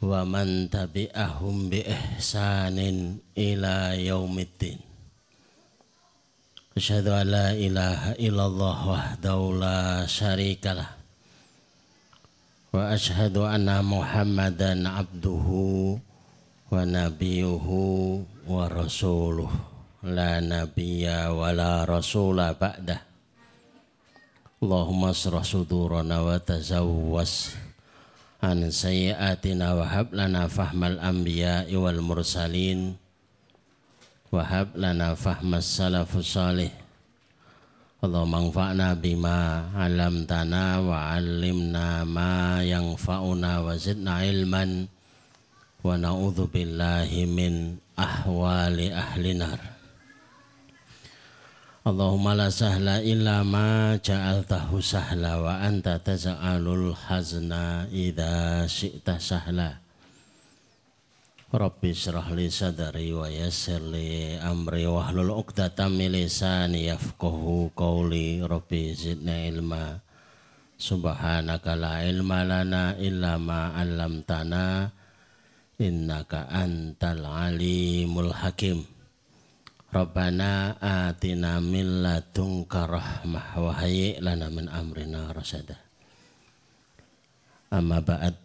wa 0.00 0.24
man 0.24 0.72
tabi'ahum 0.72 1.68
bi 1.68 1.84
ihsanin 1.84 3.20
ila 3.36 3.92
yaumiddin. 3.92 4.80
Asyhadu 6.72 7.12
an 7.12 7.26
la 7.28 7.48
ilaha 7.52 8.16
illallah 8.16 8.78
wahdahu 8.88 9.60
la 9.60 10.08
syarikalah 10.08 10.96
wa 12.72 12.96
asyhadu 12.96 13.44
anna 13.44 13.84
Muhammadan 13.84 14.88
abduhu 14.88 16.00
wa 16.72 16.80
nabiyuhu 16.80 18.24
wa 18.48 18.64
rasuluh. 18.72 19.52
La 20.00 20.40
nabiyya 20.40 21.28
wa 21.36 21.52
la 21.52 21.84
rasula 21.84 22.56
ba'dah. 22.56 23.04
Allahumma 24.64 25.12
asrah 25.12 25.44
sudurana 25.44 26.24
wa 26.24 26.40
tazawwas 26.40 27.52
an 28.40 28.72
sayyiatina 28.72 29.76
wa 29.76 29.84
hab 29.84 30.12
lana 30.16 30.48
fahmal 30.48 30.96
anbiya 31.00 31.68
wal 31.76 32.00
mursalin. 32.00 32.96
Wa 34.32 34.44
hab 34.44 34.76
lana 34.76 35.16
fahmas 35.16 35.68
salafus 35.68 36.36
salih. 36.36 36.72
Allahumma 38.00 38.48
anfa'na 38.48 38.96
bima 38.96 39.68
'allamtana 39.76 40.80
wa 40.80 41.12
'allimna 41.12 42.08
ma 42.08 42.64
yanfa'una 42.64 43.60
wa 43.60 43.76
zidna 43.76 44.24
ilman. 44.24 44.88
Wa 45.84 45.96
na'udzu 45.96 46.48
min 47.28 47.80
ahwali 47.96 48.92
ahli 48.92 49.32
nar 49.36 49.79
Allahumma 51.90 52.38
la 52.38 52.46
sahla 52.54 53.02
illa 53.02 53.42
ma 53.42 53.98
ja'altahu 53.98 54.78
sahla 54.78 55.42
wa 55.42 55.58
anta 55.58 55.98
taza'alul 55.98 56.94
hazna 56.94 57.90
idha 57.90 58.62
syi'ta 58.62 59.18
sahla. 59.18 59.74
Rabbi 61.50 61.90
syrah 61.90 62.30
li 62.30 62.46
sadari 62.46 63.10
wa 63.10 63.26
yassir 63.26 63.82
li 63.82 64.38
amri 64.38 64.86
wa 64.86 65.02
hlul 65.10 65.34
uqdatam 65.34 65.98
lisani 65.98 66.86
yafqahu 66.94 67.74
qawli. 67.74 68.38
Rabbi 68.38 68.94
zidna 68.94 69.50
ilma. 69.50 69.98
Subhanaka 70.78 71.74
la 71.74 72.06
ilma 72.06 72.46
lana 72.46 72.94
illa 73.02 73.34
ma 73.34 73.74
'allamtana. 73.74 74.94
Innaka 75.82 76.46
antal 76.54 77.26
alimul 77.26 78.30
hakim 78.30 78.99
Rabbana 79.90 80.78
atina 80.78 81.58
min 81.58 82.06
ladunka 82.06 82.86
rahmah 82.86 83.58
wa 83.58 83.74
hayyi 83.74 84.22
lana 84.22 84.46
min 84.46 84.70
amrina 84.70 85.34
rasada. 85.34 85.74
Amma 87.74 87.98
ba'd 87.98 88.38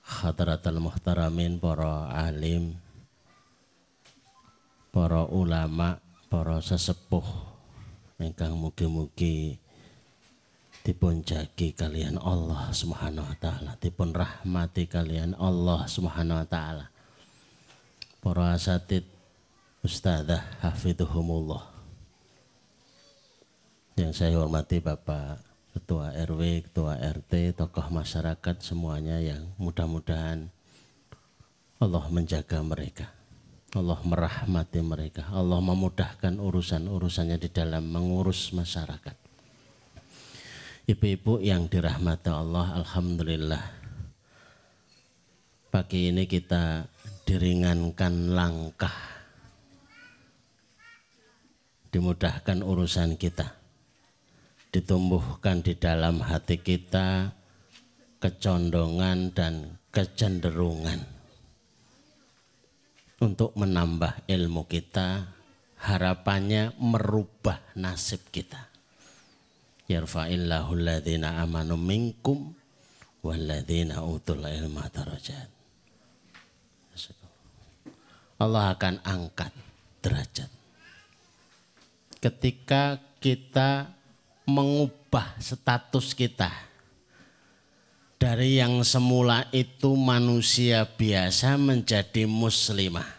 hadratal 0.00 0.80
muhtaramin 0.80 1.60
para 1.60 2.08
alim 2.24 2.72
para 4.88 5.28
ulama 5.28 6.00
para 6.32 6.56
sesepuh 6.64 7.24
ingkang 8.16 8.56
mugi-mugi 8.56 9.60
dipun 10.80 11.20
jagi 11.20 11.76
kalian 11.76 12.16
Allah 12.16 12.72
Subhanahu 12.72 13.28
wa 13.28 13.36
taala 13.36 13.76
dipun 13.76 14.16
rahmati 14.16 14.88
kalian 14.88 15.36
Allah 15.36 15.84
Subhanahu 15.84 16.40
wa 16.40 16.48
taala 16.48 16.86
para 18.24 18.56
asatid 18.56 19.11
Ustazah 19.82 20.62
Hafidhuhumullah 20.62 21.66
Yang 23.98 24.14
saya 24.14 24.38
hormati 24.38 24.78
Bapak 24.78 25.42
Ketua 25.74 26.14
RW, 26.22 26.70
Ketua 26.70 27.02
RT, 27.02 27.58
tokoh 27.58 27.90
masyarakat 27.90 28.62
semuanya 28.62 29.18
yang 29.18 29.42
mudah-mudahan 29.58 30.54
Allah 31.82 32.06
menjaga 32.14 32.62
mereka. 32.62 33.10
Allah 33.74 33.98
merahmati 34.06 34.78
mereka. 34.86 35.26
Allah 35.34 35.58
memudahkan 35.58 36.38
urusan-urusannya 36.38 37.42
di 37.42 37.50
dalam 37.50 37.82
mengurus 37.82 38.54
masyarakat. 38.54 39.18
Ibu-ibu 40.86 41.42
yang 41.42 41.66
dirahmati 41.66 42.30
Allah, 42.30 42.78
Alhamdulillah. 42.78 43.64
Pagi 45.74 46.14
ini 46.14 46.30
kita 46.30 46.86
diringankan 47.26 48.30
langkah 48.30 49.11
dimudahkan 51.92 52.64
urusan 52.64 53.20
kita. 53.20 53.60
Ditumbuhkan 54.72 55.60
di 55.60 55.76
dalam 55.76 56.24
hati 56.24 56.56
kita 56.56 57.28
kecondongan 58.16 59.36
dan 59.36 59.76
kecenderungan 59.92 61.04
untuk 63.20 63.52
menambah 63.52 64.24
ilmu 64.24 64.64
kita, 64.64 65.28
harapannya 65.84 66.72
merubah 66.80 67.60
nasib 67.76 68.24
kita. 68.32 68.72
Yarfa'illahu 69.92 70.72
alladhina 70.72 71.44
amanu 71.44 71.76
minkum 71.76 72.56
walladhina 73.20 74.00
utul 74.00 74.40
ilma 74.48 74.88
darajat. 74.88 75.52
Allah 78.40 78.74
akan 78.74 79.04
angkat 79.04 79.52
derajat 80.00 80.61
ketika 82.22 83.02
kita 83.18 83.90
mengubah 84.46 85.34
status 85.42 86.14
kita 86.14 86.50
dari 88.22 88.62
yang 88.62 88.86
semula 88.86 89.50
itu 89.50 89.98
manusia 89.98 90.86
biasa 90.86 91.58
menjadi 91.58 92.22
muslimah. 92.22 93.10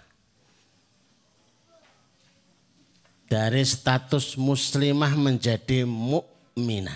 Dari 3.27 3.65
status 3.67 4.39
muslimah 4.39 5.11
menjadi 5.19 5.83
mukminah. 5.83 6.95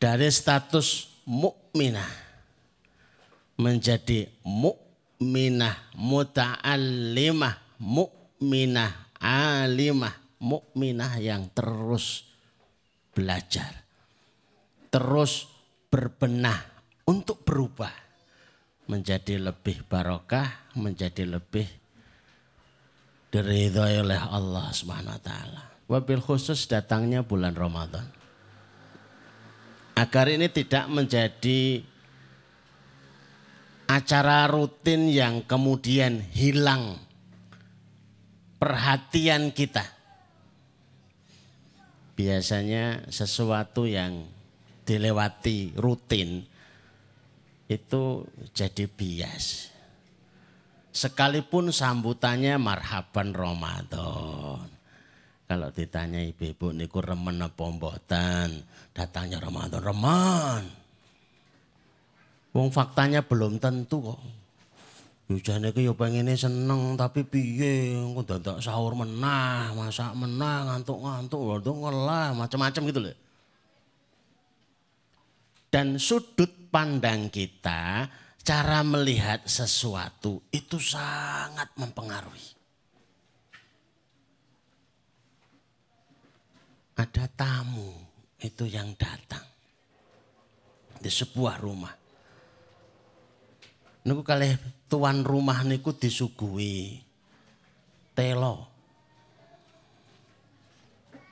Dari 0.00 0.32
status 0.32 1.12
mukminah 1.28 2.08
menjadi 3.60 4.32
mukminah 4.40 5.76
muta'allimah 5.92 7.60
mukminah 7.76 8.23
mukminah 8.44 9.16
alimah 9.16 10.12
mukminah 10.36 11.16
yang 11.16 11.48
terus 11.56 12.28
belajar 13.16 13.72
terus 14.92 15.48
berbenah 15.88 16.60
untuk 17.08 17.40
berubah 17.40 18.04
menjadi 18.84 19.40
lebih 19.40 19.88
barokah 19.88 20.76
menjadi 20.76 21.24
lebih 21.24 21.64
diridhoi 23.32 24.04
oleh 24.04 24.20
Allah 24.20 24.70
Subhanahu 24.70 25.16
wa 25.16 25.22
taala. 25.24 25.62
Wabil 25.88 26.22
khusus 26.22 26.70
datangnya 26.70 27.26
bulan 27.26 27.56
Ramadan. 27.56 28.06
Agar 29.98 30.30
ini 30.30 30.46
tidak 30.52 30.86
menjadi 30.86 31.82
acara 33.90 34.46
rutin 34.46 35.10
yang 35.10 35.42
kemudian 35.42 36.22
hilang 36.34 36.98
perhatian 38.64 39.52
kita. 39.52 39.84
Biasanya 42.16 43.12
sesuatu 43.12 43.84
yang 43.84 44.24
dilewati 44.88 45.76
rutin 45.76 46.40
itu 47.68 48.24
jadi 48.56 48.88
bias. 48.88 49.68
Sekalipun 50.96 51.76
sambutannya 51.76 52.56
marhaban 52.56 53.36
Ramadan. 53.36 54.64
Kalau 55.44 55.68
ditanya 55.68 56.24
ibu-ibu 56.24 56.72
niku 56.72 57.04
remen 57.04 57.44
apa 57.44 57.68
mboten? 57.68 58.64
Datangnya 58.96 59.44
Ramadan, 59.44 59.84
reman. 59.84 60.64
Wong 62.56 62.72
faktanya 62.72 63.20
belum 63.20 63.60
tentu 63.60 64.14
kok. 64.14 64.43
Yujane 65.24 65.72
ku 65.72 65.80
yo 65.80 65.96
pengene 65.96 66.36
seneng 66.36 67.00
tapi 67.00 67.24
piye 67.24 67.96
engko 67.96 68.28
dadak 68.28 68.60
sahur 68.60 68.92
menah, 68.92 69.72
masak 69.72 70.12
menah, 70.12 70.68
ngantuk-ngantuk, 70.68 71.40
ngantuk 71.40 71.76
ngelah, 71.80 72.36
macam-macam 72.36 72.82
gitu 72.92 73.00
loh. 73.00 73.16
Dan 75.72 75.96
sudut 75.96 76.68
pandang 76.68 77.32
kita, 77.32 78.04
cara 78.44 78.84
melihat 78.84 79.48
sesuatu 79.48 80.44
itu 80.52 80.76
sangat 80.76 81.72
mempengaruhi. 81.80 82.52
Ada 86.94 87.26
tamu 87.32 87.90
itu 88.38 88.68
yang 88.68 88.92
datang 88.94 89.42
di 91.00 91.10
sebuah 91.10 91.58
rumah. 91.58 91.96
Niku 94.04 94.20
kali 94.20 94.52
tuan 94.94 95.26
rumah 95.26 95.66
niku 95.66 95.90
disuguhi 95.90 97.02
telo. 98.14 98.70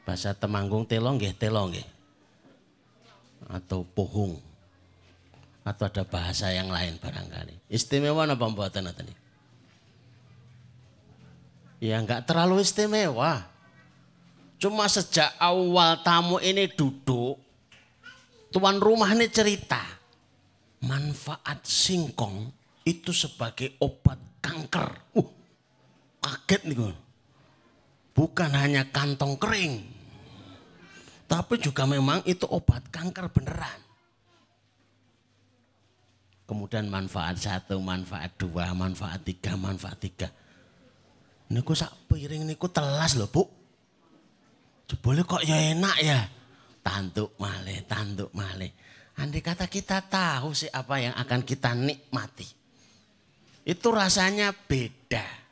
Bahasa 0.02 0.34
Temanggung 0.34 0.82
telo 0.82 1.14
nggih, 1.14 1.30
telo 1.38 1.70
nggih. 1.70 1.86
Atau 3.46 3.86
pohung. 3.86 4.34
Atau 5.62 5.86
ada 5.86 6.02
bahasa 6.02 6.50
yang 6.50 6.74
lain 6.74 6.98
barangkali. 6.98 7.70
Istimewa 7.70 8.26
apa 8.26 8.46
mboten 8.50 8.90
tadi? 8.90 9.14
Ya 11.78 12.02
enggak 12.02 12.26
terlalu 12.26 12.66
istimewa. 12.66 13.46
Cuma 14.58 14.90
sejak 14.90 15.38
awal 15.38 16.02
tamu 16.02 16.42
ini 16.42 16.66
duduk, 16.66 17.38
tuan 18.50 18.82
rumah 18.82 19.14
ini 19.14 19.30
cerita. 19.30 19.78
Manfaat 20.82 21.62
singkong 21.62 22.61
itu 22.82 23.10
sebagai 23.14 23.78
obat 23.78 24.18
kanker. 24.42 25.14
Uh, 25.16 25.28
kaget 26.22 26.62
nih 26.68 26.76
gue. 26.78 26.94
Bukan 28.12 28.50
hanya 28.52 28.84
kantong 28.92 29.40
kering. 29.40 29.82
Tapi 31.30 31.54
juga 31.56 31.88
memang 31.88 32.20
itu 32.28 32.44
obat 32.44 32.84
kanker 32.92 33.32
beneran. 33.32 33.80
Kemudian 36.44 36.92
manfaat 36.92 37.40
satu, 37.40 37.80
manfaat 37.80 38.36
dua, 38.36 38.76
manfaat 38.76 39.24
tiga, 39.24 39.56
manfaat 39.56 39.96
tiga. 39.96 40.28
Niku 41.48 41.72
sak 41.72 42.12
piring 42.12 42.44
niku 42.44 42.68
telas 42.68 43.16
loh 43.16 43.28
bu. 43.32 43.44
Boleh 45.00 45.24
kok 45.24 45.40
ya 45.40 45.72
enak 45.72 45.96
ya. 46.04 46.20
Tanduk 46.84 47.32
malih, 47.40 47.80
tanduk 47.88 48.28
malih. 48.36 48.68
Andai 49.16 49.40
kata 49.40 49.64
kita 49.70 50.04
tahu 50.04 50.52
sih 50.52 50.68
apa 50.68 51.00
yang 51.00 51.14
akan 51.16 51.40
kita 51.46 51.72
nikmati. 51.72 52.61
Itu 53.62 53.94
rasanya 53.94 54.50
beda. 54.54 55.42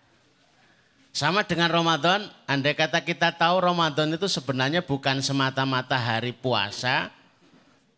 Sama 1.11 1.43
dengan 1.43 1.71
Ramadan, 1.71 2.31
andai 2.47 2.75
kata 2.79 3.03
kita 3.03 3.35
tahu 3.35 3.59
Ramadan 3.63 4.15
itu 4.15 4.31
sebenarnya 4.31 4.87
bukan 4.87 5.19
semata-mata 5.19 5.99
hari 5.99 6.31
puasa, 6.31 7.11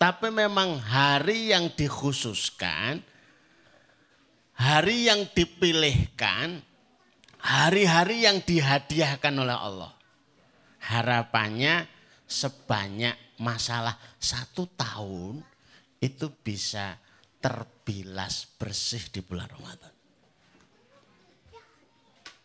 tapi 0.00 0.32
memang 0.32 0.80
hari 0.80 1.52
yang 1.52 1.68
dikhususkan, 1.70 3.04
hari 4.56 5.12
yang 5.12 5.28
dipilihkan, 5.28 6.64
hari-hari 7.36 8.24
yang 8.24 8.40
dihadiahkan 8.40 9.34
oleh 9.36 9.54
Allah. 9.54 9.92
Harapannya 10.82 11.86
sebanyak 12.24 13.14
masalah 13.38 13.94
satu 14.16 14.66
tahun 14.72 15.44
itu 16.00 16.26
bisa 16.42 16.96
terbilas 17.38 18.48
bersih 18.56 19.04
di 19.12 19.20
bulan 19.22 19.46
Ramadan. 19.52 19.91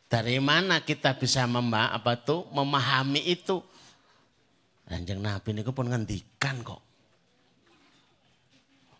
Dari 0.07 0.39
mana 0.39 0.79
kita 0.79 1.19
bisa 1.19 1.43
memba 1.43 1.91
apa 1.91 2.15
tuh 2.15 2.47
memahami 2.55 3.27
itu? 3.27 3.59
Kanjeng 4.87 5.19
Nabi 5.19 5.51
ini 5.51 5.67
pun 5.67 5.91
ngendikan 5.91 6.63
kok. 6.63 6.79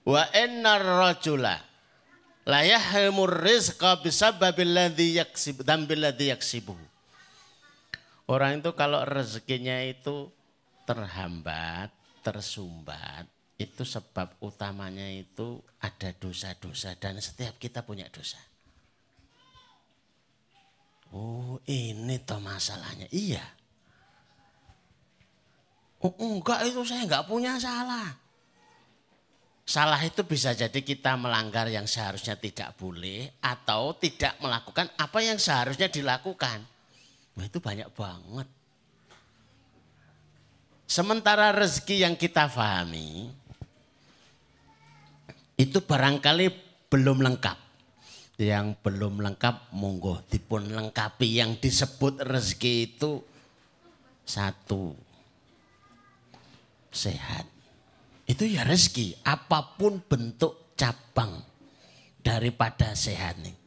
Wa 0.04 0.24
innar 0.36 0.84
rajula 0.84 1.56
la 2.48 2.64
yahmur 2.64 3.44
rizqa 3.44 4.00
bisababil 4.04 4.72
ladzi 4.72 5.20
yaksib 5.20 5.64
dan 5.64 5.88
ladzi 5.88 6.32
yaksibu. 6.32 6.76
Orang 8.28 8.60
itu 8.60 8.76
kalau 8.76 9.08
rezekinya 9.08 9.80
itu 9.88 10.28
terhambat, 10.84 11.92
tersumbat, 12.20 13.24
itu 13.56 13.88
sebab 13.88 14.36
utamanya 14.44 15.08
itu 15.08 15.64
ada 15.80 16.12
dosa-dosa 16.12 17.00
dan 17.00 17.20
setiap 17.24 17.56
kita 17.56 17.88
punya 17.88 18.12
dosa. 18.12 18.40
Oh 21.16 21.60
ini 21.68 22.20
toh 22.24 22.42
masalahnya. 22.44 23.08
Iya. 23.12 23.44
Oh, 26.04 26.14
enggak 26.20 26.68
itu 26.68 26.84
saya 26.84 27.08
enggak 27.08 27.26
punya 27.26 27.58
salah. 27.58 28.14
Salah 29.68 30.00
itu 30.00 30.24
bisa 30.24 30.56
jadi 30.56 30.80
kita 30.80 31.20
melanggar 31.20 31.68
yang 31.68 31.84
seharusnya 31.84 32.40
tidak 32.40 32.80
boleh 32.80 33.28
atau 33.44 33.92
tidak 34.00 34.40
melakukan 34.40 34.88
apa 34.96 35.20
yang 35.20 35.36
seharusnya 35.36 35.92
dilakukan. 35.92 36.64
Nah, 37.36 37.44
itu 37.44 37.60
banyak 37.60 37.92
banget. 37.92 38.48
Sementara 40.88 41.52
rezeki 41.52 42.08
yang 42.08 42.16
kita 42.16 42.48
pahami 42.48 43.28
itu 45.60 45.84
barangkali 45.84 46.48
belum 46.88 47.28
lengkap 47.28 47.67
yang 48.38 48.78
belum 48.86 49.18
lengkap 49.26 49.74
monggo 49.74 50.22
dipun 50.30 50.70
lengkapi. 50.70 51.42
Yang 51.42 51.52
disebut 51.66 52.22
rezeki 52.22 52.74
itu 52.94 53.22
satu. 54.24 54.94
Sehat. 56.94 57.50
Itu 58.30 58.46
ya 58.46 58.62
rezeki. 58.62 59.26
Apa 59.26 59.76
pun 59.78 60.02
bentuk 60.06 60.78
cabang 60.78 61.42
daripada 62.22 62.94
sehat 62.94 63.42
nih. 63.42 63.58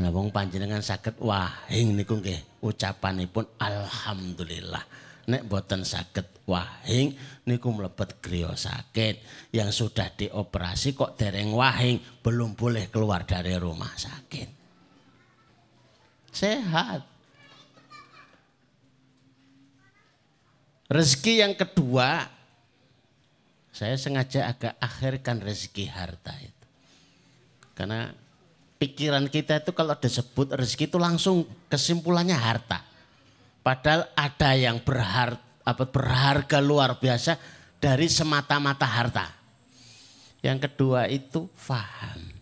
Nah, 0.00 0.08
wong 0.08 0.32
panjenengan 0.32 0.80
sakit 0.80 1.20
wahing 1.20 2.00
niku 2.00 2.16
nggih. 2.16 2.64
Ucapanipun 2.64 3.44
alhamdulillah. 3.60 4.82
Nek 5.28 5.44
boten 5.44 5.84
sakit 5.84 6.31
wahing 6.48 7.14
niku 7.46 7.70
mlebet 7.70 8.18
griya 8.18 8.54
sakit. 8.56 9.48
Yang 9.54 9.70
sudah 9.84 10.08
dioperasi 10.12 10.94
kok 10.96 11.14
dereng 11.18 11.54
wahing 11.54 12.00
belum 12.22 12.58
boleh 12.58 12.88
keluar 12.88 13.26
dari 13.26 13.54
rumah 13.58 13.92
sakit. 13.94 14.48
Sehat. 16.32 17.04
Rezeki 20.92 21.32
yang 21.40 21.54
kedua 21.56 22.28
saya 23.72 23.96
sengaja 23.96 24.52
agak 24.52 24.76
akhirkan 24.76 25.40
rezeki 25.40 25.88
harta 25.88 26.36
itu. 26.36 26.66
Karena 27.72 28.12
pikiran 28.76 29.32
kita 29.32 29.64
itu 29.64 29.72
kalau 29.72 29.96
disebut 29.96 30.52
rezeki 30.52 30.92
itu 30.92 30.98
langsung 31.00 31.48
kesimpulannya 31.72 32.36
harta. 32.36 32.84
Padahal 33.64 34.10
ada 34.12 34.50
yang 34.52 34.84
berharga, 34.84 35.40
apa, 35.62 35.84
berharga 35.86 36.58
luar 36.58 36.98
biasa 36.98 37.38
dari 37.78 38.06
semata-mata 38.06 38.86
harta. 38.86 39.26
Yang 40.42 40.70
kedua 40.70 41.06
itu 41.06 41.46
faham. 41.54 42.34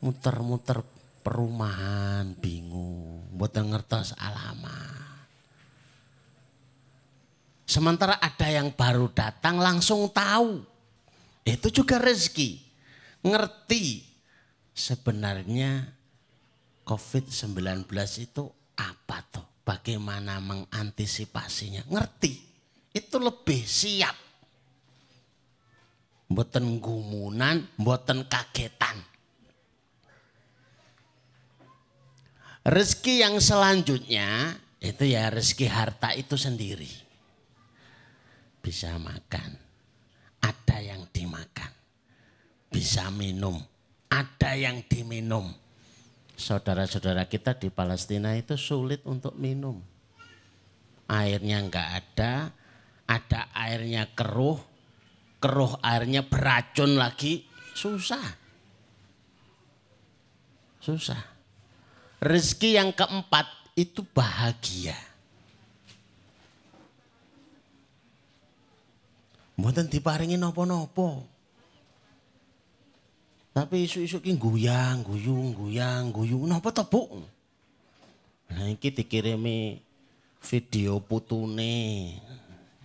Muter-muter 0.00 0.80
perumahan 1.20 2.32
bingung, 2.40 3.28
buat 3.36 3.52
ngertos 3.52 4.16
alamat. 4.16 5.00
Sementara 7.68 8.18
ada 8.18 8.48
yang 8.50 8.72
baru 8.74 9.12
datang 9.12 9.60
langsung 9.60 10.10
tahu. 10.10 10.64
Itu 11.46 11.70
juga 11.70 12.02
rezeki. 12.02 12.58
Ngerti 13.20 14.02
sebenarnya 14.74 15.92
COVID-19 16.82 17.86
itu 18.24 18.44
apa 18.74 19.22
tuh? 19.30 19.49
Bagaimana 19.62 20.40
mengantisipasinya? 20.40 21.86
Ngerti. 21.86 22.32
Itu 22.90 23.22
lebih 23.22 23.62
siap. 23.62 24.16
Mboten 26.30 26.78
gumunan, 26.78 27.66
mboten 27.78 28.26
kagetan. 28.26 29.02
Rezeki 32.60 33.24
yang 33.24 33.36
selanjutnya 33.42 34.54
itu 34.78 35.04
ya 35.10 35.32
rezeki 35.32 35.66
harta 35.66 36.14
itu 36.14 36.38
sendiri. 36.38 36.88
Bisa 38.60 38.94
makan, 39.00 39.56
ada 40.44 40.76
yang 40.78 41.08
dimakan. 41.10 41.72
Bisa 42.70 43.10
minum, 43.10 43.58
ada 44.12 44.54
yang 44.54 44.84
diminum 44.86 45.50
saudara-saudara 46.40 47.28
kita 47.28 47.60
di 47.60 47.68
Palestina 47.68 48.32
itu 48.32 48.56
sulit 48.56 49.04
untuk 49.04 49.36
minum. 49.36 49.76
Airnya 51.04 51.60
enggak 51.60 51.88
ada, 52.00 52.48
ada 53.04 53.40
airnya 53.52 54.08
keruh, 54.16 54.56
keruh 55.36 55.76
airnya 55.84 56.24
beracun 56.24 56.96
lagi, 56.96 57.44
susah. 57.76 58.24
Susah. 60.80 61.20
Rezeki 62.24 62.80
yang 62.80 62.90
keempat 62.96 63.44
itu 63.76 64.00
bahagia. 64.00 64.96
Mboten 69.60 69.92
diparingi 69.92 70.40
napa-napa. 70.40 71.20
Tapi 73.50 73.82
isu-isu 73.82 74.22
ki 74.22 74.38
guyang, 74.38 75.02
guyung, 75.02 75.50
guyang, 75.50 76.14
guyung. 76.14 76.46
Napa 76.46 76.70
to, 76.70 76.86
Bu? 76.86 77.18
Nah 78.50 78.70
iki 78.70 78.94
dikirimi 78.94 79.82
video 80.38 81.02
putune. 81.02 82.14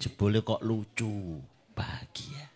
Jebule 0.01 0.41
kok 0.41 0.65
lucu, 0.65 1.39
bahagia. 1.77 2.49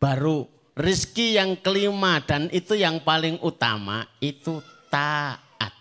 Baru 0.00 0.48
rizki 0.74 1.36
yang 1.36 1.60
kelima 1.60 2.24
dan 2.24 2.48
itu 2.50 2.72
yang 2.72 3.04
paling 3.04 3.36
utama 3.44 4.08
itu 4.18 4.64
taat. 4.88 5.76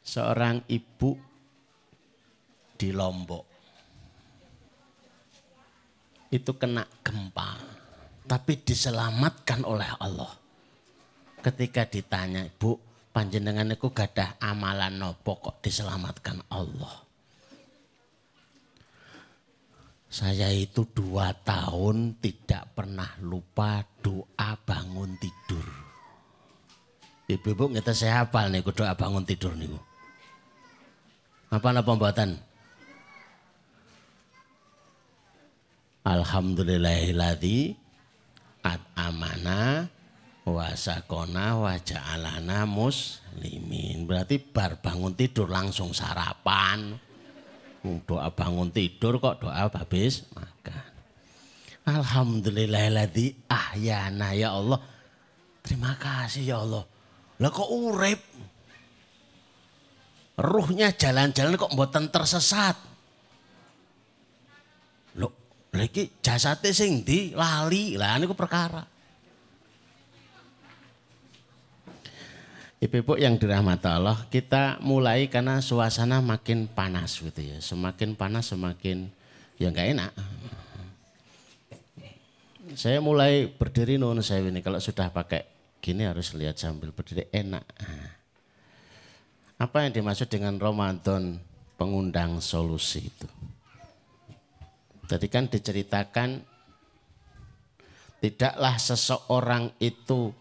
Seorang 0.00 0.64
ibu 0.72 1.16
di 2.80 2.90
Lombok 2.90 3.44
itu 6.34 6.50
kena 6.58 6.82
gempa 7.06 7.83
tapi 8.24 8.60
diselamatkan 8.64 9.64
oleh 9.64 9.88
Allah. 10.00 10.32
Ketika 11.44 11.84
ditanya, 11.84 12.48
Bu, 12.56 12.80
panjenengan 13.12 13.68
itu 13.68 13.92
gadah 13.92 14.40
amalan 14.40 14.96
nopo 14.96 15.36
kok 15.38 15.60
diselamatkan 15.60 16.40
Allah. 16.48 17.04
Saya 20.08 20.46
itu 20.54 20.86
dua 20.94 21.34
tahun 21.42 22.22
tidak 22.22 22.70
pernah 22.78 23.18
lupa 23.18 23.82
doa 23.98 24.50
bangun 24.62 25.10
tidur. 25.18 25.66
Ibu-ibu 27.26 27.74
kita 27.74 27.90
saya 27.90 28.22
hafal 28.22 28.52
nih 28.54 28.62
doa 28.62 28.94
bangun 28.94 29.26
tidur 29.26 29.58
nih. 29.58 29.74
Apa 31.50 31.70
apa 31.70 31.82
pembuatan? 31.82 32.38
Alhamdulillahilladzi 36.04 37.58
at 37.72 37.83
amana 39.08 39.88
wasakona 40.44 41.56
waja'alana 41.60 42.64
muslimin. 42.68 44.08
Berarti 44.08 44.40
bar 44.40 44.80
bangun 44.80 45.12
tidur 45.12 45.48
langsung 45.48 45.92
sarapan. 45.92 46.96
Doa 47.84 48.32
bangun 48.32 48.72
tidur 48.72 49.20
kok 49.20 49.44
doa 49.44 49.68
habis 49.68 50.24
makan. 50.32 50.84
Alhamdulillahilladzi 51.84 53.44
ahyana 53.48 54.32
ya 54.32 54.56
Allah. 54.56 54.80
Terima 55.60 55.92
kasih 56.00 56.44
ya 56.48 56.64
Allah. 56.64 56.84
Lah 57.40 57.50
kok 57.52 57.68
urip? 57.68 58.20
Ruhnya 60.34 60.96
jalan-jalan 60.96 61.60
kok 61.60 61.72
mboten 61.76 62.08
tersesat. 62.08 62.94
Lagi 65.74 66.06
jasate 66.22 66.70
sing 66.70 67.02
di 67.02 67.34
lali. 67.34 67.98
Lah 67.98 68.14
niku 68.22 68.38
perkara. 68.38 68.93
Ibu-ibu 72.82 73.16
yang 73.16 73.38
dirahmati 73.38 73.86
Allah, 73.86 74.26
kita 74.28 74.82
mulai 74.82 75.30
karena 75.30 75.62
suasana 75.62 76.18
makin 76.18 76.66
panas 76.66 77.22
gitu 77.22 77.40
ya. 77.40 77.56
Semakin 77.62 78.18
panas 78.18 78.50
semakin 78.50 79.08
ya 79.56 79.70
enggak 79.70 79.94
enak. 79.94 80.12
Saya 82.74 82.98
mulai 82.98 83.46
berdiri 83.46 84.00
nun 84.00 84.18
saya 84.20 84.42
ini 84.44 84.58
kalau 84.58 84.82
sudah 84.82 85.12
pakai 85.12 85.46
gini 85.78 86.08
harus 86.08 86.34
lihat 86.34 86.58
sambil 86.58 86.90
berdiri 86.90 87.30
enak. 87.30 87.62
Apa 89.60 89.86
yang 89.86 89.94
dimaksud 89.94 90.26
dengan 90.26 90.58
Ramadan 90.58 91.38
pengundang 91.78 92.42
solusi 92.42 93.06
itu? 93.06 93.28
Tadi 95.04 95.26
kan 95.30 95.46
diceritakan 95.46 96.42
tidaklah 98.24 98.74
seseorang 98.80 99.70
itu 99.78 100.32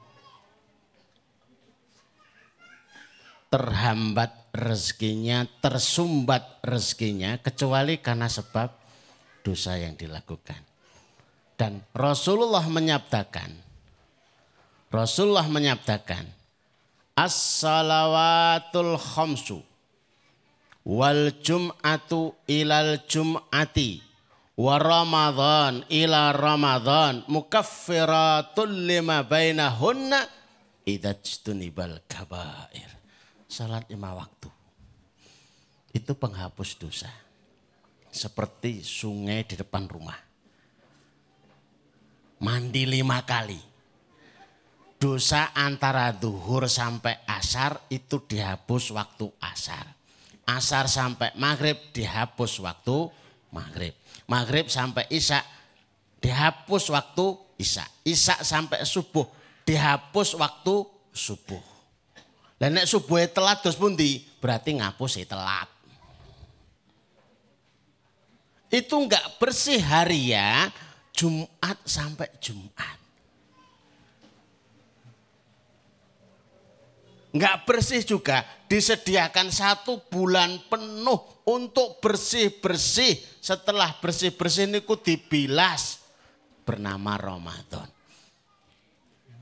terhambat 3.53 4.49
rezekinya, 4.49 5.45
tersumbat 5.61 6.57
rezekinya 6.65 7.37
kecuali 7.37 8.01
karena 8.01 8.25
sebab 8.25 8.73
dosa 9.45 9.77
yang 9.77 9.93
dilakukan. 9.93 10.57
Dan 11.53 11.85
Rasulullah 11.93 12.65
menyabdakan, 12.65 13.53
Rasulullah 14.89 15.45
menyabdakan, 15.45 16.25
As-salawatul 17.13 18.97
khamsu 18.97 19.61
wal 20.89 21.29
jum'atu 21.45 22.33
ilal 22.49 23.05
jum'ati 23.05 24.01
wa 24.57 24.81
Ramadan 24.81 25.85
ila 25.93 26.33
Ramadan 26.33 27.21
mukaffiratun 27.29 28.89
lima 28.89 29.21
bainahunna 29.21 30.25
idza 30.89 31.13
junibal 31.21 32.01
kabair. 32.09 33.02
Salat 33.53 33.85
lima 33.85 34.17
waktu. 34.17 34.49
Itu 35.93 36.17
penghapus 36.17 36.73
dosa. 36.81 37.13
Seperti 38.09 38.81
sungai 38.81 39.45
di 39.45 39.53
depan 39.53 39.85
rumah. 39.85 40.17
Mandi 42.41 42.89
lima 42.89 43.21
kali. 43.21 43.61
Dosa 44.97 45.53
antara 45.53 46.09
duhur 46.09 46.65
sampai 46.65 47.21
asar 47.29 47.77
itu 47.93 48.25
dihapus 48.25 48.89
waktu 48.89 49.29
asar. 49.37 49.85
Asar 50.49 50.89
sampai 50.89 51.37
maghrib 51.37 51.77
dihapus 51.93 52.57
waktu 52.57 53.05
maghrib 53.53 53.93
maghrib 54.25 54.65
sampai 54.65 55.05
isya 55.13 55.45
dihapus 56.17 56.89
waktu 56.89 57.37
isya. 57.61 57.85
Isya 58.01 58.41
sampai 58.41 58.81
subuh 58.81 59.29
dihapus 59.61 60.41
waktu 60.41 60.89
subuh. 61.13 61.72
Dan 62.63 62.79
nek 62.79 62.87
subuh 62.87 63.19
telat 63.27 63.59
terus 63.59 63.75
pundi? 63.75 64.23
Berarti 64.39 64.79
ngapus 64.79 65.19
telat. 65.27 65.67
Itu 68.71 69.03
enggak 69.03 69.35
bersih 69.35 69.83
harian 69.83 70.71
Jumat 71.11 71.83
sampai 71.83 72.31
Jumat. 72.39 72.97
Enggak 77.35 77.67
bersih 77.67 77.99
juga 77.99 78.47
disediakan 78.71 79.51
satu 79.51 79.99
bulan 80.07 80.55
penuh 80.71 81.19
untuk 81.43 81.99
bersih-bersih. 81.99 83.43
Setelah 83.43 83.91
bersih-bersih 83.99 84.71
ini 84.71 84.79
ku 84.87 84.95
dibilas 84.95 85.99
bernama 86.63 87.19
Ramadan. 87.19 87.92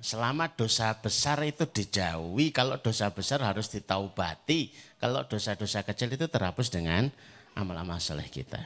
Selama 0.01 0.49
dosa 0.49 0.97
besar 0.97 1.45
itu 1.45 1.69
dijauhi, 1.69 2.49
kalau 2.49 2.81
dosa 2.81 3.13
besar 3.13 3.45
harus 3.45 3.69
ditaubati. 3.69 4.73
Kalau 4.97 5.21
dosa-dosa 5.29 5.85
kecil 5.85 6.09
itu 6.17 6.25
terhapus 6.25 6.73
dengan 6.73 7.13
amal-amal 7.53 8.01
soleh 8.01 8.25
kita. 8.25 8.61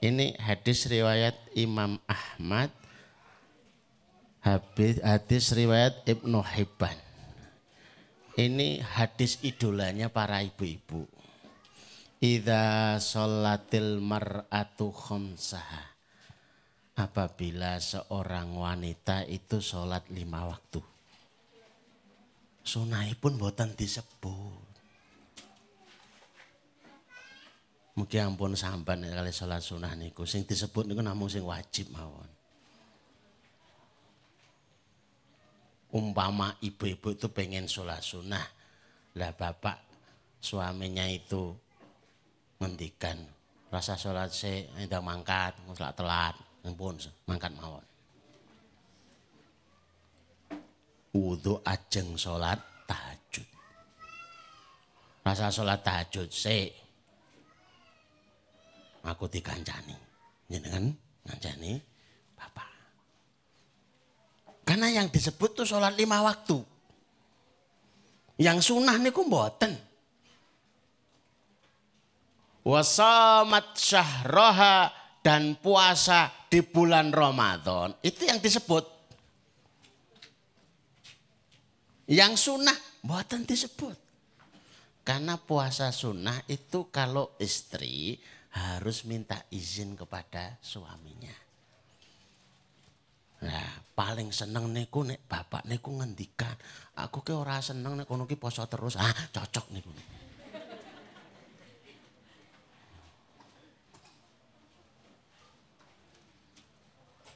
Ini 0.00 0.36
hadis 0.36 0.84
riwayat 0.88 1.36
Imam 1.56 1.96
Ahmad, 2.04 2.68
hadis 5.00 5.52
riwayat 5.52 6.04
Ibnu 6.04 6.40
Hibban. 6.44 6.96
Ini 8.36 8.84
hadis 8.84 9.40
idolanya 9.40 10.12
para 10.12 10.44
ibu-ibu. 10.44 11.08
Idza 12.20 12.96
sholatil 13.00 14.00
mar'atu 14.00 14.92
khamsaha. 14.92 15.93
Apabila 16.94 17.78
seorang 17.82 18.54
wanita 18.54 19.26
itu 19.26 19.58
sholat 19.58 20.06
lima 20.14 20.46
waktu. 20.46 20.78
Sunai 22.64 23.12
pun 23.18 23.34
buatan 23.34 23.74
disebut. 23.74 24.62
Mungkin 27.94 28.20
ampun 28.26 28.54
sampan 28.54 29.02
kali 29.02 29.34
sholat 29.34 29.62
sunah 29.62 29.94
niku. 29.98 30.22
Sing 30.22 30.46
disebut 30.46 30.86
niku 30.86 31.02
namun 31.02 31.26
sing 31.26 31.42
wajib 31.42 31.90
mawon. 31.90 32.34
umpama 35.94 36.58
ibu-ibu 36.58 37.14
itu 37.14 37.30
pengen 37.30 37.70
sholat 37.70 38.02
sunnah. 38.02 38.42
Lah 39.14 39.30
bapak 39.30 39.78
suaminya 40.42 41.06
itu 41.06 41.54
ngendikan 42.58 43.22
rasa 43.70 43.94
sholat 43.94 44.34
se 44.34 44.66
tidak 44.74 45.02
mangkat, 45.06 45.54
sholat 45.70 45.94
telat, 45.94 46.34
pun 46.72 46.96
mangkat 47.28 47.52
mawon. 47.60 47.84
Wudhu 51.12 51.60
ajeng 51.60 52.16
sholat 52.16 52.56
tahajud. 52.88 53.48
Rasa 55.20 55.52
sholat 55.52 55.84
tahajud 55.84 56.32
se 56.32 56.72
aku 59.04 59.28
dikancani. 59.28 59.92
Jenengan 60.48 60.88
ngancani 61.28 61.76
bapak. 62.32 62.70
Karena 64.64 64.88
yang 64.88 65.12
disebut 65.12 65.52
tuh 65.52 65.68
sholat 65.68 65.92
lima 65.92 66.24
waktu. 66.24 66.56
Yang 68.40 68.72
sunnah 68.72 68.96
niku 68.98 69.28
mboten. 69.28 69.76
Wasamat 72.64 73.76
syahroha 73.76 74.88
dan 75.20 75.56
puasa 75.60 76.32
di 76.54 76.62
bulan 76.62 77.10
Ramadan. 77.10 77.98
Itu 77.98 78.30
yang 78.30 78.38
disebut. 78.38 78.86
Yang 82.06 82.46
sunnah 82.46 82.78
buatan 83.02 83.42
disebut. 83.42 83.98
Karena 85.02 85.34
puasa 85.34 85.90
sunnah 85.90 86.46
itu 86.46 86.94
kalau 86.94 87.34
istri 87.42 88.14
harus 88.54 89.02
minta 89.02 89.42
izin 89.50 89.98
kepada 89.98 90.62
suaminya. 90.62 91.34
Nah, 93.44 93.68
paling 93.98 94.30
seneng 94.30 94.70
niku 94.70 95.02
nek 95.02 95.26
bapak 95.26 95.66
niku 95.66 95.90
ngendikan, 96.00 96.54
aku 96.96 97.20
ke 97.20 97.34
ora 97.34 97.58
seneng 97.60 97.98
nek 97.98 98.06
kono 98.06 98.30
ki 98.30 98.38
poso 98.38 98.62
terus. 98.70 98.94
Ah, 98.94 99.12
cocok 99.34 99.74
niku. 99.74 99.90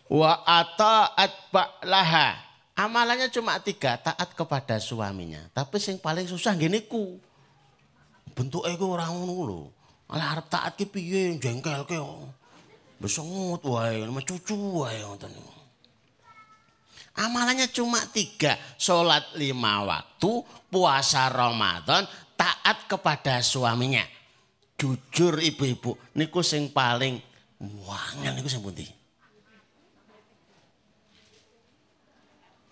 Wa 0.08 0.40
ata'at 0.44 1.52
ba'laha. 1.52 2.48
Amalannya 2.78 3.28
cuma 3.28 3.60
tiga, 3.60 4.00
taat 4.00 4.32
kepada 4.32 4.80
suaminya. 4.80 5.42
Tapi 5.52 5.76
yang 5.82 5.98
paling 6.00 6.24
susah 6.24 6.56
gini 6.56 6.86
ku. 6.86 7.20
Bentuk 8.32 8.64
ego 8.70 8.94
orang 8.94 9.12
ngono 9.12 9.34
lho. 9.44 9.60
Malah 10.08 10.26
harap 10.38 10.46
taat 10.48 10.72
ki 10.78 10.88
piye 10.88 11.36
jengkel 11.36 11.84
ke. 11.84 11.98
Besengut 12.98 13.62
wae, 13.66 14.06
cucu 14.24 14.56
wae 14.82 14.98
ngoten 15.04 15.30
Amalannya 17.18 17.66
cuma 17.74 17.98
tiga. 18.14 18.54
Sholat 18.78 19.34
lima 19.34 19.82
waktu, 19.82 20.46
puasa 20.70 21.26
Ramadan, 21.28 22.06
taat 22.38 22.86
kepada 22.86 23.42
suaminya. 23.42 24.06
Jujur 24.78 25.42
ibu-ibu, 25.42 25.98
niku 26.14 26.46
sing 26.46 26.70
paling 26.70 27.18
wangen 27.58 28.38
niku 28.38 28.46
sing 28.46 28.62
pundi? 28.62 28.97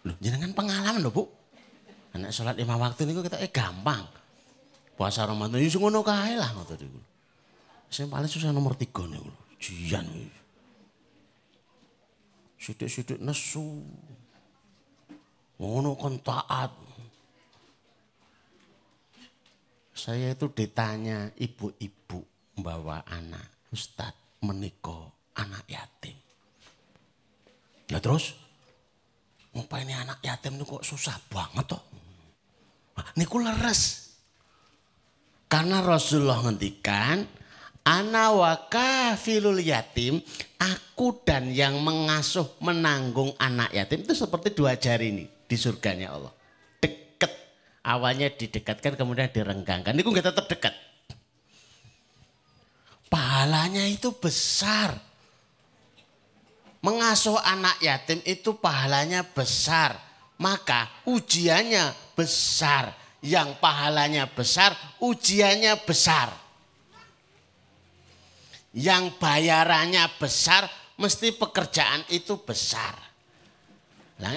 Loh, 0.06 0.14
jenengan 0.22 0.54
pengalaman 0.54 1.02
loh 1.02 1.10
bu. 1.10 1.24
Anak 2.14 2.30
sholat 2.30 2.54
lima 2.54 2.78
waktu 2.78 3.04
niku 3.04 3.26
kita 3.26 3.42
eh 3.42 3.50
gampang. 3.50 4.06
Puasa 4.94 5.26
Ramadan 5.26 5.60
itu 5.60 5.82
ngono 5.82 6.00
kae 6.06 6.38
lah 6.38 6.54
ngoten 6.54 6.78
niku. 6.78 7.00
Paling 8.06 8.30
susah 8.30 8.54
nomor 8.54 8.78
tiga 8.78 9.02
niku. 9.04 9.28
Jian 9.58 10.06
Sidik-sidik 12.56 13.18
nesu. 13.18 13.82
Ngono 15.58 15.98
kon 15.98 16.22
taat. 16.22 16.70
Saya 19.96 20.36
itu 20.36 20.46
ditanya 20.52 21.34
ibu-ibu 21.34 22.20
membawa 22.54 23.02
anak. 23.10 23.48
Ustadz 23.74 24.38
menikah 24.44 25.10
anak 25.34 25.66
yatim. 25.66 26.14
Nah 27.90 28.00
terus? 28.00 28.45
Ngapa 29.56 29.80
ini 29.80 29.96
anak 29.96 30.20
yatim 30.20 30.60
ini 30.60 30.68
kok 30.68 30.84
susah 30.84 31.16
banget 31.32 31.64
toh? 31.64 31.80
Nah, 33.00 33.08
niku 33.16 33.40
leres. 33.40 34.12
Karena 35.48 35.80
Rasulullah 35.80 36.44
ngendikan, 36.44 37.24
Ana 37.86 38.34
waka 38.34 39.14
filul 39.14 39.62
yatim, 39.62 40.18
aku 40.58 41.22
dan 41.22 41.54
yang 41.54 41.78
mengasuh 41.80 42.58
menanggung 42.58 43.30
anak 43.38 43.70
yatim 43.70 44.02
itu 44.02 44.12
seperti 44.12 44.52
dua 44.52 44.74
jari 44.74 45.14
ini 45.14 45.24
di 45.24 45.56
surganya 45.56 46.12
Allah. 46.12 46.34
Dekat. 46.82 47.30
Awalnya 47.86 48.34
didekatkan 48.34 48.98
kemudian 48.98 49.30
direnggangkan. 49.30 49.94
Ini 49.94 50.02
kita 50.02 50.34
tetap 50.34 50.50
dekat. 50.50 50.74
Pahalanya 53.06 53.86
itu 53.86 54.10
besar. 54.18 54.98
Mengasuh 56.86 57.34
anak 57.42 57.82
yatim 57.82 58.22
itu 58.22 58.54
pahalanya 58.62 59.26
besar. 59.26 59.98
Maka 60.38 61.02
ujiannya 61.02 62.14
besar. 62.14 62.94
Yang 63.26 63.58
pahalanya 63.58 64.30
besar, 64.30 64.70
ujiannya 65.02 65.82
besar. 65.82 66.30
Yang 68.70 69.18
bayarannya 69.18 70.06
besar, 70.14 70.70
mesti 70.94 71.34
pekerjaan 71.34 72.06
itu 72.14 72.38
besar. 72.38 72.94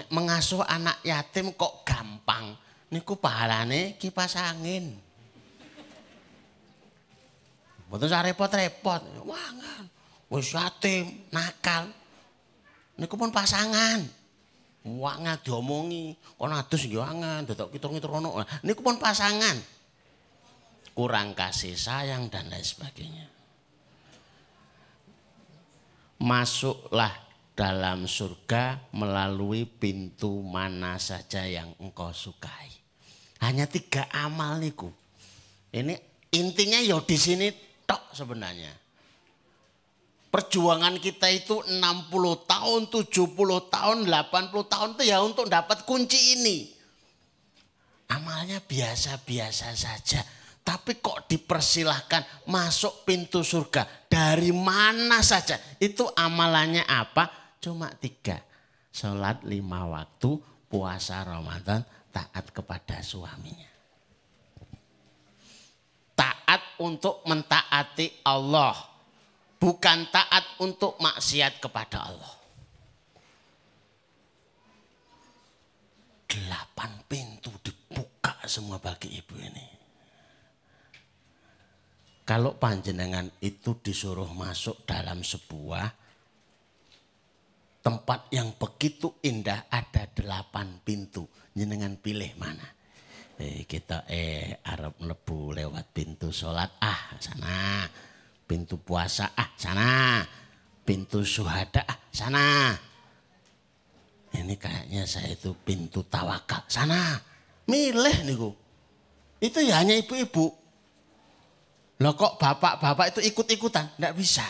Mengasuh 0.10 0.66
anak 0.66 1.06
yatim 1.06 1.54
kok 1.54 1.86
gampang. 1.86 2.58
Niku 2.90 3.22
pahalane 3.22 3.94
kipas 4.02 4.34
angin. 4.42 4.98
Sak 7.94 8.22
repot-repot. 8.26 9.02
Wangan. 9.22 9.86
Wis 10.34 10.50
yatim, 10.50 11.30
nakal. 11.30 11.94
Niku 13.00 13.16
pun 13.16 13.32
pasangan. 13.32 14.04
Wangan 14.80 15.40
diomongi, 15.44 16.16
kon 16.40 16.56
adus 16.56 16.88
nggih 16.88 17.00
wangan, 17.04 17.48
dadok 17.48 17.72
kitur-kitur 17.76 18.20
ono. 18.20 18.44
Niku 18.64 18.84
pun 18.84 19.00
pasangan. 19.00 19.56
Kurang 20.92 21.32
kasih 21.32 21.80
sayang 21.80 22.28
dan 22.28 22.52
lain 22.52 22.64
sebagainya. 22.64 23.28
Masuklah 26.20 27.16
dalam 27.56 28.08
surga 28.08 28.92
melalui 28.92 29.64
pintu 29.64 30.44
mana 30.44 31.00
saja 31.00 31.48
yang 31.48 31.72
engkau 31.80 32.12
sukai. 32.12 32.72
Hanya 33.40 33.68
tiga 33.68 34.08
amal 34.12 34.60
niku. 34.60 34.92
Ini 35.72 35.96
intinya 36.36 36.80
ya 36.84 37.00
di 37.00 37.16
sini 37.16 37.48
tok 37.88 38.12
sebenarnya. 38.12 38.89
Perjuangan 40.30 41.02
kita 41.02 41.26
itu 41.34 41.58
60 41.66 41.82
tahun, 42.46 42.82
70 42.86 43.74
tahun, 43.74 43.98
80 44.06 44.62
tahun 44.70 44.90
itu 44.94 45.04
ya 45.10 45.26
untuk 45.26 45.50
dapat 45.50 45.90
kunci 45.90 46.38
ini. 46.38 46.70
Amalnya 48.14 48.62
biasa-biasa 48.62 49.74
saja. 49.74 50.22
Tapi 50.62 51.02
kok 51.02 51.26
dipersilahkan 51.26 52.46
masuk 52.46 53.02
pintu 53.10 53.42
surga. 53.42 54.06
Dari 54.06 54.54
mana 54.54 55.26
saja. 55.26 55.58
Itu 55.82 56.06
amalannya 56.14 56.86
apa? 56.86 57.58
Cuma 57.58 57.90
tiga. 57.98 58.38
Sholat 58.94 59.42
lima 59.50 59.90
waktu, 59.90 60.38
puasa 60.70 61.26
Ramadan, 61.26 61.82
taat 62.14 62.54
kepada 62.54 63.02
suaminya. 63.02 63.70
Taat 66.14 66.78
untuk 66.82 67.26
mentaati 67.26 68.22
Allah. 68.26 68.78
Bukan 69.60 70.08
taat 70.08 70.56
untuk 70.64 70.96
maksiat 71.04 71.60
kepada 71.60 72.08
Allah. 72.08 72.36
Delapan 76.30 76.92
pintu 77.04 77.52
dibuka 77.60 78.40
semua 78.48 78.80
bagi 78.80 79.12
ibu 79.20 79.36
ini. 79.36 79.68
Kalau 82.24 82.56
panjenengan 82.56 83.26
itu 83.42 83.82
disuruh 83.82 84.30
masuk 84.32 84.86
dalam 84.86 85.26
sebuah 85.26 85.90
tempat 87.82 88.30
yang 88.30 88.54
begitu 88.54 89.18
indah 89.26 89.66
ada 89.68 90.06
delapan 90.14 90.78
pintu. 90.86 91.26
Jenengan 91.52 91.98
pilih 91.98 92.32
mana? 92.38 92.70
Eh, 93.40 93.66
kita 93.66 94.06
eh 94.06 94.62
Arab 94.62 95.02
lebu 95.02 95.58
lewat 95.58 95.90
pintu 95.90 96.30
sholat 96.30 96.78
ah 96.80 97.18
sana. 97.18 97.90
Pintu 98.50 98.82
puasa 98.82 99.30
ah 99.38 99.54
sana. 99.54 100.26
Pintu 100.82 101.22
syuhada 101.22 101.86
ah 101.86 102.02
sana. 102.10 102.74
Ini 104.34 104.58
kayaknya 104.58 105.06
saya 105.06 105.38
itu 105.38 105.54
pintu 105.62 106.02
tawakal 106.02 106.66
sana. 106.66 107.22
Milih 107.70 108.26
niku. 108.26 108.50
Itu 109.38 109.62
ya 109.62 109.86
hanya 109.86 109.94
ibu-ibu. 110.02 110.50
Loh 112.02 112.14
kok 112.18 112.42
bapak-bapak 112.42 113.14
itu 113.14 113.22
ikut-ikutan? 113.30 113.94
Tidak 113.94 114.14
bisa 114.18 114.46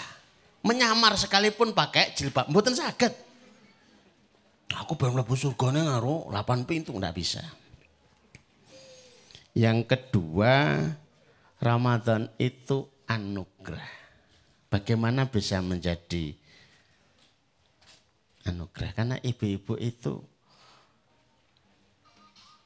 menyamar 0.63 1.19
sekalipun 1.19 1.75
pakai 1.75 2.15
jilbab 2.15 2.47
mboten 2.47 2.77
saged. 2.77 3.11
Aku 4.69 4.95
belum 4.95 5.17
mlebu 5.17 5.33
surgane 5.33 5.81
ngaruh 5.81 6.29
8 6.29 6.69
pintu 6.69 6.93
nggak 6.93 7.15
bisa. 7.17 7.41
Yang 9.57 9.89
kedua, 9.89 10.77
Ramadan 11.57 12.29
itu 12.37 12.85
anugerah. 13.09 13.97
Bagaimana 14.69 15.25
bisa 15.27 15.59
menjadi 15.65 16.37
anugerah? 18.45 18.91
Karena 18.93 19.17
ibu-ibu 19.17 19.73
itu 19.81 20.21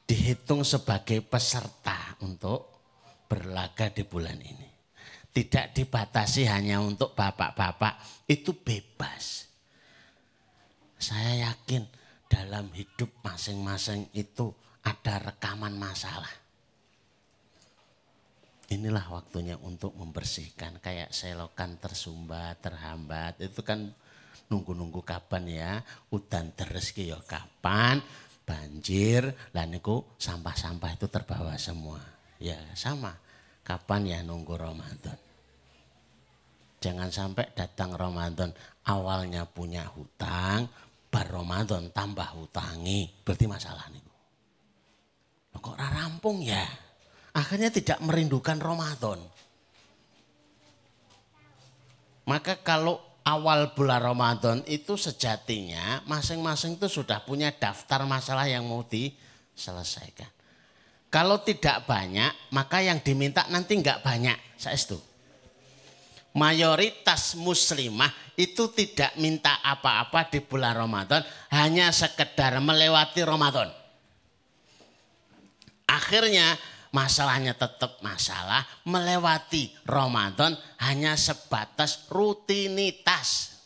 dihitung 0.04 0.60
sebagai 0.68 1.24
peserta 1.24 2.20
untuk 2.20 2.68
berlaga 3.24 3.88
di 3.88 4.04
bulan 4.04 4.36
ini 4.36 4.74
tidak 5.34 5.74
dibatasi 5.74 6.46
hanya 6.46 6.78
untuk 6.78 7.10
bapak-bapak, 7.18 7.98
itu 8.30 8.54
bebas. 8.54 9.50
Saya 10.94 11.50
yakin 11.50 11.82
dalam 12.30 12.70
hidup 12.70 13.10
masing-masing 13.26 14.06
itu 14.14 14.54
ada 14.86 15.18
rekaman 15.18 15.74
masalah. 15.74 16.30
Inilah 18.70 19.04
waktunya 19.12 19.58
untuk 19.60 19.96
membersihkan. 19.96 20.80
Kayak 20.80 21.12
selokan 21.12 21.76
tersumbat, 21.80 22.60
terhambat. 22.60 23.40
Itu 23.40 23.64
kan 23.64 23.92
nunggu-nunggu 24.48 25.00
kapan 25.04 25.44
ya. 25.48 25.72
Udan 26.12 26.52
terus 26.56 26.92
ya 26.96 27.18
kapan. 27.24 28.00
Banjir. 28.44 29.32
Lah 29.56 29.64
niku 29.64 30.16
sampah-sampah 30.20 30.90
itu 30.96 31.06
terbawa 31.08 31.56
semua. 31.56 32.00
Ya 32.40 32.60
sama. 32.76 33.12
Kapan 33.64 34.02
ya 34.04 34.18
nunggu 34.20 34.54
Ramadan. 34.60 35.16
Jangan 36.84 37.08
sampai 37.08 37.48
datang 37.56 37.96
Ramadan 37.96 38.52
awalnya 38.92 39.48
punya 39.48 39.88
hutang, 39.88 40.68
bar 41.08 41.32
Ramadan 41.32 41.88
tambah 41.88 42.28
hutangi. 42.36 43.24
Berarti 43.24 43.48
masalah 43.48 43.88
nih. 43.88 44.04
Kok 45.56 45.80
rampung 45.80 46.44
ya? 46.44 46.83
Akhirnya 47.34 47.68
tidak 47.74 47.98
merindukan 48.00 48.56
Ramadan. 48.62 49.18
Maka 52.24 52.56
kalau 52.64 53.02
awal 53.26 53.76
bulan 53.76 54.00
Ramadan 54.00 54.64
itu 54.64 54.96
sejatinya 54.96 56.00
masing-masing 56.08 56.80
itu 56.80 56.88
sudah 56.88 57.20
punya 57.20 57.52
daftar 57.52 58.08
masalah 58.08 58.48
yang 58.48 58.64
mau 58.64 58.80
diselesaikan. 58.86 60.30
Kalau 61.12 61.38
tidak 61.44 61.86
banyak, 61.86 62.50
maka 62.50 62.82
yang 62.82 62.98
diminta 62.98 63.46
nanti 63.46 63.78
enggak 63.78 64.02
banyak. 64.02 64.34
Saya 64.58 64.74
itu. 64.74 64.98
Mayoritas 66.34 67.38
muslimah 67.38 68.10
itu 68.34 68.66
tidak 68.74 69.14
minta 69.22 69.62
apa-apa 69.62 70.26
di 70.26 70.42
bulan 70.42 70.74
Ramadan, 70.74 71.22
hanya 71.54 71.94
sekedar 71.94 72.58
melewati 72.58 73.22
Ramadan. 73.22 73.70
Akhirnya 75.86 76.58
masalahnya 76.94 77.58
tetap 77.58 77.98
masalah, 78.06 78.62
melewati 78.86 79.74
Ramadan 79.82 80.54
hanya 80.86 81.18
sebatas 81.18 82.06
rutinitas. 82.06 83.58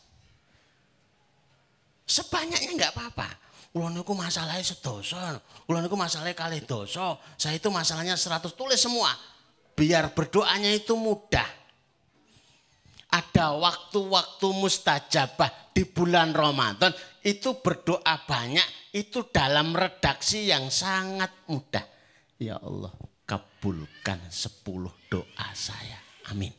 Sebanyaknya 2.09 2.73
enggak 2.73 2.93
apa-apa. 2.97 3.29
Ulan 3.77 4.01
itu 4.01 4.17
masalahnya 4.17 4.65
sedoso, 4.65 5.13
ulan 5.69 5.85
itu 5.85 5.93
masalahnya 5.93 6.33
kali 6.33 6.65
doso. 6.65 7.21
Saya 7.37 7.61
itu 7.61 7.69
masalahnya 7.69 8.17
100 8.17 8.49
tulis 8.57 8.81
semua. 8.81 9.13
Biar 9.77 10.09
berdoanya 10.17 10.73
itu 10.73 10.97
mudah. 10.97 11.45
Ada 13.13 13.53
waktu-waktu 13.53 14.47
mustajabah 14.57 15.73
di 15.73 15.85
bulan 15.85 16.33
Ramadan 16.33 16.93
itu 17.21 17.61
berdoa 17.61 18.25
banyak 18.25 18.93
itu 18.97 19.29
dalam 19.29 19.77
redaksi 19.77 20.49
yang 20.49 20.73
sangat 20.73 21.29
mudah. 21.45 21.85
Ya 22.41 22.57
Allah, 22.57 22.93
kabulkan 23.29 24.17
sepuluh 24.33 24.89
doa 25.05 25.53
saya. 25.53 26.01
Amin. 26.33 26.49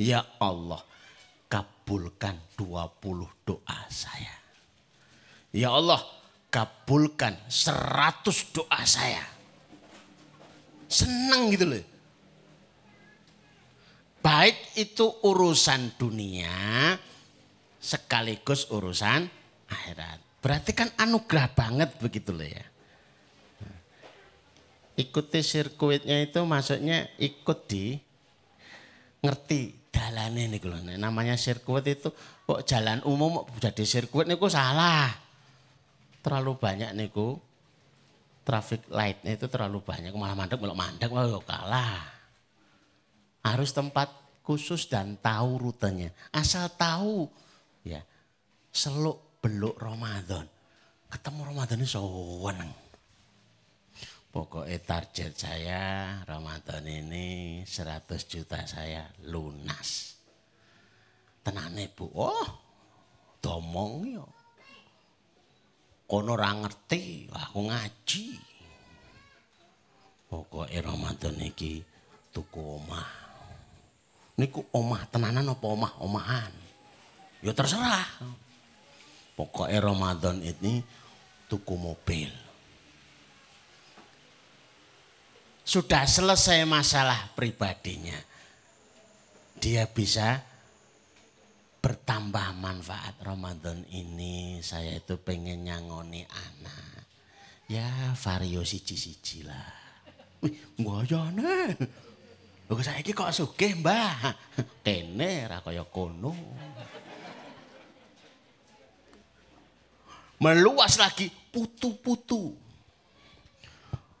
Ya 0.00 0.24
Allah, 0.40 0.80
kabulkan 1.52 2.40
dua 2.56 2.88
puluh 2.88 3.28
doa 3.44 3.84
saya. 3.92 4.32
Ya 5.52 5.68
Allah, 5.68 6.00
kabulkan 6.48 7.36
seratus 7.52 8.48
doa 8.56 8.80
saya. 8.88 9.20
Senang 10.88 11.52
gitu 11.52 11.68
loh. 11.68 11.84
Baik 14.24 14.56
itu 14.80 15.04
urusan 15.28 16.00
dunia 16.00 16.96
sekaligus 17.76 18.72
urusan 18.72 19.28
akhirat. 19.68 20.40
Berarti 20.40 20.72
kan 20.72 20.88
anugerah 20.96 21.52
banget 21.52 21.96
begitu 22.00 22.32
loh 22.32 22.48
ya 22.48 22.67
ikuti 24.98 25.46
sirkuitnya 25.46 26.26
itu 26.26 26.42
maksudnya 26.42 27.06
ikut 27.22 27.58
di 27.70 27.94
ngerti 29.22 29.90
dalane 29.94 30.50
nih 30.50 30.58
kalau 30.58 30.78
namanya 30.98 31.38
sirkuit 31.38 31.86
itu 31.86 32.10
kok 32.46 32.66
jalan 32.66 32.98
umum 33.06 33.46
jadi 33.62 33.86
sirkuit 33.86 34.26
niku 34.26 34.50
salah. 34.50 35.14
Terlalu 36.18 36.58
banyak 36.58 36.90
niku. 36.98 37.38
Traffic 38.42 38.88
lightnya 38.88 39.36
itu 39.36 39.46
terlalu 39.46 39.84
banyak. 39.84 40.10
Malah 40.10 40.34
mandek 40.34 40.58
malah 40.58 40.76
mandek 40.76 41.12
malah 41.12 41.44
kalah. 41.46 42.00
Harus 43.44 43.70
tempat 43.70 44.08
khusus 44.42 44.88
dan 44.88 45.20
tahu 45.20 45.60
rutenya. 45.62 46.10
Asal 46.34 46.66
tahu 46.74 47.28
ya. 47.86 48.02
Seluk 48.72 49.38
beluk 49.44 49.76
Ramadan. 49.78 50.48
Ketemu 51.08 51.40
Ramadan 51.54 51.78
ini 51.80 51.88
sewenang 51.88 52.87
Pokoknya 54.28 54.76
target 54.84 55.32
saya 55.32 55.82
Ramadan 56.28 56.84
ini 56.84 57.60
100 57.64 58.04
juta 58.28 58.60
saya 58.68 59.08
lunas. 59.24 60.20
Tenane 61.40 61.88
bu, 61.88 62.12
oh 62.12 62.48
domong 63.40 64.04
yo. 64.04 64.26
Kono 66.04 66.36
ora 66.36 66.52
ngerti, 66.52 67.32
aku 67.32 67.60
ngaji. 67.72 68.26
Pokoknya 70.28 70.80
Ramadan 70.84 71.36
iki 71.40 71.80
tuku 72.28 72.60
omah. 72.60 73.08
Niku 74.36 74.60
omah 74.76 75.08
tenanan 75.08 75.56
apa 75.56 75.66
omah 75.72 75.92
omahan? 76.04 76.52
Ya 77.40 77.56
terserah. 77.56 78.28
Pokoknya 79.32 79.80
Ramadan 79.80 80.44
ini 80.44 80.84
tuku 81.48 81.80
mobil 81.80 82.47
sudah 85.68 86.08
selesai 86.08 86.64
masalah 86.64 87.28
pribadinya. 87.36 88.16
Dia 89.60 89.84
bisa 89.84 90.40
bertambah 91.84 92.56
manfaat 92.56 93.20
Ramadan 93.20 93.84
ini. 93.92 94.64
Saya 94.64 94.96
itu 94.96 95.20
pengen 95.20 95.68
nyangoni 95.68 96.24
anak. 96.24 97.04
Ya 97.68 98.16
vario 98.16 98.64
siji-siji 98.64 99.44
lah. 99.44 99.76
Wih, 100.40 100.56
mbajane. 100.80 101.76
Lho 102.68 102.80
saiki 102.80 103.12
kok 103.12 103.28
sugih, 103.28 103.76
Mbah? 103.76 104.32
Kene 104.84 105.44
ra 105.52 105.60
kaya 105.60 105.84
kono. 105.84 106.32
Meluas 110.40 110.96
lagi 110.96 111.28
putu-putu. 111.28 112.67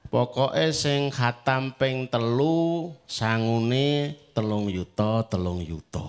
Pokoknya 0.08 0.72
sing 0.72 1.12
khatam 1.12 1.76
ping 1.76 2.08
telu 2.08 2.96
sangune 3.04 4.16
telung 4.32 4.64
yuto 4.72 5.20
telung 5.28 5.60
yuto. 5.60 6.08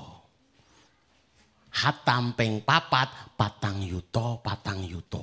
Khatam 1.68 2.32
ping 2.32 2.64
papat 2.64 3.36
patang 3.36 3.84
yuto 3.84 4.40
patang 4.40 4.88
yuto. 4.88 5.20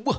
Wah, 0.00 0.16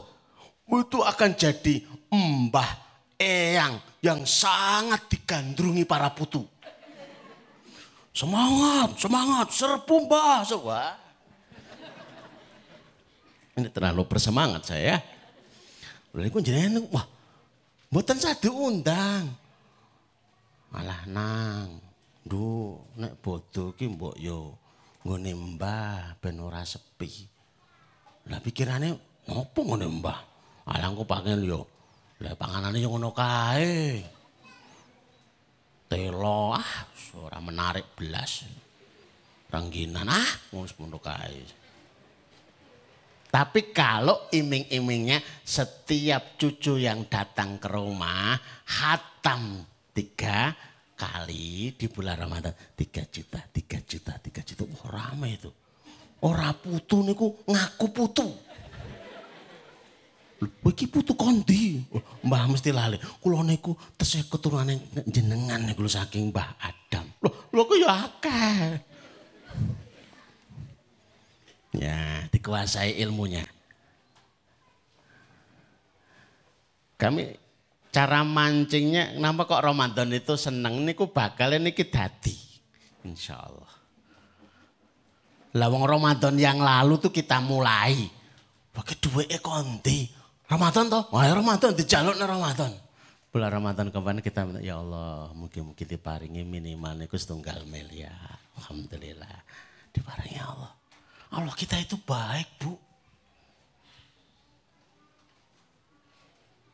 itu 0.77 1.01
akan 1.01 1.31
jadi 1.33 1.81
mbah 2.13 2.69
eyang 3.17 3.81
yang 4.05 4.21
sangat 4.29 5.09
digandrungi 5.09 5.89
para 5.89 6.13
putu. 6.13 6.45
Semangat, 8.13 8.93
semangat, 9.01 9.49
serpu 9.49 10.05
mbah. 10.05 10.45
Wah. 10.61 10.93
Ini 13.57 13.73
terlalu 13.73 14.05
bersemangat 14.05 14.69
saya. 14.69 15.01
Lalu 16.13 16.45
jenengan, 16.45 16.85
wah 16.93 17.09
Mboten 17.93 18.17
sadu 18.17 18.49
undang. 18.49 19.29
Malah 20.73 21.05
nang. 21.05 21.77
Duh, 22.25 22.97
nek 22.97 23.21
bodoh 23.21 23.77
ki 23.77 23.85
mbok 23.85 24.17
yo 24.17 24.57
nggone 25.05 25.29
Mbah 25.37 26.17
ben 26.17 26.41
ora 26.41 26.65
sepi. 26.65 27.29
Lah 28.33 28.41
pikirane 28.41 28.97
ngopo 29.29 29.61
ngene 29.61 29.85
Mbah? 30.01 30.19
Alangku 30.73 31.05
pangen 31.05 31.45
yo. 31.45 31.69
Lah 32.25 32.33
panganane 32.33 32.81
yo 32.81 32.89
ngono 32.89 33.13
kae. 33.13 34.01
Telo 35.85 36.57
ah 36.57 36.89
ora 37.21 37.37
menarik 37.45 37.93
belas. 37.93 38.41
Rangginan 39.53 40.09
ah 40.09 40.29
ngono 40.49 40.97
kae. 40.97 41.62
Tapi 43.33 43.73
kalau 43.73 44.29
iming-imingnya 44.29 45.17
setiap 45.41 46.37
cucu 46.37 46.77
yang 46.77 47.09
datang 47.09 47.57
ke 47.57 47.65
rumah 47.65 48.37
hatam 48.69 49.65
tiga 49.89 50.53
kali 50.93 51.73
di 51.73 51.89
bulan 51.89 52.21
Ramadan. 52.21 52.53
Tiga 52.77 53.01
juta, 53.09 53.41
tiga 53.49 53.81
juta, 53.81 54.13
tiga 54.21 54.45
juta. 54.45 54.69
Wah 54.69 54.85
rame 54.85 55.33
itu. 55.33 55.49
Ora 56.21 56.53
putu 56.53 57.01
niku 57.01 57.41
ngaku 57.49 57.87
putu. 57.89 58.29
Iki 60.45 60.85
putu 60.93 61.17
kondi. 61.17 61.81
Mbah 62.21 62.45
mesti 62.45 62.69
lali. 62.69 63.01
Kulo 63.17 63.41
niku 63.41 63.73
tesih 63.97 64.29
keturunan 64.29 64.77
jenengan 65.09 65.65
niku 65.65 65.89
saking 65.89 66.29
Mbah 66.29 66.61
Adam. 66.61 67.09
Loh, 67.25 67.49
lho 67.49 67.61
kok 67.65 67.77
ya 67.81 67.89
akeh. 67.97 68.92
Ya, 71.73 72.29
dikuasai 72.29 73.01
ilmunya. 73.01 73.41
Kami 77.01 77.35
cara 77.89 78.21
mancingnya 78.21 79.17
kenapa 79.17 79.49
kok 79.49 79.63
Ramadan 79.65 80.13
itu 80.13 80.37
seneng? 80.37 80.85
Niku 80.85 81.09
bakal 81.09 81.57
niki 81.57 81.89
dadi 81.89 82.33
insyaallah. 83.03 83.73
Lah 85.53 85.67
wong 85.69 85.85
Ramadan 85.85 86.33
yang 86.39 86.57
lalu 86.61 86.97
tuh 86.97 87.13
kita 87.13 87.37
mulai. 87.43 88.09
Pakai 88.73 88.97
duit 88.97 89.29
konti 89.37 90.09
Ramadan 90.49 90.89
toh? 90.89 91.05
Wah 91.13 91.29
Ramadan 91.29 91.77
dijaluk 91.77 92.17
Ramadan. 92.17 92.73
Bulan 93.33 93.49
Ramadan 93.49 93.89
kemarin 93.89 94.21
kita 94.21 94.45
minta 94.45 94.61
ya 94.61 94.77
Allah 94.77 95.33
mungkin-mungkin 95.33 95.89
diparingi 95.89 96.45
minimal 96.45 96.93
niku 96.93 97.17
setunggal 97.17 97.65
miliar 97.65 98.37
alhamdulillah 98.61 99.41
diparingi 99.89 100.37
Allah 100.37 100.69
Allah 101.33 101.55
kita 101.57 101.81
itu 101.81 101.97
baik 101.97 102.49
bu 102.61 102.77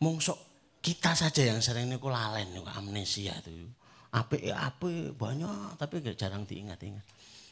mungsok 0.04 0.36
kita 0.80 1.12
saja 1.12 1.52
yang 1.52 1.60
sering 1.60 1.92
niku 1.92 2.08
lalen 2.08 2.56
niku 2.56 2.68
amnesia 2.72 3.36
tuh. 3.44 3.68
Ape 4.10 4.50
ape 4.50 5.14
banyak 5.14 5.78
tapi 5.78 6.02
jarang 6.18 6.48
diingat-ingat. 6.48 7.04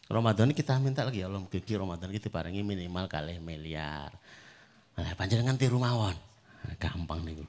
Ramadan 0.08 0.56
kita 0.56 0.80
minta 0.80 1.04
lagi 1.04 1.20
ya 1.20 1.28
Allah 1.28 1.44
mugi 1.44 1.60
Ramadan 1.60 2.08
kita 2.08 2.32
paringi 2.32 2.64
minimal 2.64 3.12
kali 3.12 3.44
miliar. 3.44 4.10
Nah, 4.98 5.14
panjenengan 5.14 5.60
tiru 5.60 5.78
mawon. 5.78 6.16
Gampang 6.80 7.22
niku. 7.22 7.46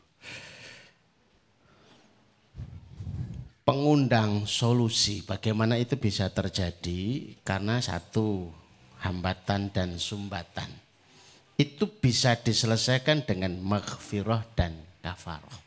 Pengundang 3.62 4.48
solusi 4.48 5.22
bagaimana 5.22 5.78
itu 5.78 5.96
bisa 6.00 6.28
terjadi 6.32 7.32
karena 7.44 7.78
satu 7.84 8.50
hambatan 9.02 9.70
dan 9.70 9.98
sumbatan. 9.98 10.70
Itu 11.58 11.86
bisa 11.90 12.38
diselesaikan 12.38 13.26
dengan 13.26 13.58
maghfirah 13.58 14.46
dan 14.54 14.78
kafarah. 15.02 15.58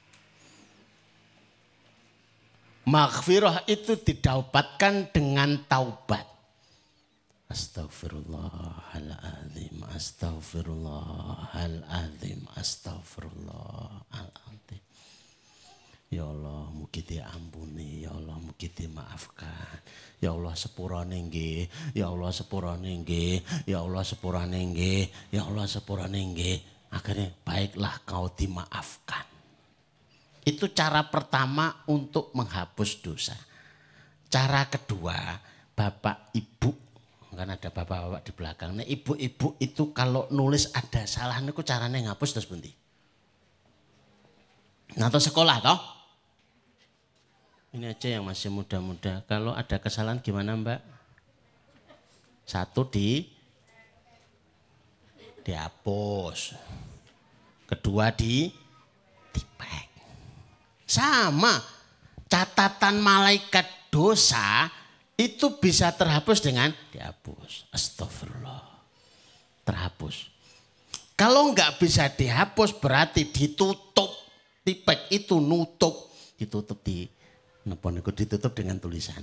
Maghfirah 2.88 3.68
itu 3.70 3.96
didapatkan 4.00 5.12
dengan 5.14 5.62
taubat. 5.68 6.32
Astaghfirullahaladzim, 7.52 9.84
astaghfirullahaladzim, 9.92 12.48
astaghfirullahaladzim. 12.56 14.51
Ya 16.12 16.28
Allah, 16.28 16.68
mugi 16.76 17.08
diampuni, 17.08 18.04
ya 18.04 18.12
Allah, 18.12 18.36
mugi 18.36 18.68
dimaafkan. 18.68 19.80
Ya 20.20 20.36
Allah 20.36 20.52
sepurane 20.60 21.24
nggih, 21.24 21.72
ya 21.96 22.12
Allah 22.12 22.36
sepurane 22.36 22.92
nggih, 23.00 23.40
ya 23.64 23.80
Allah 23.80 24.04
sepurane 24.04 24.60
nggih, 24.60 25.08
ya 25.32 25.48
Allah 25.48 25.64
sepurane 25.72 26.20
nggih. 26.20 26.56
Akhirnya 26.92 27.32
baiklah 27.48 28.04
kau 28.04 28.28
dimaafkan. 28.28 29.24
Itu 30.44 30.76
cara 30.76 31.08
pertama 31.08 31.88
untuk 31.88 32.36
menghapus 32.36 33.00
dosa. 33.00 33.40
Cara 34.28 34.68
kedua, 34.68 35.16
bapak 35.72 36.36
ibu, 36.36 36.76
kan 37.32 37.56
ada 37.56 37.72
bapak-bapak 37.72 38.22
di 38.28 38.32
belakang. 38.36 38.76
Nah, 38.76 38.84
ibu-ibu 38.84 39.56
itu 39.64 39.96
kalau 39.96 40.28
nulis 40.28 40.76
ada 40.76 41.08
salah 41.08 41.40
niku 41.40 41.64
caranya 41.64 42.04
ngapus 42.12 42.36
terus 42.36 42.52
bunti. 42.52 42.72
Nah, 45.00 45.08
atau 45.08 45.24
sekolah 45.24 45.58
toh? 45.64 46.01
Ini 47.72 47.88
aja 47.88 48.20
yang 48.20 48.28
masih 48.28 48.52
muda-muda. 48.52 49.24
Kalau 49.32 49.56
ada 49.56 49.80
kesalahan 49.80 50.20
gimana 50.20 50.60
Mbak? 50.60 50.80
Satu 52.44 52.84
di 52.84 53.24
dihapus. 55.48 56.52
Kedua 57.64 58.12
di 58.12 58.52
dipek. 59.32 59.88
Sama 60.84 61.64
catatan 62.28 63.00
malaikat 63.00 63.88
dosa 63.88 64.68
itu 65.16 65.56
bisa 65.56 65.96
terhapus 65.96 66.44
dengan 66.44 66.76
dihapus. 66.92 67.72
Astagfirullah. 67.72 68.68
Terhapus. 69.64 70.28
Kalau 71.16 71.56
nggak 71.56 71.80
bisa 71.80 72.12
dihapus 72.12 72.76
berarti 72.76 73.32
ditutup. 73.32 74.12
Tipek 74.68 75.08
itu 75.08 75.40
nutup. 75.40 76.12
Ditutup 76.36 76.84
di 76.84 77.21
nepon 77.66 78.02
itu 78.02 78.12
ditutup 78.14 78.58
dengan 78.58 78.82
tulisan. 78.82 79.22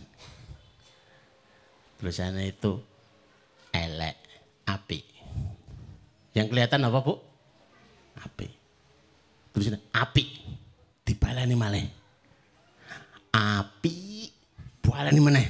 Tulisannya 1.98 2.46
itu 2.46 2.78
elek, 3.74 4.16
api. 4.66 5.00
Yang 6.34 6.46
kelihatan 6.54 6.86
apa 6.86 6.98
bu? 7.02 7.14
Api. 8.22 8.48
Tulisannya 9.50 9.82
api 9.90 10.24
dibalani 11.02 11.56
malih. 11.58 11.86
Api 13.34 13.98
balani 14.82 15.20
mana? 15.20 15.42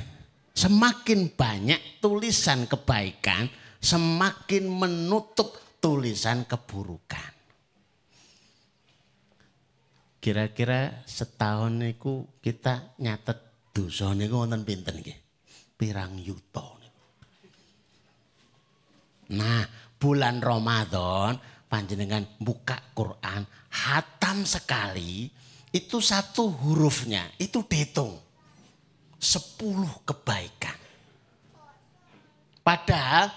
Semakin 0.59 1.31
banyak 1.39 2.03
tulisan 2.03 2.67
kebaikan, 2.67 3.47
semakin 3.79 4.67
menutup 4.67 5.79
tulisan 5.79 6.43
keburukan. 6.51 7.38
Kira-kira 10.19 11.07
setahun 11.07 11.79
niku 11.79 12.27
kita 12.43 12.99
nyatet 12.99 13.71
dosa 13.71 14.11
niku 14.13 14.43
wonten 14.43 14.67
pinten 14.67 14.99
nggih? 14.99 15.19
Pirang 15.79 16.19
yuta 16.19 16.79
Nah, 19.29 19.61
bulan 20.01 20.41
Ramadan 20.41 21.37
panjenengan 21.69 22.25
buka 22.41 22.81
Quran, 22.97 23.45
hatam 23.69 24.49
sekali, 24.49 25.29
itu 25.69 26.01
satu 26.01 26.49
hurufnya, 26.49 27.29
itu 27.37 27.61
dihitung. 27.61 28.17
Sepuluh 29.21 30.01
kebaikan. 30.09 30.79
Padahal 32.65 33.29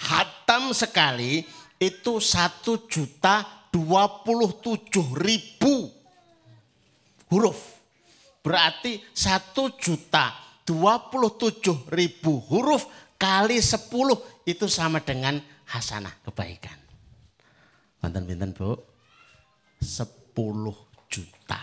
hatam 0.00 0.72
sekali 0.72 1.44
itu 1.76 2.22
satu 2.22 2.88
juta 2.88 3.68
dua 3.68 4.24
puluh 4.24 4.56
tujuh 4.64 5.12
ribu 5.12 5.97
huruf. 7.30 7.80
Berarti 8.44 9.02
satu 9.12 9.76
juta 9.76 10.32
dua 10.64 11.10
puluh 11.10 11.36
tujuh 11.36 11.90
ribu 11.92 12.40
huruf 12.48 12.86
kali 13.18 13.58
sepuluh 13.58 14.16
itu 14.46 14.70
sama 14.70 15.02
dengan 15.02 15.36
hasanah 15.68 16.22
kebaikan. 16.24 16.78
Mantan 18.00 18.24
pinten 18.24 18.54
bu? 18.54 18.78
Sepuluh 19.82 20.74
juta. 21.10 21.60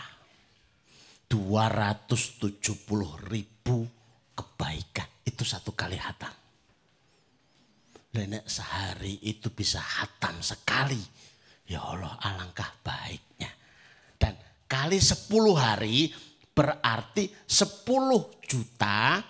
270 1.25 2.61
ribu 3.31 3.77
kebaikan. 4.37 5.09
Itu 5.25 5.41
satu 5.41 5.73
kali 5.73 5.97
hatam. 5.97 6.31
Nenek 8.15 8.47
sehari 8.47 9.19
itu 9.25 9.51
bisa 9.51 9.81
hatam 9.81 10.39
sekali. 10.39 11.01
Ya 11.65 11.81
Allah 11.81 12.13
alangkah 12.21 12.69
baiknya. 12.85 13.49
Kali 14.65 14.97
10 14.97 15.29
hari 15.53 16.09
berarti 16.55 17.29
10 17.45 17.85
juta 18.49 19.21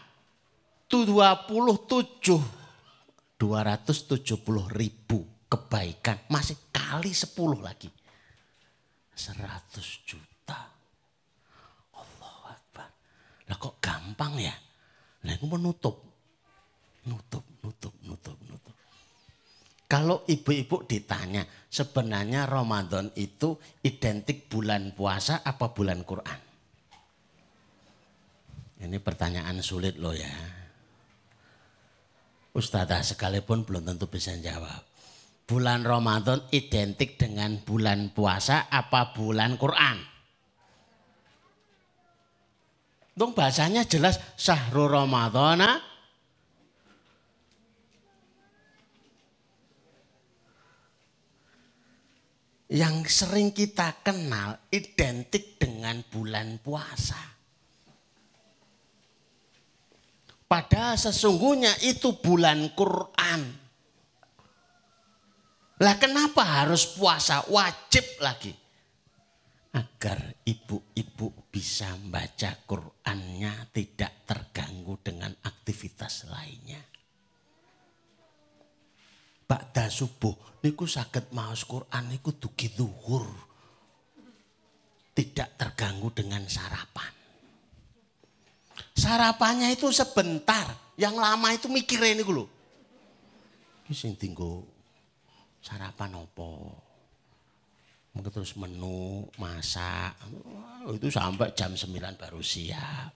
27 0.87 2.39
270 3.35 4.71
ribu 4.71 5.19
kebaikan. 5.51 6.17
Masih 6.31 6.55
kali 6.71 7.11
10 7.11 7.35
lagi. 7.59 7.91
100 9.15 10.07
juta. 10.07 10.59
Allah 11.95 12.35
Akbar. 12.51 12.89
Lah 13.51 13.57
kok 13.59 13.75
gampang 13.83 14.39
ya? 14.39 14.55
Itu 15.25 15.49
menutup. 15.51 15.99
Nutup, 17.05 17.45
nutup, 17.61 17.93
nutup, 18.01 18.37
nutup. 18.49 18.75
Kalau 19.95 20.27
ibu-ibu 20.27 20.83
ditanya, 20.83 21.47
sebenarnya 21.71 22.43
Ramadan 22.43 23.15
itu 23.15 23.55
identik 23.79 24.51
bulan 24.51 24.91
puasa 24.91 25.39
apa 25.39 25.71
bulan 25.71 26.03
Quran? 26.03 26.39
Ini 28.83 28.99
pertanyaan 28.99 29.63
sulit 29.63 29.95
loh 29.95 30.11
ya. 30.11 30.35
Ustazah 32.51 33.07
sekalipun 33.07 33.63
belum 33.63 33.87
tentu 33.87 34.11
bisa 34.11 34.35
jawab 34.35 34.83
bulan 35.47 35.87
Ramadan 35.87 36.43
identik 36.51 37.15
dengan 37.15 37.55
bulan 37.63 38.11
puasa 38.11 38.67
apa 38.67 39.15
bulan 39.15 39.55
Quran? 39.55 39.97
Dong 43.15 43.31
bahasanya 43.31 43.87
jelas 43.87 44.19
sahru 44.35 44.91
Ramadana 44.91 45.94
yang 52.75 53.07
sering 53.07 53.55
kita 53.55 54.03
kenal 54.03 54.59
identik 54.67 55.55
dengan 55.55 56.03
bulan 56.11 56.59
puasa. 56.59 57.15
Padahal 60.43 60.99
sesungguhnya 60.99 61.71
itu 61.87 62.19
bulan 62.19 62.75
Quran. 62.75 63.41
Lah 65.79 65.95
kenapa 65.95 66.43
harus 66.43 66.83
puasa? 66.99 67.47
Wajib 67.47 68.19
lagi. 68.19 68.51
agar 69.75 70.39
ibu-ibu 70.47 71.51
bisa 71.51 71.91
membaca 71.99 72.47
Qur'annya 72.63 73.75
tidak 73.75 74.23
terganggu 74.23 74.95
dengan 75.03 75.35
aktivitas 75.43 76.31
lainnya. 76.31 76.79
Ba'da 79.45 79.85
subuh 79.89 80.33
niku 80.65 80.89
sakit 80.89 81.29
maos 81.31 81.61
Quran 81.69 82.09
niku 82.09 82.33
dugi 82.33 82.73
zuhur. 82.73 83.29
Tidak 85.15 85.49
terganggu 85.55 86.11
dengan 86.11 86.43
sarapan. 86.49 87.13
Sarapannya 88.95 89.71
itu 89.71 89.87
sebentar, 89.93 90.65
yang 90.99 91.15
lama 91.15 91.53
itu 91.53 91.71
mikirin 91.71 92.19
niku 92.19 92.31
lho. 92.35 92.45
Ki 93.85 93.93
sing 93.93 94.17
tinggo 94.17 94.65
sarapan 95.61 96.17
opo? 96.19 96.73
Mungkin 98.15 98.31
terus 98.31 98.55
menu, 98.55 99.27
masak. 99.35 100.15
Itu 100.87 101.11
sampai 101.11 101.51
jam 101.51 101.75
9 101.75 102.15
baru 102.15 102.39
siap. 102.39 103.11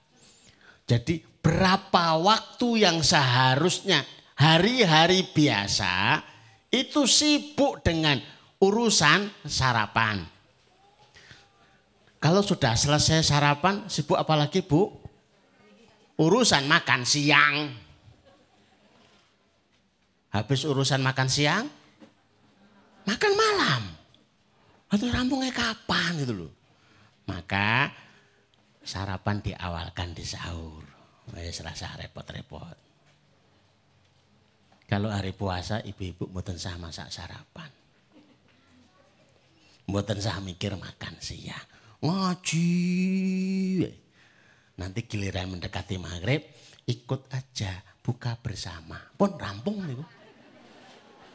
Jadi 0.83 1.23
berapa 1.39 2.19
waktu 2.19 2.83
yang 2.83 2.99
seharusnya 2.99 4.03
hari-hari 4.39 5.27
biasa 5.27 6.23
itu 6.71 7.03
sibuk 7.03 7.83
dengan 7.83 8.15
urusan 8.63 9.27
sarapan. 9.43 10.23
Kalau 12.19 12.43
sudah 12.43 12.75
selesai 12.75 13.27
sarapan, 13.27 13.87
sibuk 13.91 14.15
apalagi 14.15 14.63
Bu? 14.63 14.87
Urusan 16.19 16.67
makan 16.67 17.03
siang. 17.07 17.71
Habis 20.29 20.61
urusan 20.67 20.99
makan 20.99 21.27
siang, 21.31 21.65
makan 23.07 23.33
malam. 23.35 23.81
Atau 24.91 25.07
rampungnya 25.11 25.55
kapan 25.55 26.19
gitu 26.19 26.33
loh. 26.35 26.51
Maka 27.23 27.93
sarapan 28.83 29.39
diawalkan 29.39 30.11
di 30.11 30.25
sahur. 30.27 30.83
Wes 31.31 31.61
rasa 31.61 31.93
repot-repot. 31.95 32.88
Kalau 34.89 35.13
hari 35.13 35.37
puasa 35.37 35.85
ibu-ibu 35.85 36.25
mboten 36.33 36.57
sah 36.57 36.73
masak 36.81 37.13
sarapan. 37.13 37.69
Mboten 39.85 40.17
sah 40.17 40.41
mikir 40.41 40.73
makan 40.73 41.13
siang. 41.21 41.61
Ngaji. 42.01 42.73
Nanti 44.81 44.99
giliran 45.05 45.53
mendekati 45.53 46.01
maghrib 46.01 46.41
ikut 46.89 47.29
aja 47.29 47.85
buka 48.01 48.33
bersama. 48.41 48.97
Pun 49.13 49.37
rampung 49.37 49.77
nih. 49.85 50.01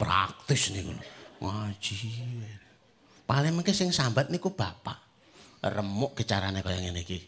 Praktis 0.02 0.74
nih. 0.74 0.90
Ngaji. 1.38 1.98
Paling 3.22 3.54
mungkin 3.54 3.70
sing 3.70 3.94
sambat 3.94 4.34
niku 4.34 4.50
bapak. 4.50 4.98
Remuk 5.62 6.18
ke 6.18 6.26
carane 6.26 6.58
kaya 6.58 6.82
ngene 6.82 7.06
iki. 7.06 7.22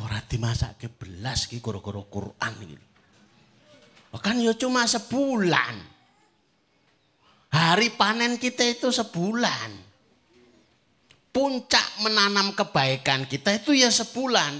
Ora 0.00 0.16
dimasake 0.24 0.88
belas 0.88 1.44
ki 1.44 1.60
gara-gara 1.60 2.00
Quran 2.08 2.54
iki. 2.64 2.89
Kan 4.18 4.42
ya 4.42 4.50
cuma 4.58 4.82
sebulan. 4.90 5.78
Hari 7.50 7.94
panen 7.94 8.34
kita 8.38 8.66
itu 8.66 8.90
sebulan. 8.90 9.70
Puncak 11.30 12.02
menanam 12.02 12.58
kebaikan 12.58 13.22
kita 13.30 13.54
itu 13.62 13.70
ya 13.78 13.86
sebulan. 13.86 14.52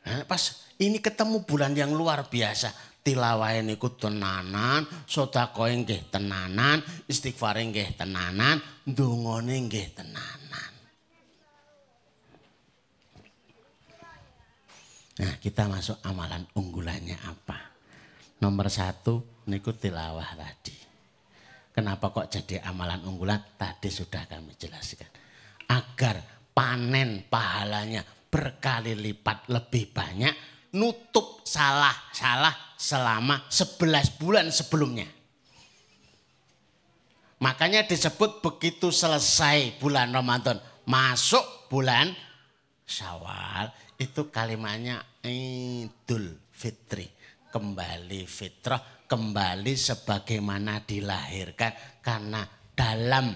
Nah, 0.00 0.24
pas 0.24 0.64
ini 0.80 0.96
ketemu 0.96 1.44
bulan 1.44 1.76
yang 1.76 1.92
luar 1.92 2.24
biasa 2.24 2.72
tilawah 3.00 3.56
niku 3.64 3.92
tenanan, 3.96 4.84
sedekah 5.08 5.72
nggih 5.72 6.12
tenanan, 6.12 6.84
istighfar 7.08 7.60
nggih 7.60 7.96
tenanan, 7.96 8.60
ndongane 8.88 9.56
nggih 9.68 9.96
tenanan. 9.96 10.70
Nah, 15.20 15.36
kita 15.36 15.68
masuk 15.68 16.00
amalan 16.00 16.48
unggulannya 16.56 17.20
apa? 17.28 17.76
Nomor 18.40 18.72
satu, 18.72 19.44
niku 19.52 19.76
tilawah 19.76 20.32
tadi. 20.32 20.72
Kenapa 21.76 22.08
kok 22.08 22.32
jadi 22.32 22.64
amalan 22.64 23.04
unggulan? 23.04 23.36
Tadi 23.60 23.92
sudah 23.92 24.24
kami 24.24 24.56
jelaskan. 24.56 25.12
Agar 25.68 26.24
panen 26.56 27.28
pahalanya 27.28 28.00
berkali 28.32 28.96
lipat 28.96 29.52
lebih 29.52 29.92
banyak, 29.92 30.34
nutup 30.72 31.44
salah-salah 31.44 32.80
selama 32.80 33.44
11 33.52 34.16
bulan 34.16 34.48
sebelumnya. 34.48 35.04
Makanya 37.44 37.84
disebut 37.84 38.40
begitu 38.40 38.88
selesai 38.88 39.76
bulan 39.76 40.12
Ramadan, 40.16 40.56
masuk 40.88 41.68
bulan 41.68 42.12
Syawal, 42.90 43.70
itu 44.02 44.26
kalimatnya 44.34 44.98
Idul 45.24 46.48
Fitri. 46.52 47.08
Kembali 47.50 48.30
fitrah, 48.30 48.78
kembali 49.10 49.74
sebagaimana 49.74 50.86
dilahirkan 50.86 51.98
karena 51.98 52.46
dalam 52.78 53.34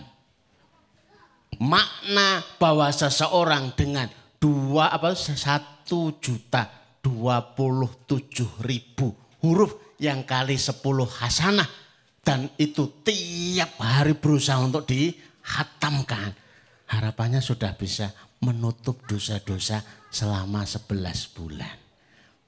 makna 1.59 2.39
bahwa 2.63 2.95
seseorang 2.95 3.75
dengan 3.75 4.07
dua 4.39 4.95
apa 4.95 5.19
satu 5.19 6.23
juta 6.23 6.71
dua 7.03 7.59
puluh 7.59 8.07
tujuh 8.07 8.63
ribu 8.63 9.11
huruf 9.43 9.99
yang 9.99 10.23
kali 10.23 10.55
sepuluh 10.63 11.11
hasanah 11.11 11.67
dan 12.23 12.55
itu 12.55 13.03
tiap 13.03 13.75
hari 13.83 14.15
berusaha 14.15 14.63
untuk 14.63 14.87
dihatamkan. 14.87 16.39
Harapannya 16.87 17.43
sudah 17.43 17.75
bisa 17.75 18.15
menutup 18.47 19.03
dosa-dosa 19.11 19.83
selama 20.15 20.63
sebelas 20.63 21.27
bulan. 21.27 21.75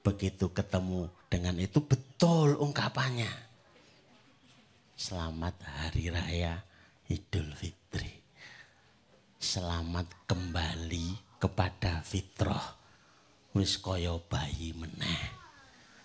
Begitu 0.06 0.54
ketemu 0.54 1.10
dengan 1.26 1.58
itu 1.58 1.82
betul 1.82 2.54
ungkapannya. 2.62 3.26
Selamat 4.94 5.58
Hari 5.66 6.14
Raya 6.14 6.62
Idul 7.10 7.50
Fitri. 7.58 8.22
Selamat 9.42 10.06
kembali 10.30 11.38
kepada 11.42 12.06
fitrah. 12.06 12.78
Wis 13.58 13.82
bayi 14.30 14.70
meneh. 14.78 15.22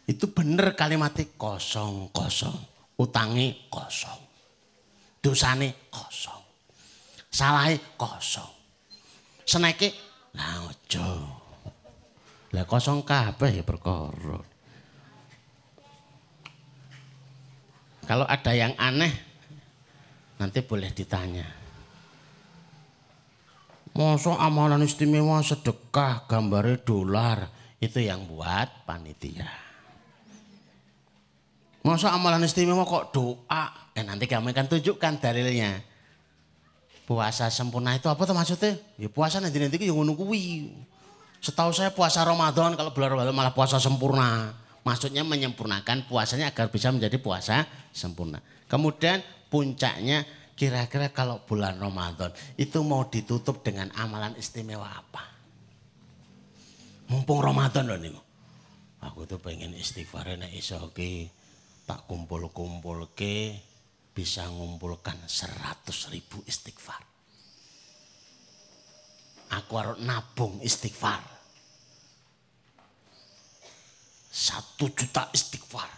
Itu 0.10 0.34
bener 0.34 0.74
kalimatnya 0.74 1.30
kosong, 1.38 2.10
kosong. 2.10 2.58
Utangi 2.98 3.70
kosong. 3.70 4.22
Dosane 5.22 5.94
kosong. 5.94 6.42
Salahe 7.30 7.78
kosong. 8.02 8.50
Seneke 9.46 9.94
lah 10.34 10.66
ojo. 10.66 11.41
Lah 12.52 12.68
kosong 12.68 13.08
kabeh 13.08 13.62
ya 13.62 13.64
perkara. 13.64 14.40
Kalau 18.04 18.28
ada 18.28 18.52
yang 18.52 18.76
aneh 18.76 19.14
nanti 20.36 20.60
boleh 20.60 20.92
ditanya. 20.92 21.48
Masa 23.92 24.36
amalan 24.40 24.84
istimewa 24.84 25.40
sedekah 25.44 26.28
gambarnya 26.28 26.80
dolar 26.84 27.48
itu 27.80 28.04
yang 28.04 28.24
buat 28.28 28.88
panitia. 28.88 29.48
Masa 31.88 32.12
amalan 32.12 32.44
istimewa 32.44 32.84
kok 32.84 33.16
doa? 33.16 33.92
Eh 33.96 34.04
nanti 34.04 34.28
kami 34.28 34.52
akan 34.52 34.68
tunjukkan 34.68 35.24
dalilnya. 35.24 35.82
Puasa 37.08 37.52
sempurna 37.52 37.96
itu 37.96 38.08
apa 38.08 38.24
tuh 38.24 38.36
maksudnya? 38.36 38.80
Ya 38.96 39.08
puasa 39.12 39.40
nanti 39.40 39.60
nanti 39.60 39.80
yang 39.82 40.00
ngono 40.00 40.16
kuwi. 40.16 40.72
Setahu 41.42 41.74
saya 41.74 41.90
puasa 41.90 42.22
Ramadan 42.22 42.78
kalau 42.78 42.94
bulan 42.94 43.18
Ramadan 43.18 43.34
malah 43.34 43.52
puasa 43.58 43.82
sempurna. 43.82 44.54
Maksudnya 44.86 45.26
menyempurnakan 45.26 46.06
puasanya 46.06 46.54
agar 46.54 46.70
bisa 46.70 46.94
menjadi 46.94 47.18
puasa 47.18 47.66
sempurna. 47.94 48.42
Kemudian 48.70 49.22
puncaknya 49.50 50.26
kira-kira 50.54 51.10
kalau 51.10 51.42
bulan 51.46 51.82
Ramadan 51.82 52.30
itu 52.58 52.86
mau 52.86 53.10
ditutup 53.10 53.66
dengan 53.66 53.90
amalan 53.98 54.38
istimewa 54.38 54.86
apa? 54.86 55.26
Mumpung 57.10 57.42
Ramadan 57.42 57.90
loh 57.90 57.98
nih. 57.98 58.14
Aku 59.02 59.26
tuh 59.26 59.42
pengen 59.42 59.74
istighfar 59.74 60.38
nek 60.38 60.54
iso 60.54 60.78
okay 60.78 61.26
tak 61.90 62.06
kumpul-kumpul 62.06 63.18
ke 63.18 63.58
bisa 64.14 64.46
ngumpulkan 64.46 65.18
seratus 65.26 66.14
ribu 66.14 66.46
istighfar. 66.46 67.02
Aku 69.52 69.74
harus 69.76 69.98
nabung 70.00 70.62
istighfar. 70.64 71.31
Satu 74.32 74.88
juta 74.96 75.28
istighfar. 75.36 75.92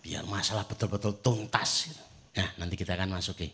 Biar 0.00 0.24
masalah 0.24 0.64
betul-betul 0.64 1.20
tuntas. 1.20 1.92
Nah 2.32 2.48
nanti 2.56 2.72
kita 2.72 2.96
akan 2.96 3.20
masuki. 3.20 3.52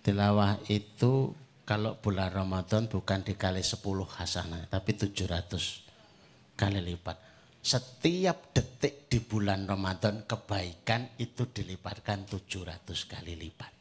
Tilawah 0.00 0.56
itu 0.72 1.36
kalau 1.68 2.00
bulan 2.00 2.32
Ramadan 2.32 2.88
bukan 2.88 3.20
dikali 3.20 3.60
10 3.60 3.84
hasanah, 4.08 4.64
tapi 4.72 4.96
700 4.96 6.56
kali 6.56 6.80
lipat. 6.80 7.20
Setiap 7.60 8.56
detik 8.56 9.12
di 9.12 9.20
bulan 9.20 9.68
Ramadan 9.68 10.24
kebaikan 10.24 11.14
itu 11.20 11.44
dilipatkan 11.52 12.24
700 12.24 12.88
kali 13.04 13.36
lipat. 13.36 13.72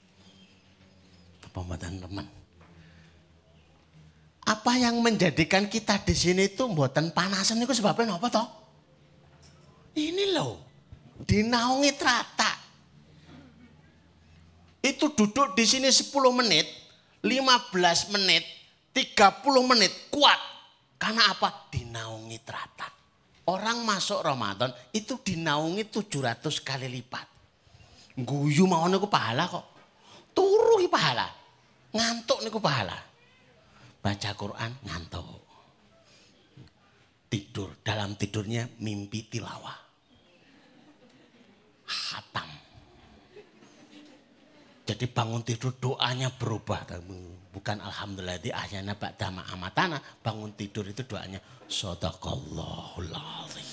Pembuatan 1.50 1.98
teman. 2.04 2.39
Apa 4.50 4.82
yang 4.82 4.98
menjadikan 5.06 5.70
kita 5.70 6.02
di 6.02 6.18
sini 6.18 6.50
itu 6.50 6.66
buatan 6.74 7.14
panasan 7.14 7.62
itu 7.62 7.70
sebabnya 7.70 8.18
apa 8.18 8.34
toh? 8.34 8.48
Ini 9.94 10.34
loh, 10.34 10.58
dinaungi 11.22 11.92
terata. 11.94 12.58
Itu 14.82 15.14
duduk 15.14 15.54
di 15.54 15.70
sini 15.70 15.94
10 15.94 16.10
menit, 16.34 16.66
15 17.22 18.10
menit, 18.10 18.42
30 18.90 19.70
menit 19.70 20.10
kuat. 20.10 20.42
Karena 20.98 21.30
apa? 21.30 21.70
Dinaungi 21.70 22.42
terata. 22.42 22.90
Orang 23.46 23.86
masuk 23.86 24.26
Ramadan 24.26 24.74
itu 24.98 25.22
dinaungi 25.22 25.86
700 25.94 26.58
kali 26.66 26.90
lipat. 26.90 27.28
Guyu 28.18 28.66
mau 28.66 28.90
niku 28.90 29.06
pahala 29.06 29.46
kok. 29.46 29.66
Turu 30.34 30.82
pahala. 30.90 31.30
Ngantuk 31.94 32.42
niku 32.42 32.58
pahala. 32.58 33.09
Baca 34.10 34.34
Quran 34.34 34.74
ngantuk. 34.90 35.38
Tidur, 37.30 37.78
dalam 37.86 38.18
tidurnya 38.18 38.66
mimpi 38.82 39.30
tilawah. 39.30 39.78
Hatam. 41.86 42.50
Jadi 44.82 45.06
bangun 45.14 45.46
tidur 45.46 45.78
doanya 45.78 46.34
berubah. 46.34 46.90
Bukan 47.54 47.78
alhamdulillah 47.78 48.42
di 48.42 48.50
ahyana 48.50 48.98
ba'da 48.98 49.30
amatana. 49.30 50.02
Bangun 50.26 50.58
tidur 50.58 50.90
itu 50.90 51.06
doanya 51.06 51.38
Sadaqallahul 51.70 53.14
azim. 53.14 53.70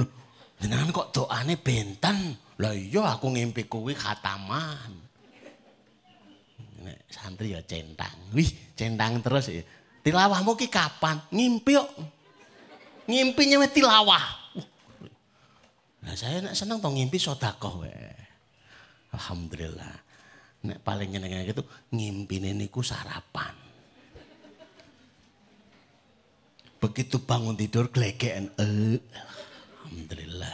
Loh, 0.00 0.08
jenengan 0.56 0.88
kok 0.88 1.12
doane 1.12 1.60
benten? 1.60 2.32
Lah 2.64 2.72
iya 2.72 3.12
aku 3.12 3.28
ngimpi 3.28 3.68
kuwi 3.68 3.92
khataman. 3.92 5.11
Santri 7.12 7.52
ya 7.52 7.60
centang. 7.60 8.32
Wih, 8.32 8.48
centang 8.72 9.20
terus 9.20 9.52
ya. 9.52 9.60
Tilawahmu 10.00 10.56
ki 10.56 10.72
kapan? 10.72 11.20
Ngimpi 11.28 11.76
kok. 11.76 11.90
Ngimpinya 13.06 13.60
wis 13.60 13.70
tilawah. 13.76 14.24
Nah 16.02 16.14
saya 16.18 16.42
nek 16.42 16.58
seneng 16.58 16.82
to 16.82 16.90
ngimpi 16.90 17.14
sedekah 17.20 17.78
Alhamdulillah. 19.14 19.94
Nek 20.66 20.78
paling 20.82 21.10
nyeneng 21.14 21.46
gitu 21.46 21.62
ngimpine 21.92 22.56
niku 22.56 22.80
sarapan. 22.80 23.54
Begitu 26.82 27.22
bangun 27.22 27.54
tidur 27.54 27.94
glegeken. 27.94 28.50
Eh, 28.58 28.98
Alhamdulillah. 29.86 30.50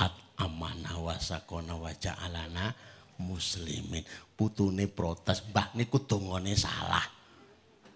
At 0.00 0.16
amanah 0.40 0.96
wasakona 0.96 1.76
wajah 1.76 2.16
alana 2.24 2.72
muslimin. 3.20 4.04
Putune 4.42 4.90
protes, 4.90 5.38
mbah 5.54 5.70
niku 5.78 6.02
dongane 6.02 6.58
salah. 6.58 7.06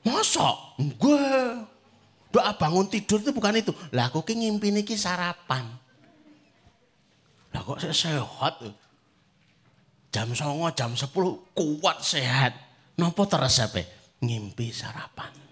Mosok? 0.07 0.79
Gue 0.95 1.19
doa 2.31 2.55
bangun 2.55 2.87
tidur 2.87 3.19
itu 3.19 3.35
bukan 3.35 3.59
itu. 3.59 3.75
Lah 3.91 4.07
aku 4.07 4.23
ki 4.23 4.39
ngimpi 4.39 4.71
niki 4.71 4.95
sarapan. 4.95 5.67
Lah 7.51 7.61
kok 7.67 7.83
sehat? 7.83 8.63
Jam 10.15 10.31
songo, 10.39 10.71
jam 10.71 10.95
sepuluh 10.95 11.35
kuat 11.51 11.99
sehat. 11.99 12.55
Nopo 12.95 13.27
terasa 13.27 13.67
Ngimpi 14.23 14.71
sarapan 14.71 15.47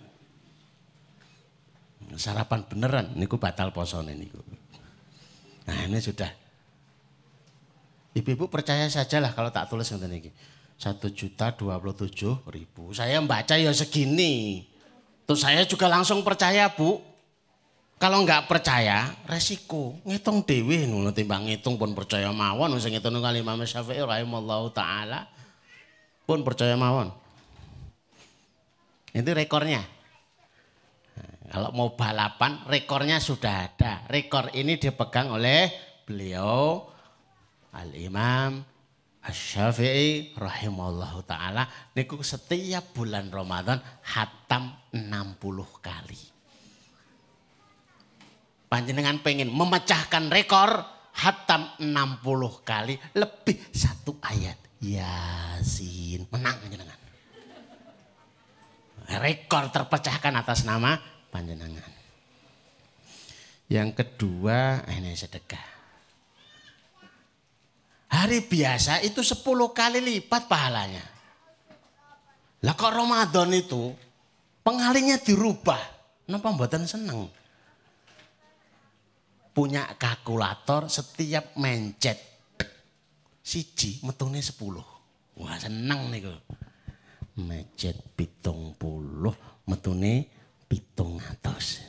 sarapan 2.16 2.62
beneran 2.66 3.07
niku 3.18 3.36
batal 3.38 3.74
posone 3.74 4.14
niku. 4.14 4.40
Nah 5.66 5.78
ini 5.88 5.99
sudah. 5.99 6.30
Ibu-ibu 8.14 8.47
percaya 8.47 8.86
sajalah 8.86 9.34
kalau 9.34 9.51
tak 9.51 9.66
tulis 9.66 9.90
ngeten 9.90 10.12
iki. 10.14 10.30
Satu 10.75 11.09
juta 11.09 11.55
dua 11.55 11.79
puluh 11.79 11.95
tujuh 11.95 12.45
ribu. 12.51 12.91
Saya 12.93 13.22
membaca 13.22 13.55
ya 13.57 13.70
segini. 13.72 14.66
Terus 15.25 15.41
saya 15.41 15.64
juga 15.64 15.89
langsung 15.89 16.20
percaya 16.20 16.68
bu. 16.68 17.01
Kalau 17.95 18.20
nggak 18.27 18.51
percaya, 18.51 19.14
resiko. 19.25 19.97
Ngitung 20.05 20.45
dewi 20.45 20.85
ngono 20.85 21.14
timbang 21.14 21.47
ngitung 21.47 21.79
pun 21.79 21.95
percaya 21.97 22.29
mawon. 22.35 22.77
Sing 22.83 22.93
ngitung 22.93 23.22
kali 23.22 23.41
Imam 23.41 23.62
Syafi'i 23.62 24.03
rahimallahu 24.03 24.75
taala. 24.75 25.31
Pun 26.27 26.43
percaya 26.43 26.75
mawon. 26.75 27.14
Itu 29.14 29.31
rekornya. 29.31 29.81
Kalau 31.55 31.70
mau 31.70 31.95
balapan 31.95 32.66
rekornya 32.66 33.22
sudah 33.22 33.70
ada. 33.70 34.03
Rekor 34.11 34.51
ini 34.59 34.75
dipegang 34.75 35.31
oleh 35.31 35.70
beliau 36.03 36.83
Al-Imam 37.72 38.74
Asy-Syafi'i 39.25 40.37
rahimallahu 40.37 41.25
taala 41.25 41.64
niku 41.97 42.20
setiap 42.20 42.93
bulan 42.93 43.33
Ramadan 43.33 43.81
hatam 44.05 44.77
60 44.93 45.41
kali. 45.81 46.22
Panjenengan 48.68 49.25
pengen 49.25 49.49
memecahkan 49.49 50.29
rekor 50.29 50.77
hatam 51.25 51.72
60 51.81 52.68
kali 52.68 53.01
lebih 53.16 53.57
satu 53.72 54.20
ayat 54.20 54.61
Yasin. 54.85 56.29
Menang 56.29 56.61
panjenengan. 56.61 56.99
Rekor 59.09 59.72
terpecahkan 59.72 60.35
atas 60.37 60.68
nama 60.68 61.01
panjenengan. 61.33 61.93
Yang 63.72 64.05
kedua, 64.05 64.85
ini 64.93 65.16
sedekah. 65.16 65.74
Hari 68.14 68.46
biasa 68.46 69.02
itu 69.02 69.26
10 69.26 69.42
kali 69.74 69.98
lipat 69.98 70.46
pahalanya. 70.46 71.02
Lah 72.62 72.74
kok 72.78 72.94
Ramadan 72.94 73.50
itu 73.50 73.90
pengalinya 74.62 75.18
dirubah. 75.18 75.82
Napa 76.30 76.54
mboten 76.54 76.86
seneng? 76.86 77.26
Punya 79.50 79.90
kalkulator 79.98 80.86
setiap 80.86 81.58
mencet 81.58 82.16
siji 83.42 83.98
metune 84.06 84.38
10. 84.38 84.62
Wah 85.42 85.58
seneng 85.58 86.14
niku. 86.14 86.32
Mencet 87.34 88.14
pitung 88.14 88.78
puluh 88.78 89.34
metune 89.66 90.30
pitung 90.70 91.18
atas. 91.18 91.82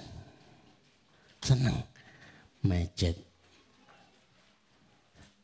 Seneng. 1.38 1.78
Mejet 2.66 3.35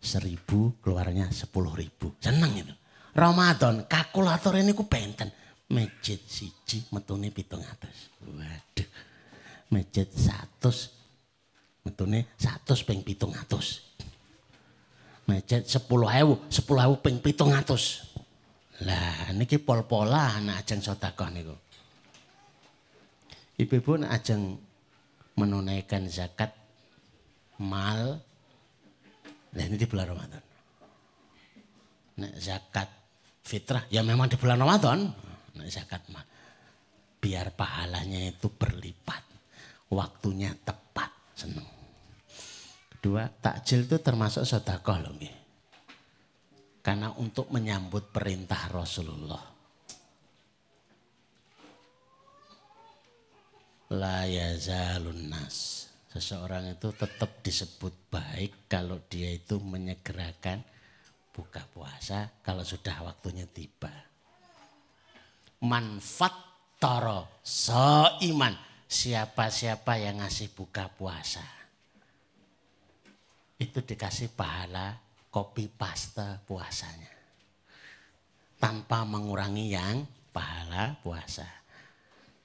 seribu 0.01 0.81
keluarnya 0.81 1.29
sepuluh 1.29 1.77
ribu. 1.77 2.17
Seneng 2.17 2.57
itu. 2.57 2.73
Ramadan 3.13 3.85
kalkulator 3.85 4.57
ini 4.57 4.73
ku 4.73 4.89
benten. 4.89 5.29
Mejet 5.71 6.25
siji 6.25 6.89
metune 6.91 7.29
pitung 7.31 7.61
atas. 7.63 8.11
Waduh. 8.25 8.89
Mejet 9.71 10.09
satu 10.11 10.73
metune 11.85 12.33
satu 12.35 12.73
ping 12.83 13.05
pitung 13.05 13.31
atas. 13.37 13.93
Mejet 15.29 15.69
sepuluh 15.69 16.11
ewu, 16.11 16.35
sepuluh 16.51 16.91
ewu 16.91 16.95
ping 16.99 17.21
pitung 17.23 17.53
atas. 17.55 18.11
Lah 18.81 19.29
niki 19.37 19.61
pol-pola 19.61 20.41
anak 20.41 20.65
ajeng 20.65 20.81
sodakoh 20.81 21.29
niku. 21.29 21.55
Ibu-ibu 23.61 24.01
ajeng 24.09 24.57
menunaikan 25.37 26.09
zakat 26.09 26.49
mal 27.61 28.17
nah 29.51 29.63
ini 29.67 29.75
di 29.75 29.87
bulan 29.87 30.07
Ramadan. 30.11 30.43
Nek 32.21 32.33
zakat 32.39 32.89
fitrah 33.41 33.83
ya 33.91 34.01
memang 34.01 34.31
di 34.31 34.37
bulan 34.39 34.59
Ramadan. 34.59 35.11
Nek 35.57 35.69
zakat 35.71 36.07
mal 36.11 36.25
biar 37.21 37.53
pahalanya 37.53 38.33
itu 38.33 38.49
berlipat. 38.49 39.21
Waktunya 39.91 40.55
tepat, 40.55 41.11
seneng. 41.35 41.67
Kedua, 42.95 43.27
takjil 43.27 43.83
itu 43.83 43.99
termasuk 43.99 44.47
sedekah 44.47 45.03
loh 45.03 45.11
Karena 46.79 47.11
untuk 47.19 47.51
menyambut 47.51 48.07
perintah 48.07 48.71
Rasulullah 48.71 49.51
la 53.91 54.23
yazalun 54.23 55.27
nas. 55.27 55.90
Seseorang 56.11 56.75
itu 56.75 56.91
tetap 56.91 57.39
disebut 57.39 58.11
baik 58.11 58.67
kalau 58.67 58.99
dia 59.07 59.31
itu 59.31 59.63
menyegerakan 59.63 60.59
buka 61.31 61.63
puasa 61.71 62.27
kalau 62.43 62.67
sudah 62.67 63.07
waktunya 63.07 63.47
tiba. 63.47 63.91
Manfaat 65.63 66.35
toro 66.75 67.39
so 67.39 68.19
iman 68.27 68.51
siapa-siapa 68.91 70.03
yang 70.03 70.19
ngasih 70.19 70.51
buka 70.51 70.91
puasa. 70.91 71.47
Itu 73.55 73.79
dikasih 73.79 74.35
pahala 74.35 74.99
kopi 75.31 75.71
pasta 75.71 76.43
puasanya. 76.43 77.07
Tanpa 78.59 79.07
mengurangi 79.07 79.71
yang 79.71 80.03
pahala 80.35 80.99
puasa 80.99 81.60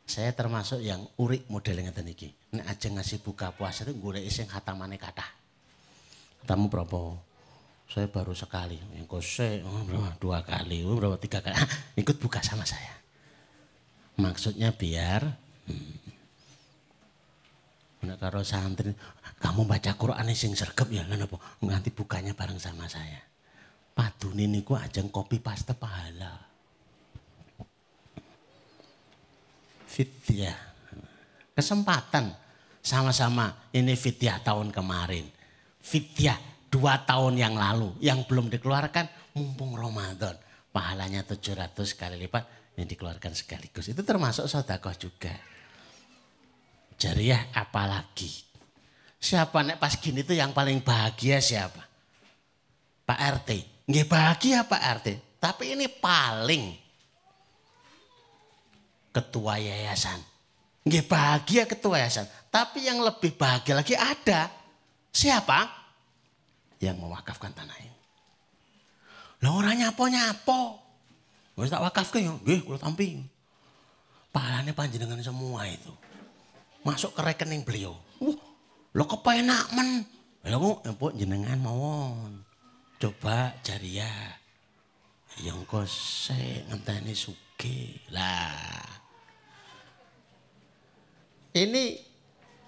Saya 0.07 0.31
termasuk 0.31 0.79
yang 0.87 1.03
urik 1.19 1.51
modelnya 1.51 1.91
ngeten 1.91 2.07
iki. 2.07 2.31
Nek 2.55 2.63
aja 2.71 2.87
ngasih 2.95 3.27
buka 3.27 3.51
puasa 3.51 3.83
itu 3.83 3.99
golek 3.99 4.23
sing 4.31 4.47
hatamane 4.47 4.95
kathah. 4.95 5.27
Tamu 6.47 6.71
berapa? 6.71 7.19
Saya 7.91 8.07
baru 8.07 8.31
sekali. 8.31 8.79
Yang 8.95 9.07
kose 9.11 9.67
oh, 9.67 9.83
berapa? 9.83 10.15
Dua 10.23 10.47
kali, 10.47 10.87
oh, 10.87 10.95
berapa 10.95 11.19
tiga 11.19 11.43
kali. 11.43 11.59
Ah, 11.59 11.67
ikut 11.99 12.23
buka 12.23 12.39
sama 12.39 12.63
saya. 12.63 12.95
Maksudnya 14.23 14.71
biar 14.71 15.27
hmm, 15.67 16.07
karo 18.23 18.47
santri, 18.47 18.95
kamu 19.43 19.67
baca 19.67 19.93
Quran 19.99 20.31
sing 20.39 20.55
sergap 20.55 20.87
ya, 20.87 21.03
lan 21.03 21.27
apa? 21.27 21.35
Nganti 21.67 21.91
bukanya 21.91 22.31
bareng 22.31 22.63
sama 22.63 22.87
saya. 22.87 23.19
Padune 23.91 24.47
niku 24.47 24.79
ajeng 24.79 25.11
kopi 25.11 25.43
paste 25.43 25.75
pahala. 25.75 26.46
Fitya. 29.97 30.53
Kesempatan 31.57 32.29
sama-sama 32.85 33.49
ini 33.73 33.97
fitya 33.97 34.45
tahun 34.45 34.69
kemarin. 34.69 35.25
Fitya 35.81 36.37
dua 36.69 37.01
tahun 37.09 37.41
yang 37.41 37.57
lalu 37.57 37.97
yang 38.05 38.29
belum 38.29 38.53
dikeluarkan 38.53 39.33
mumpung 39.33 39.73
Ramadan. 39.73 40.37
Pahalanya 40.69 41.25
700 41.25 41.73
kali 41.97 42.21
lipat 42.29 42.45
yang 42.77 42.85
dikeluarkan 42.85 43.33
sekaligus. 43.33 43.89
Itu 43.89 44.05
termasuk 44.05 44.45
sodakoh 44.45 44.93
juga. 45.01 45.33
Jariah 47.01 47.57
apalagi. 47.57 48.45
Siapa 49.17 49.65
nek 49.65 49.81
pas 49.81 49.97
gini 49.97 50.21
tuh 50.21 50.37
yang 50.37 50.53
paling 50.53 50.85
bahagia 50.85 51.41
siapa? 51.41 51.81
Pak 53.09 53.21
RT. 53.41 53.51
Nggak 53.89 54.09
bahagia 54.13 54.69
Pak 54.69 54.83
RT. 55.01 55.09
Tapi 55.41 55.73
ini 55.73 55.89
paling 55.89 56.86
ketua 59.17 59.57
yayasan. 59.57 60.21
Nggak 60.85 61.09
bahagia 61.09 61.62
ketua 61.64 62.05
yayasan. 62.05 62.29
Tapi 62.53 62.85
yang 62.85 63.01
lebih 63.01 63.33
bahagia 63.33 63.81
lagi 63.81 63.97
ada. 63.97 64.53
Siapa? 65.09 65.64
Yang 66.85 66.97
mewakafkan 67.01 67.57
tanah 67.57 67.77
ini. 67.81 67.97
Lah 69.41 69.57
orang 69.57 69.81
nyapo-nyapo. 69.81 70.85
Wis 71.57 71.73
tak 71.73 71.81
wakafke 71.81 72.21
yo, 72.21 72.37
nggih 72.45 72.69
kula 72.69 72.77
tampi. 72.77 73.17
Pahalane 74.29 74.77
panjenengan 74.77 75.17
semua 75.25 75.64
itu. 75.64 75.89
Masuk 76.85 77.17
ke 77.17 77.25
rekening 77.25 77.64
beliau. 77.64 77.97
Wah, 78.21 78.37
lo 78.93 79.05
kepenak 79.09 79.73
men. 79.73 80.05
Ya 80.45 80.61
kok 80.61 80.85
empuk 80.85 81.17
jenengan 81.17 81.57
mawon. 81.59 82.45
Coba 83.01 83.57
jariah. 83.64 84.37
Yang 85.41 85.64
kose 85.64 86.69
ngenteni 86.69 87.17
suge. 87.17 88.05
Lah. 88.12 88.96
Ini 91.57 91.97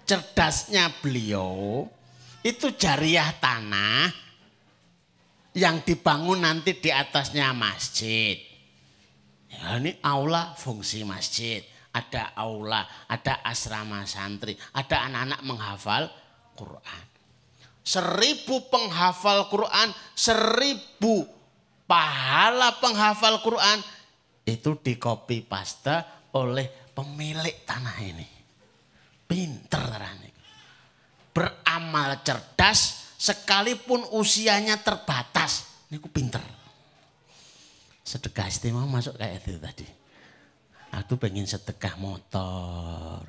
cerdasnya 0.09 0.89
beliau 0.97 1.85
itu 2.41 2.73
jariah 2.73 3.29
tanah 3.37 4.09
yang 5.53 5.85
dibangun 5.85 6.41
nanti 6.41 6.73
di 6.73 6.89
atasnya 6.89 7.53
masjid. 7.53 8.41
Ya, 9.45 9.77
ini 9.77 9.93
aula 10.01 10.57
fungsi 10.57 11.05
masjid. 11.05 11.61
Ada 11.93 12.33
aula, 12.33 12.85
ada 13.05 13.45
asrama 13.45 14.05
santri, 14.09 14.57
ada 14.73 15.05
anak-anak 15.05 15.41
menghafal 15.45 16.09
Quran. 16.57 17.05
Seribu 17.85 18.69
penghafal 18.73 19.49
Quran, 19.49 19.89
seribu 20.13 21.29
pahala 21.89 22.77
penghafal 22.77 23.41
Quran 23.41 23.81
itu 24.45 24.77
di 24.81 24.97
copy 24.97 25.45
paste 25.45 25.97
oleh 26.33 26.69
pemilik 26.93 27.65
tanah 27.65 27.97
ini. 28.01 28.38
Pinter 29.29 29.85
terane. 29.85 30.29
Beramal 31.29 32.25
cerdas 32.25 33.13
sekalipun 33.21 34.09
usianya 34.17 34.81
terbatas. 34.81 35.69
Ini 35.93 36.01
ku 36.01 36.09
pinter. 36.09 36.41
Sedekah 38.01 38.49
istimewa 38.49 38.89
masuk 38.89 39.21
kayak 39.21 39.45
itu 39.45 39.61
tadi. 39.61 39.85
Aku 40.97 41.21
pengen 41.21 41.45
sedekah 41.45 41.93
motor. 42.01 43.21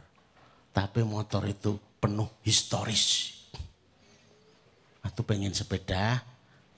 Tapi 0.72 1.04
motor 1.04 1.44
itu 1.44 1.76
penuh 2.00 2.32
historis. 2.40 3.36
Aku 5.04 5.20
pengen 5.20 5.52
sepeda 5.52 6.24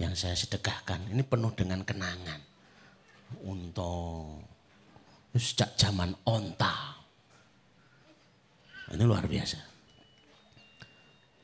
yang 0.02 0.18
saya 0.18 0.34
sedekahkan. 0.34 1.14
Ini 1.14 1.22
penuh 1.22 1.54
dengan 1.54 1.86
kenangan. 1.86 2.42
Untung. 3.46 4.42
Sejak 5.38 5.78
zaman 5.78 6.18
onta. 6.26 7.01
Ini 8.92 9.04
luar 9.08 9.24
biasa. 9.24 9.58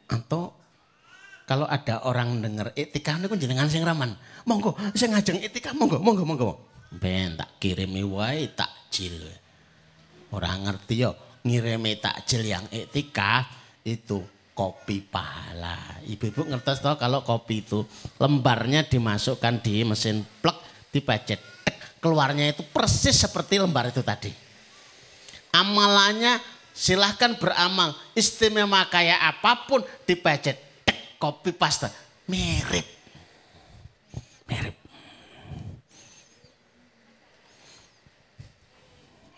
Atau 0.08 0.52
kalau 1.48 1.64
ada 1.64 2.04
orang 2.04 2.44
dengar 2.44 2.76
etika 2.76 3.16
niku 3.16 3.36
jenengan 3.40 3.72
sing 3.72 3.80
raman. 3.84 4.12
Monggo 4.44 4.76
sing 4.92 5.16
ngajeng 5.16 5.40
etika 5.40 5.72
monggo 5.72 5.96
monggo 6.00 6.24
monggo. 6.28 6.50
Ben 6.92 7.36
tak 7.36 7.56
kirimi 7.60 8.04
wae 8.04 8.52
takjil. 8.52 9.16
Orang 10.32 10.68
ngerti 10.68 11.08
yo 11.08 11.16
ngirimi 11.44 11.96
takjil 11.96 12.44
yang 12.44 12.68
etika 12.68 13.48
itu 13.84 14.20
kopi 14.52 15.00
pahala. 15.00 16.04
Ibu-ibu 16.04 16.52
ngerti 16.52 16.84
toh 16.84 17.00
kalau 17.00 17.24
kopi 17.24 17.64
itu 17.64 17.80
lembarnya 18.20 18.84
dimasukkan 18.84 19.64
di 19.64 19.88
mesin 19.88 20.20
plek 20.44 20.56
dipecet 20.92 21.58
keluarnya 21.98 22.54
itu 22.54 22.62
persis 22.64 23.14
seperti 23.14 23.58
lembar 23.58 23.90
itu 23.90 24.02
tadi. 24.02 24.30
Amalannya 25.54 26.38
silahkan 26.78 27.34
beramal 27.34 27.90
istimewa 28.14 28.86
kayak 28.86 29.18
apa 29.18 29.66
pun 29.66 29.82
dipecet. 30.06 30.86
Tek 30.86 31.18
copy 31.18 31.50
paste. 31.50 31.90
Mirip. 32.30 32.86
Mirip. 34.46 34.76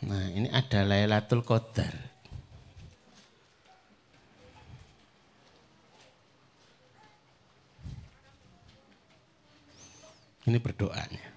Nah 0.05 0.29
ini 0.37 0.53
ada 0.53 0.85
Lailatul 0.85 1.41
Qadar. 1.41 2.13
Ini 10.45 10.59
berdoanya. 10.59 11.31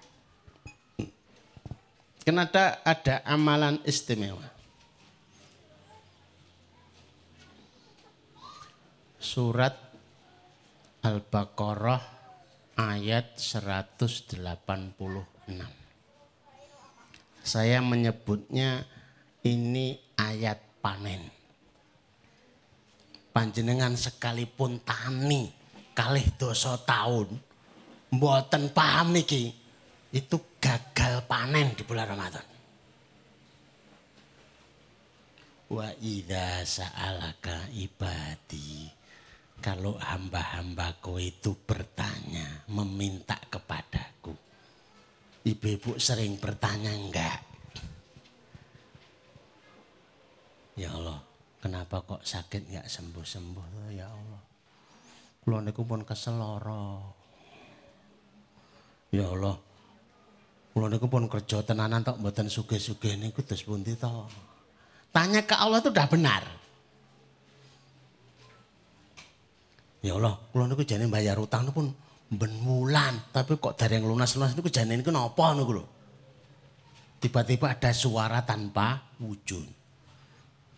Kenapa 2.24 2.80
ada 2.82 3.20
amalan 3.22 3.78
istimewa? 3.84 4.53
Surat 9.24 9.72
Al-Baqarah 11.00 12.04
ayat 12.76 13.40
186. 13.40 14.36
Saya 17.40 17.80
menyebutnya 17.80 18.84
ini 19.48 19.96
ayat 20.20 20.60
panen. 20.84 21.24
Panjenengan 23.32 23.96
sekalipun 23.96 24.84
tani 24.84 25.48
kalih 25.96 26.28
dosa 26.36 26.76
tahun 26.84 27.32
mboten 28.12 28.70
paham 28.76 29.10
niki 29.16 29.50
itu 30.14 30.36
gagal 30.60 31.24
panen 31.26 31.72
di 31.74 31.82
bulan 31.82 32.12
Ramadan. 32.12 32.46
Wa 35.74 35.90
idza 35.98 36.62
sa'alaka 36.62 37.72
ibadi 37.74 38.93
kalau 39.64 39.96
hamba-hambaku 39.96 41.24
itu 41.24 41.56
bertanya, 41.64 42.68
meminta 42.68 43.40
kepadaku. 43.48 44.36
Ibu-ibu 45.40 45.96
sering 45.96 46.36
bertanya 46.36 46.92
enggak? 46.92 47.40
Ya 50.76 50.92
Allah, 50.92 51.16
kenapa 51.64 52.04
kok 52.04 52.20
sakit 52.28 52.68
enggak 52.68 52.92
sembuh-sembuh? 52.92 53.96
Ya 53.96 54.04
Allah. 54.04 54.42
Kulo 55.40 55.64
niku 55.64 55.88
pun 55.88 56.04
kesel 56.04 56.36
Ya 59.16 59.24
Allah. 59.24 59.56
Kulo 60.76 60.86
niku 60.92 61.08
pun 61.08 61.24
kerja 61.24 61.64
tenanan 61.64 62.04
tok 62.04 62.20
mboten 62.20 62.52
sugih-sugih 62.52 63.16
niku 63.16 63.40
terus 63.40 63.64
pundi 63.64 63.96
to? 63.96 64.28
Tanya 65.08 65.40
ke 65.40 65.56
Allah 65.56 65.80
itu 65.80 65.88
udah 65.88 66.08
benar. 66.12 66.63
Ya 70.04 70.20
Allah, 70.20 70.36
kula 70.52 70.68
niku 70.68 70.84
jane 70.84 71.08
bayar 71.08 71.40
utang 71.40 71.72
pun 71.72 71.88
ben 72.28 72.52
wulan, 72.60 73.16
tapi 73.32 73.56
kok 73.56 73.72
dari 73.72 73.96
yang 73.96 74.04
lunas-lunas 74.04 74.52
niku 74.52 74.68
jane 74.68 75.00
niku 75.00 75.08
napa 75.08 75.56
niku 75.56 75.80
lho. 75.80 75.88
Tiba-tiba 77.24 77.72
ada 77.72 77.88
suara 77.88 78.44
tanpa 78.44 79.00
wujud. 79.16 79.64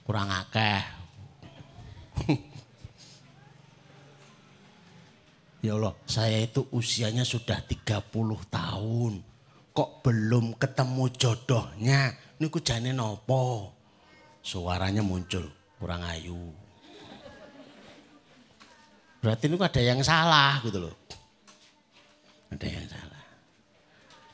Kurang 0.07 0.31
akeh. 0.31 0.83
ya 5.67 5.75
Allah, 5.75 5.99
saya 6.07 6.47
itu 6.47 6.71
usianya 6.71 7.27
sudah 7.27 7.59
30 7.67 8.07
tahun. 8.47 9.27
Kok 9.75 9.91
belum 10.07 10.55
ketemu 10.55 11.05
jodohnya? 11.19 12.15
Niku 12.39 12.63
jane 12.63 12.95
napa? 12.95 13.75
Suaranya 14.39 15.03
muncul, 15.03 15.51
kurang 15.83 16.07
ayu. 16.07 16.66
Berarti 19.27 19.51
ini 19.51 19.59
ada 19.59 19.83
yang 19.83 19.99
salah 20.07 20.63
gitu 20.63 20.87
loh. 20.87 20.95
Ada 22.55 22.63
yang 22.63 22.87
salah. 22.87 23.25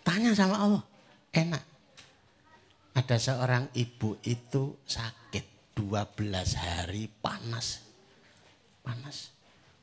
Tanya 0.04 0.36
sama 0.36 0.60
Allah, 0.60 0.84
enak. 1.32 1.64
Ada 2.92 3.16
seorang 3.16 3.72
ibu 3.72 4.20
itu 4.20 4.84
sakit 4.84 5.72
12 5.80 5.96
hari 6.60 7.08
panas. 7.08 7.88
Panas. 8.84 9.32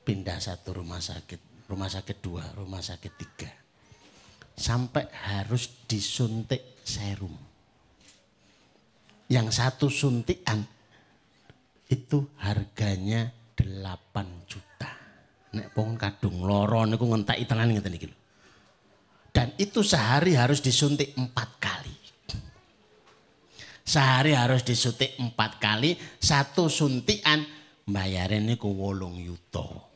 Pindah 0.05 0.38
satu 0.38 0.78
rumah 0.78 1.01
sakit. 1.01 1.66
Rumah 1.66 1.89
sakit 1.89 2.18
dua, 2.22 2.45
rumah 2.53 2.86
sakit 2.86 3.14
tiga. 3.18 3.49
Sampai 4.53 5.10
harus 5.26 5.89
disuntik 5.89 6.86
serum. 6.86 7.34
Yang 9.26 9.57
satu 9.57 9.89
suntikan 9.89 10.62
itu 11.89 12.30
harganya 12.38 13.34
8 13.57 14.45
juta. 14.45 14.98
Nek 15.49 15.73
pun 15.73 15.97
kadung 15.97 16.45
loro 16.45 16.85
niku 16.85 17.09
ngentak 17.09 17.41
tenan 17.49 17.73
ngeten 17.73 17.97
iki 17.97 18.07
Dan 19.33 19.53
itu 19.57 19.81
sehari 19.81 20.37
harus 20.37 20.61
disuntik 20.61 21.17
empat 21.17 21.49
kali. 21.57 21.95
Sehari 23.85 24.37
harus 24.37 24.61
disuntik 24.61 25.17
empat 25.17 25.57
kali, 25.57 25.97
satu 26.21 26.69
suntikan 26.69 27.41
bayarin 27.89 28.45
niku 28.45 28.69
wolong 28.69 29.17
yuto. 29.17 29.89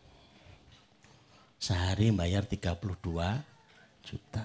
Sehari 1.62 2.10
bayar 2.10 2.50
32 2.50 2.74
juta. 4.02 4.44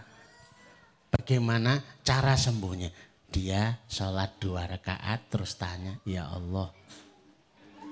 Bagaimana 1.08 1.80
cara 2.04 2.36
sembuhnya? 2.36 2.92
Dia 3.28 3.76
sholat 3.88 4.40
dua 4.40 4.64
rakaat 4.64 5.28
terus 5.28 5.56
tanya, 5.56 6.00
ya 6.04 6.32
Allah 6.32 6.77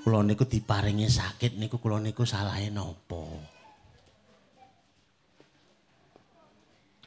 Kulo 0.07 0.23
niku 0.23 0.47
diparingi 0.47 1.11
sakit 1.11 1.59
niku 1.59 1.83
kulo 1.83 1.99
niku 1.99 2.23
salahin 2.23 2.79
nopo. 2.79 3.27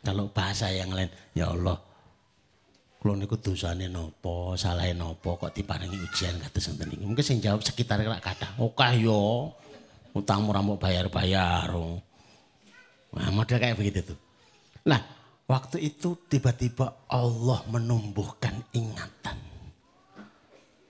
Kalau 0.04 0.28
bahasa 0.36 0.68
yang 0.68 0.92
lain, 0.92 1.08
ya 1.32 1.48
Allah, 1.48 1.80
kulo 3.00 3.16
niku 3.16 3.40
dosane 3.40 3.88
nopo, 3.88 4.60
salahin 4.60 5.00
nopo 5.00 5.40
kok 5.40 5.56
diparingi 5.56 5.96
ujian 5.96 6.44
kata 6.44 6.60
ngoten 6.60 6.92
iki. 7.00 7.06
Mungkin 7.08 7.24
sing 7.24 7.40
jawab 7.40 7.64
sekitar 7.64 8.04
kata, 8.04 8.60
"Okah 8.60 8.92
yo, 8.92 9.48
utangmu 10.12 10.52
ra 10.52 10.60
bayar-bayar." 10.60 11.72
Nah, 13.16 13.32
model 13.32 13.64
kayak 13.64 13.80
begitu 13.80 14.12
tuh. 14.12 14.20
Nah, 14.92 15.00
waktu 15.48 15.88
itu 15.88 16.20
tiba-tiba 16.28 17.08
Allah 17.08 17.64
menumbuhkan 17.72 18.60
ingatan. 18.76 19.40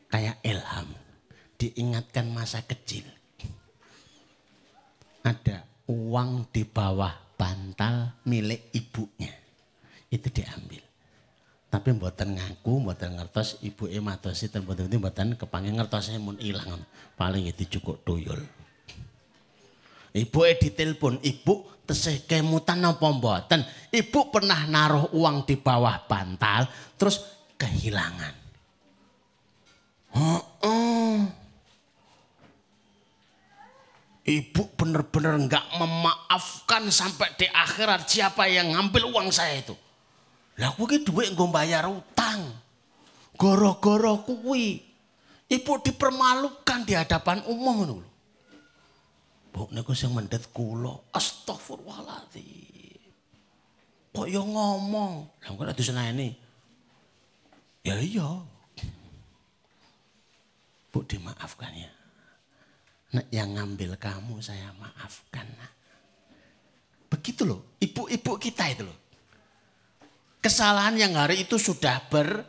Kayak 0.10 0.42
ilham 0.42 0.90
diingatkan 1.60 2.32
masa 2.32 2.64
kecil. 2.64 3.04
Ada 5.20 5.68
uang 5.92 6.48
di 6.56 6.64
bawah 6.64 7.12
bantal 7.36 8.16
milik 8.24 8.72
ibunya. 8.72 9.36
Itu 10.08 10.32
diambil. 10.32 10.82
Tapi 11.70 11.94
mboten 11.94 12.34
ngaku, 12.34 12.82
mboten 12.82 13.20
ngertos 13.20 13.62
ibu 13.62 13.86
e 13.86 14.02
matosi 14.02 14.50
dan 14.50 14.66
mboten 14.66 14.90
mboten 14.90 15.28
kepanggil 15.38 15.78
ngertosnya 15.78 16.18
mun 16.18 16.40
ilang. 16.42 16.82
Paling 17.14 17.46
itu 17.46 17.78
cukup 17.78 18.02
tuyul. 18.02 18.42
Ibu 20.10 20.40
e 20.50 20.58
ditelepon, 20.58 21.22
ibu 21.22 21.86
tesih 21.86 22.26
kemutan 22.26 22.82
apa 22.82 23.06
mboten? 23.06 23.62
Ibu 23.94 24.34
pernah 24.34 24.66
naruh 24.66 25.14
uang 25.14 25.46
di 25.46 25.62
bawah 25.62 26.10
bantal 26.10 26.66
terus 26.98 27.22
kehilangan. 27.60 28.34
Oh, 30.18 30.42
oh. 30.66 31.39
Ibu 34.30 34.78
benar-benar 34.78 35.42
nggak 35.42 35.66
memaafkan 35.82 36.86
sampai 36.94 37.34
di 37.34 37.50
akhirat 37.50 38.06
siapa 38.06 38.46
yang 38.46 38.78
ngambil 38.78 39.10
uang 39.10 39.34
saya 39.34 39.58
itu. 39.58 39.74
Lah 40.62 40.70
kuwi 40.78 41.02
duit 41.02 41.34
nggo 41.34 41.50
bayar 41.50 41.90
utang. 41.90 42.46
Goro-goro 43.34 44.22
kuwi. 44.22 44.86
Ibu 45.50 45.82
dipermalukan 45.82 46.86
di 46.86 46.94
hadapan 46.94 47.42
umum 47.50 47.78
lho. 47.90 47.98
Bu 49.50 49.66
niku 49.74 49.98
sing 49.98 50.14
mendet 50.14 50.46
kula. 50.54 50.94
Astagfirullahaladzim. 51.10 53.02
Kok 54.14 54.30
yo 54.30 54.46
ngomong. 54.46 55.26
Lah 55.42 55.50
kok 55.58 55.64
ora 55.66 55.74
ini. 56.14 56.38
Ya 57.82 57.98
iya. 57.98 58.30
Bu 60.94 61.02
dimaafkan 61.02 61.74
ya. 61.74 61.99
Nah, 63.10 63.26
yang 63.34 63.58
ngambil 63.58 63.98
kamu 63.98 64.38
saya 64.38 64.70
maafkan. 64.78 65.48
Nah. 65.58 65.72
Begitu 67.10 67.42
loh, 67.42 67.74
ibu-ibu 67.82 68.38
kita 68.38 68.70
itu 68.70 68.86
loh. 68.86 68.98
Kesalahan 70.40 70.96
yang 70.96 71.18
hari 71.18 71.44
itu 71.44 71.58
sudah 71.58 72.06
ber 72.08 72.46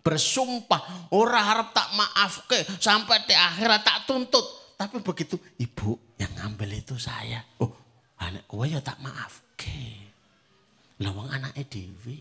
bersumpah, 0.00 1.12
orang 1.12 1.44
harap 1.44 1.68
tak 1.76 1.92
maaf 1.92 2.48
ke 2.48 2.58
sampai 2.80 3.24
di 3.28 3.36
akhirat 3.36 3.84
tak 3.84 3.98
tuntut. 4.08 4.42
Tapi 4.74 4.96
begitu 5.04 5.36
ibu 5.60 5.96
yang 6.16 6.32
ngambil 6.40 6.80
itu 6.80 6.96
saya. 6.96 7.44
Oh, 7.60 7.70
anak 8.18 8.48
gue 8.48 8.64
ya 8.74 8.80
tak 8.80 8.98
maaf 9.04 9.44
ke. 9.54 10.08
Lawang 11.04 11.28
anaknya 11.30 11.64
Dewi. 11.68 12.20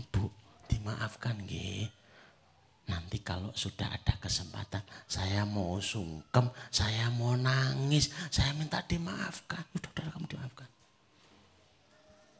Ibu 0.00 0.24
dimaafkan 0.68 1.36
nggih. 1.44 1.99
Nanti 2.90 3.22
kalau 3.22 3.54
sudah 3.54 3.86
ada 3.86 4.18
kesempatan, 4.18 4.82
saya 5.06 5.46
mau 5.46 5.78
sungkem, 5.78 6.50
saya 6.74 7.06
mau 7.14 7.38
nangis, 7.38 8.10
saya 8.34 8.50
minta 8.58 8.82
dimaafkan. 8.82 9.62
Udah, 9.78 9.90
udah 9.94 10.04
kamu 10.10 10.26
dimaafkan. 10.26 10.68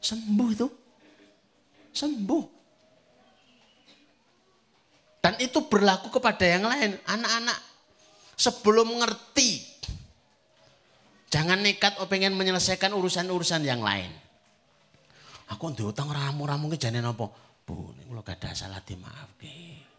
Sembuh 0.03 0.49
itu. 0.51 0.67
Sembuh. 1.95 2.45
Dan 5.23 5.39
itu 5.39 5.59
berlaku 5.71 6.11
kepada 6.11 6.43
yang 6.43 6.67
lain. 6.67 6.99
Anak-anak 7.07 7.59
sebelum 8.35 8.91
mengerti. 8.91 9.63
Jangan 11.31 11.63
nekat 11.63 11.95
oh 12.03 12.11
pengen 12.11 12.35
menyelesaikan 12.35 12.91
urusan-urusan 12.91 13.63
yang 13.63 13.79
lain. 13.79 14.11
Aku 15.47 15.71
diutang 15.71 16.11
ramu-ramu 16.11 16.67
ke 16.75 16.77
janin 16.81 17.07
apa? 17.07 17.31
Bu, 17.63 17.95
kalau 17.95 18.19
gak 18.19 18.43
ada 18.43 18.51
salah 18.51 18.83
dimaafkan. 18.83 19.90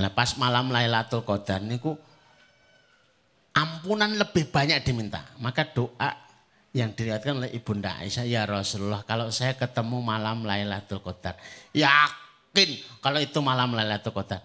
Nah 0.00 0.10
pas 0.16 0.32
malam 0.40 0.72
Lailatul 0.72 1.26
Qadar 1.26 1.60
niku 1.60 1.92
ampunan 3.52 4.08
lebih 4.16 4.48
banyak 4.48 4.80
diminta. 4.80 5.20
Maka 5.42 5.68
doa 5.68 6.16
yang 6.70 6.94
diriwayatkan 6.94 7.42
oleh 7.42 7.50
Ibunda 7.50 7.98
Aisyah, 7.98 8.24
ya 8.24 8.46
Rasulullah 8.46 9.02
kalau 9.02 9.28
saya 9.34 9.58
ketemu 9.58 10.00
malam 10.00 10.46
Lailatul 10.46 11.02
Qadar, 11.02 11.36
yakin 11.74 12.70
kalau 13.02 13.18
itu 13.18 13.38
malam 13.42 13.74
Lailatul 13.74 14.14
Qadar. 14.14 14.40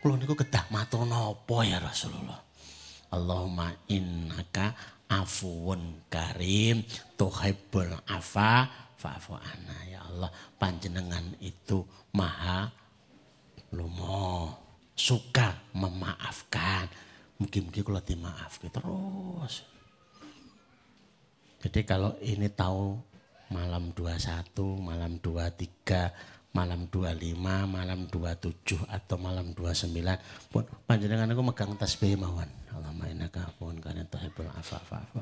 Kulo 0.00 0.16
niku 0.16 0.32
kedah 0.32 0.68
matur 0.72 1.04
napa 1.04 1.58
ya 1.64 1.76
Rasulullah. 1.80 2.40
Allahumma 3.10 3.74
innaka 3.90 4.72
afuun 5.10 6.06
karim 6.06 6.86
tuhibbul 7.18 7.90
afa 8.06 8.70
fa'fu 8.94 9.34
anna 9.34 9.76
ya 9.90 10.06
Allah 10.06 10.30
panjenengan 10.54 11.34
itu 11.42 11.82
maha 12.14 12.70
lumo 13.74 14.54
suka 14.94 15.56
memaafkan. 15.72 16.90
Mungkin-mungkin 17.40 17.82
kalau 17.86 18.02
dimaafkan 18.04 18.68
terus. 18.68 19.64
Jadi 21.60 21.80
kalau 21.84 22.16
ini 22.24 22.48
tahu 22.52 22.96
malam 23.52 23.92
21 23.92 24.54
malam 24.80 25.20
23 25.20 26.54
malam 26.54 26.90
25 26.90 27.38
malam 27.66 28.10
27 28.10 28.86
atau 28.90 29.16
malam 29.20 29.54
29 29.54 29.90
pun 30.50 30.66
panjenengan 30.86 31.30
aku 31.30 31.42
megang 31.46 31.74
tasbih 31.78 32.18
mawon. 32.18 32.48
Allahumma 32.74 33.06
innaka 33.10 33.46
afuwun 33.46 33.78
kana 33.78 34.02
tuhibbul 34.06 34.50
afwa 34.50 34.78
fa'fu 34.82 35.18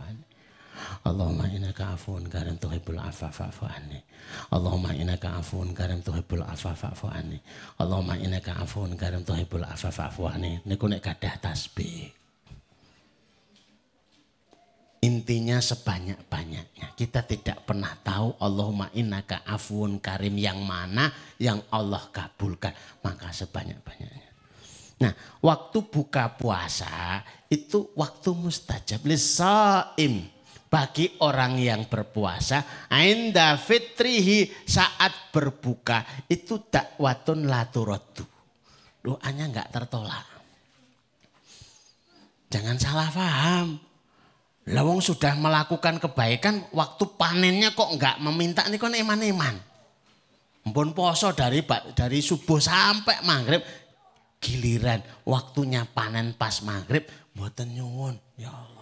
Allahumma 1.04 1.46
innaka 1.48 1.94
afuun 1.94 2.26
karim 2.26 2.58
tuhibbul 2.58 2.98
afwa 2.98 3.30
fa'fu 3.30 3.64
anni. 3.64 4.00
Allahumma 4.52 4.92
innaka 4.92 5.38
afuun 5.38 5.72
karim 5.72 6.00
tuhibbul 6.02 6.44
afwa 6.44 6.72
fa'fu 6.74 7.06
anni. 7.08 7.38
Allahumma 7.80 8.18
innaka 8.18 8.58
afuun 8.60 8.94
karim 8.98 9.22
tuhibbul 9.24 9.64
afwa 9.64 9.90
fa'fu 9.90 10.22
anni. 10.28 10.60
Niku 10.66 10.90
nek 10.90 11.00
kadah 11.04 11.34
tasbih. 11.38 12.10
Intinya 14.98 15.62
sebanyak-banyaknya. 15.62 16.98
Kita 16.98 17.22
tidak 17.22 17.62
pernah 17.62 17.94
tahu 18.02 18.34
Allahumma 18.42 18.90
innaka 18.98 19.46
afuun 19.46 20.02
karim 20.02 20.34
yang 20.34 20.58
mana 20.58 21.14
yang 21.38 21.62
Allah 21.70 22.02
kabulkan. 22.10 22.74
Maka 23.06 23.30
sebanyak-banyaknya. 23.30 24.28
Nah, 24.98 25.14
waktu 25.38 25.78
buka 25.86 26.34
puasa 26.34 27.22
itu 27.46 27.94
waktu 27.94 28.34
mustajab. 28.34 29.06
Lisaim 29.06 30.26
bagi 30.68 31.16
orang 31.24 31.56
yang 31.56 31.88
berpuasa 31.88 32.88
ainda 32.92 33.56
fitrihi 33.56 34.68
saat 34.68 35.32
berbuka 35.32 36.28
itu 36.28 36.68
dakwatun 36.68 37.48
laturotu 37.48 38.38
doanya 39.08 39.48
nggak 39.48 39.68
tertolak. 39.72 40.26
Jangan 42.48 42.76
salah 42.80 43.08
paham. 43.12 43.80
Lawang 44.68 45.00
sudah 45.00 45.32
melakukan 45.40 45.96
kebaikan 45.96 46.60
waktu 46.76 47.04
panennya 47.16 47.72
kok 47.72 47.88
nggak 47.88 48.20
meminta 48.20 48.68
ini 48.68 48.76
kan 48.76 48.92
eman-eman 48.92 49.56
Mpun 50.68 50.92
poso 50.92 51.32
dari 51.32 51.64
dari 51.96 52.20
subuh 52.20 52.60
sampai 52.60 53.24
maghrib 53.24 53.64
giliran 54.36 55.00
waktunya 55.24 55.88
panen 55.88 56.36
pas 56.36 56.60
maghrib 56.60 57.08
buatan 57.32 57.72
nyuwun. 57.72 58.20
Ya 58.36 58.52
Allah 58.52 58.77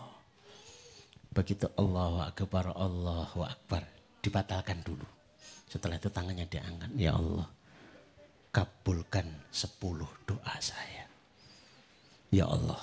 Begitu 1.36 1.68
Allahu 1.76 2.24
Akbar, 2.24 2.72
Allahu 2.72 3.44
Akbar. 3.44 3.84
Dibatalkan 4.24 4.80
dulu. 4.80 5.04
Setelah 5.68 6.00
itu 6.00 6.08
tangannya 6.08 6.48
diangkat. 6.48 6.96
Ya 6.96 7.12
Allah, 7.12 7.44
kabulkan 8.48 9.28
sepuluh 9.52 10.08
doa 10.24 10.56
saya. 10.64 11.04
Ya 12.32 12.48
Allah, 12.48 12.80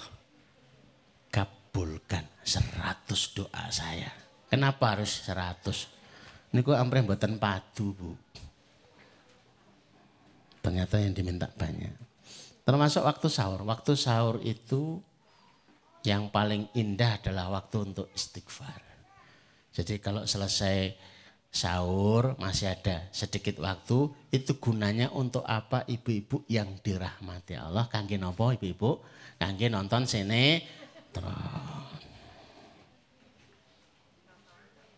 kabulkan 1.33 2.29
seratus 2.45 3.33
doa 3.33 3.65
saya. 3.73 4.13
Kenapa 4.53 4.93
harus 4.93 5.25
seratus? 5.25 5.89
Ini 6.53 6.61
kok 6.61 6.77
ampre 6.77 7.01
buatan 7.01 7.41
padu 7.41 7.97
bu. 7.97 8.13
Ternyata 10.61 11.01
yang 11.01 11.17
diminta 11.17 11.49
banyak. 11.49 11.89
Termasuk 12.63 13.01
waktu 13.01 13.27
sahur. 13.33 13.65
Waktu 13.65 13.97
sahur 13.97 14.37
itu 14.45 15.01
yang 16.03 16.27
paling 16.27 16.67
indah 16.75 17.15
adalah 17.23 17.47
waktu 17.47 17.91
untuk 17.91 18.11
istighfar. 18.11 18.83
Jadi 19.71 20.03
kalau 20.03 20.27
selesai 20.27 20.93
sahur 21.47 22.35
masih 22.37 22.75
ada 22.75 23.07
sedikit 23.15 23.63
waktu, 23.63 24.11
itu 24.35 24.59
gunanya 24.59 25.09
untuk 25.15 25.47
apa 25.47 25.87
ibu-ibu 25.87 26.43
yang 26.51 26.75
dirahmati 26.83 27.55
Allah. 27.55 27.87
Kangge 27.87 28.19
nopo 28.19 28.51
ibu-ibu? 28.51 28.99
Kangge 29.39 29.71
nonton 29.71 30.03
sinetron. 30.03 31.23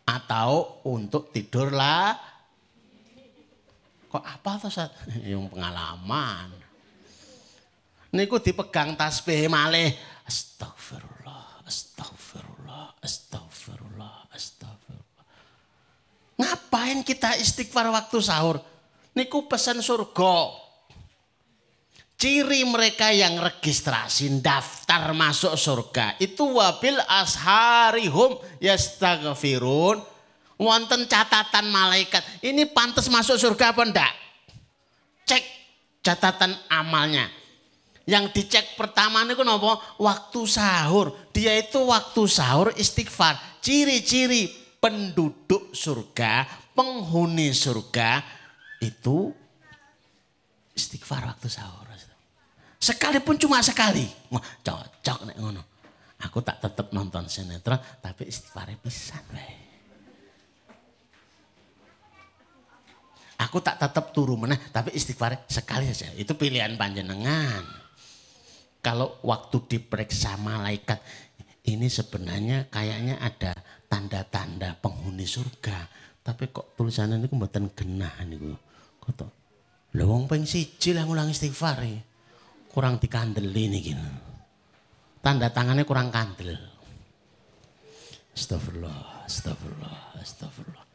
Atau 0.09 0.81
untuk 0.89 1.29
tidur 1.29 1.69
lah. 1.69 2.17
Kok 4.09 4.25
apa 4.25 4.51
tuh 4.57 4.73
saat 4.73 4.91
yang 5.29 5.45
pengalaman? 5.53 6.64
Niku 8.15 8.39
dipegang 8.39 8.95
tasbih 8.95 9.51
malih 9.51 9.91
Astagfirullah, 10.25 11.61
astagfirullah, 11.69 12.97
astagfirullah, 12.97 14.25
astagfirullah. 14.33 15.25
Ngapain 16.41 17.05
kita 17.05 17.37
istighfar 17.37 17.93
waktu 17.93 18.17
sahur? 18.25 18.57
Niku 19.13 19.45
pesan 19.45 19.85
surga. 19.85 20.65
Ciri 22.17 22.65
mereka 22.65 23.13
yang 23.13 23.37
registrasi 23.37 24.41
daftar 24.41 25.13
masuk 25.13 25.53
surga 25.59 26.17
itu 26.17 26.41
wabil 26.57 26.97
asharihum 27.05 28.41
yastaghfirun. 28.57 30.01
Wonten 30.57 31.05
catatan 31.05 31.67
malaikat. 31.69 32.23
Ini 32.41 32.71
pantas 32.71 33.11
masuk 33.11 33.35
surga 33.37 33.75
apa 33.75 33.83
enggak? 33.83 34.13
Cek 35.27 35.43
catatan 36.01 36.55
amalnya 36.71 37.44
yang 38.05 38.29
dicek 38.29 38.77
pertama 38.77 39.25
itu 39.25 39.41
nopo 39.41 39.81
waktu 39.97 40.41
sahur. 40.45 41.33
Dia 41.33 41.57
itu 41.57 41.81
waktu 41.89 42.21
sahur 42.29 42.69
istighfar. 42.77 43.57
Ciri-ciri 43.65 44.45
penduduk 44.77 45.73
surga, 45.73 46.45
penghuni 46.77 47.49
surga 47.49 48.21
itu 48.77 49.33
istighfar 50.77 51.33
waktu 51.33 51.49
sahur. 51.49 51.89
Sekalipun 52.77 53.41
cuma 53.41 53.65
sekali. 53.65 54.05
Wah, 54.29 54.43
cocok 54.61 55.19
nek 55.25 55.37
ngono. 55.41 55.61
Aku 56.29 56.45
tak 56.45 56.61
tetap 56.61 56.93
nonton 56.93 57.25
sinetron 57.25 57.81
tapi 57.97 58.29
istighfar 58.29 58.69
pisan 58.77 59.25
wae. 59.33 59.65
Aku 63.41 63.57
tak 63.65 63.81
tetap 63.81 64.13
turu 64.13 64.37
meneh 64.37 64.61
tapi 64.69 64.93
istighfar 64.93 65.49
sekali 65.49 65.89
saja. 65.89 66.13
Itu 66.13 66.37
pilihan 66.37 66.77
panjenengan 66.77 67.84
kalau 68.85 69.17
waktu 69.25 69.65
diperiksa 69.65 70.37
malaikat 70.37 71.01
ini 71.65 71.89
sebenarnya 71.89 72.69
kayaknya 72.69 73.17
ada 73.17 73.57
tanda-tanda 73.89 74.77
penghuni 74.77 75.25
surga. 75.25 75.89
Tapi 76.21 76.53
kok 76.53 76.77
tulisannya 76.77 77.17
ini 77.17 77.25
kembatan 77.25 77.73
genah 77.73 78.13
nih 78.21 78.37
Kok 79.01 79.11
tuh? 79.17 79.31
Lewong 79.97 80.29
peng 80.29 80.45
siji 80.45 80.93
lah 80.93 81.09
ngulang 81.09 81.33
istighfar. 81.33 81.81
Kurang 82.69 83.01
dikandeli 83.01 83.73
nih 83.73 83.81
gini. 83.81 84.09
Tanda 85.25 85.49
tangannya 85.49 85.81
kurang 85.81 86.13
kandel. 86.13 86.53
Astagfirullah, 88.37 89.25
astagfirullah, 89.25 90.21
astagfirullah. 90.21 90.85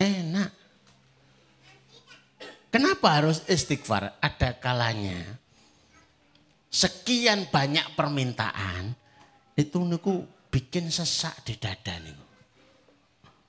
Enak. 0.00 0.50
Kenapa 2.72 3.20
harus 3.20 3.44
istighfar? 3.44 4.16
Ada 4.24 4.56
kalanya 4.56 5.47
sekian 6.68 7.48
banyak 7.48 7.96
permintaan 7.96 8.92
itu 9.56 9.82
niku 9.82 10.22
bikin 10.52 10.92
sesak 10.92 11.44
di 11.44 11.56
dada 11.56 11.96
niku. 12.00 12.24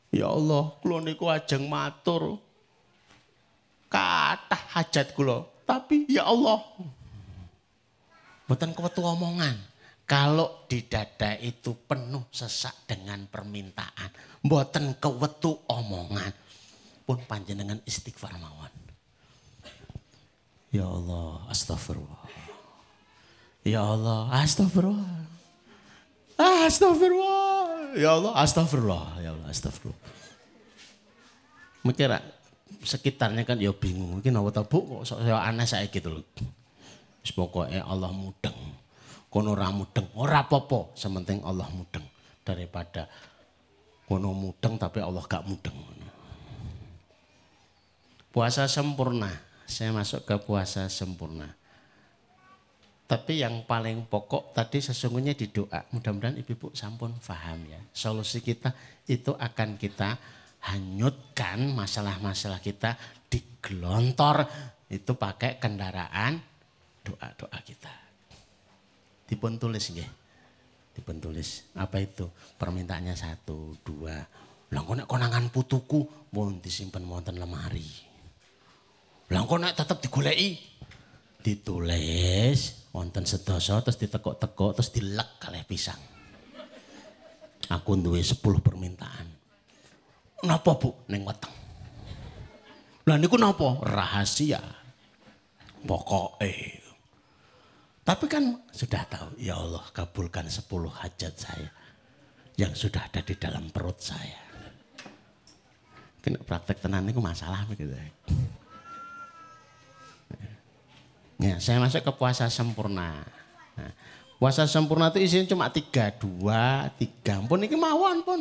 Ya 0.09 0.25
Allah, 0.25 0.73
kula 0.81 1.05
niku 1.05 1.29
ajeng 1.29 1.69
matur. 1.69 2.41
Kata 3.89 4.57
hajat 4.77 5.13
kula, 5.13 5.45
tapi 5.65 6.09
ya 6.09 6.25
Allah. 6.25 6.61
Mboten 8.49 8.73
kewetu 8.73 9.05
omongan. 9.05 9.57
Kalau 10.09 10.65
di 10.65 10.89
dada 10.89 11.37
itu 11.37 11.77
penuh 11.85 12.25
sesak 12.33 12.89
dengan 12.89 13.29
permintaan, 13.29 14.41
mboten 14.41 14.97
kewetu 14.97 15.61
omongan. 15.69 16.33
Pun 17.05 17.21
panjenengan 17.29 17.77
istighfar 17.85 18.33
mawon. 18.41 18.73
Ya 20.73 20.85
Allah, 20.89 21.45
astagfirullah. 21.53 22.48
Ya 23.67 23.83
Allah, 23.83 24.31
astagfirullah. 24.31 25.19
Astagfirullah. 26.39 27.95
Ya 27.99 28.15
Allah, 28.15 28.31
astagfirullah. 28.39 29.05
Ya 29.19 29.35
Allah, 29.35 29.47
astagfirullah. 29.51 29.99
Mikir 31.83 32.11
sekitarnya 32.83 33.43
kan 33.43 33.59
ya 33.59 33.75
bingung. 33.75 34.19
Mungkin 34.19 34.31
apa 34.35 34.49
tahu 34.63 35.03
kok 35.03 35.03
saya 35.15 35.43
aneh 35.43 35.67
saya 35.67 35.87
gitu 35.91 36.11
loh. 36.11 36.23
Pokoknya 37.29 37.83
Allah 37.85 38.09
mudeng. 38.09 38.55
Kono 39.29 39.53
ora 39.53 39.69
mudeng, 39.69 40.09
ora 40.17 40.41
apa-apa, 40.41 40.97
sementing 40.97 41.45
Allah 41.45 41.69
mudeng 41.69 42.01
daripada 42.41 43.05
kono 44.09 44.33
mudeng 44.33 44.81
tapi 44.81 45.05
Allah 45.05 45.21
gak 45.21 45.45
mudeng. 45.45 45.77
Puasa 48.33 48.65
sempurna. 48.65 49.29
Saya 49.69 49.93
masuk 49.93 50.25
ke 50.25 50.33
puasa 50.41 50.89
sempurna. 50.89 51.58
Tapi 53.09 53.41
yang 53.41 53.65
paling 53.65 54.05
pokok 54.05 54.53
tadi 54.53 54.77
sesungguhnya 54.77 55.33
di 55.33 55.49
doa. 55.49 55.81
Mudah-mudahan 55.97 56.37
ibu-ibu 56.45 56.69
sampun 56.77 57.17
paham 57.17 57.65
ya. 57.65 57.81
Solusi 57.89 58.37
kita 58.37 58.69
itu 59.09 59.33
akan 59.33 59.81
kita 59.81 60.13
hanyutkan 60.69 61.73
masalah-masalah 61.73 62.61
kita 62.61 62.93
digelontor 63.25 64.45
itu 64.93 65.17
pakai 65.17 65.57
kendaraan 65.57 66.37
doa-doa 67.01 67.57
kita. 67.65 67.89
Dipun 69.25 69.57
tulis 69.57 69.89
nggih. 69.89 70.09
Dipun 70.93 71.17
tulis. 71.17 71.65
Apa 71.81 71.97
itu? 72.05 72.29
Permintaannya 72.61 73.17
satu, 73.17 73.73
dua. 73.81 74.21
Lah 74.69 74.85
kok 74.85 75.09
konangan 75.09 75.49
putuku 75.49 76.29
pun 76.29 76.61
disimpan 76.61 77.01
wonten 77.09 77.41
lemari. 77.41 77.89
Lah 79.33 79.49
nek 79.49 79.73
tetep 79.73 79.97
digoleki 79.97 80.61
ditulis 81.41 82.78
wonten 82.93 83.25
sedasa 83.25 83.81
terus 83.85 83.97
ditekuk-tekuk 84.01 84.71
terus 84.77 84.89
dilek 84.93 85.37
kalih 85.37 85.65
pisang. 85.65 85.99
Aku 87.69 87.93
duwe 87.99 88.25
10 88.25 88.41
permintaan. 88.41 89.27
Napa 90.45 90.71
Bu 90.79 91.05
ning 91.11 91.21
weteng? 91.21 91.53
Lah 93.05 93.17
niku 93.17 93.37
napa? 93.37 93.77
Rahasia. 93.85 94.61
Pokoke. 95.85 96.81
Tapi 98.05 98.25
kan 98.25 98.57
sudah 98.73 99.05
tahu, 99.05 99.37
ya 99.37 99.53
Allah 99.53 99.85
kabulkan 99.93 100.49
10 100.49 100.65
hajat 100.89 101.33
saya 101.37 101.69
yang 102.57 102.73
sudah 102.73 103.05
ada 103.05 103.21
di 103.21 103.37
dalam 103.37 103.69
perut 103.69 104.01
saya. 104.01 104.41
Kena 106.19 106.41
praktek 106.41 106.81
tenan 106.81 107.05
niku 107.05 107.21
masalah 107.21 107.69
gitu. 107.69 107.93
Ya, 111.39 111.55
saya 111.63 111.79
masuk 111.79 112.03
ke 112.03 112.11
puasa 112.19 112.51
sempurna. 112.51 113.23
Nah, 113.79 113.91
Puasa 114.39 114.63
sempurna 114.71 115.11
itu 115.11 115.19
isinya 115.19 115.51
cuma 115.51 115.67
tiga, 115.67 116.15
dua, 116.15 116.87
tiga. 116.95 117.43
Pun 117.43 117.59
ini 117.59 117.75
mawon 117.75 118.23
pun. 118.23 118.39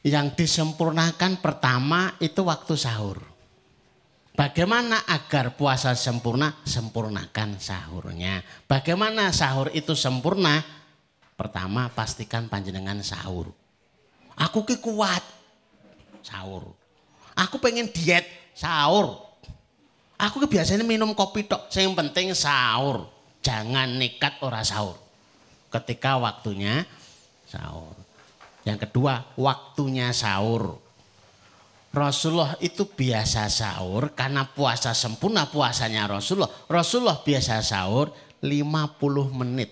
Yang 0.00 0.40
disempurnakan 0.40 1.36
pertama 1.36 2.16
itu 2.24 2.40
waktu 2.40 2.72
sahur. 2.72 3.20
Bagaimana 4.32 5.04
agar 5.04 5.52
puasa 5.60 5.92
sempurna? 5.92 6.56
Sempurnakan 6.64 7.60
sahurnya. 7.60 8.40
Bagaimana 8.64 9.28
sahur 9.28 9.68
itu 9.76 9.92
sempurna? 9.92 10.64
Pertama 11.36 11.92
pastikan 11.92 12.48
panjenengan 12.48 13.04
sahur. 13.04 13.52
Aku 14.40 14.64
ki 14.64 14.80
kuat 14.80 15.20
sahur. 16.24 16.72
Aku 17.36 17.60
pengen 17.60 17.92
diet 17.92 18.24
sahur. 18.56 19.27
Aku 20.18 20.42
biasanya 20.50 20.82
minum 20.82 21.14
kopi 21.14 21.46
tok, 21.46 21.70
yang 21.78 21.94
penting 21.94 22.34
sahur. 22.34 23.06
Jangan 23.38 23.86
nekat 24.02 24.42
ora 24.42 24.66
sahur. 24.66 24.98
Ketika 25.70 26.18
waktunya 26.18 26.82
sahur. 27.46 27.94
Yang 28.66 28.90
kedua, 28.90 29.30
waktunya 29.38 30.10
sahur. 30.10 30.82
Rasulullah 31.94 32.58
itu 32.60 32.84
biasa 32.84 33.48
sahur 33.48 34.12
karena 34.12 34.44
puasa 34.44 34.92
sempurna 34.92 35.48
puasanya 35.48 36.10
Rasulullah. 36.10 36.50
Rasulullah 36.66 37.22
biasa 37.22 37.62
sahur 37.64 38.12
50 38.42 39.38
menit 39.38 39.70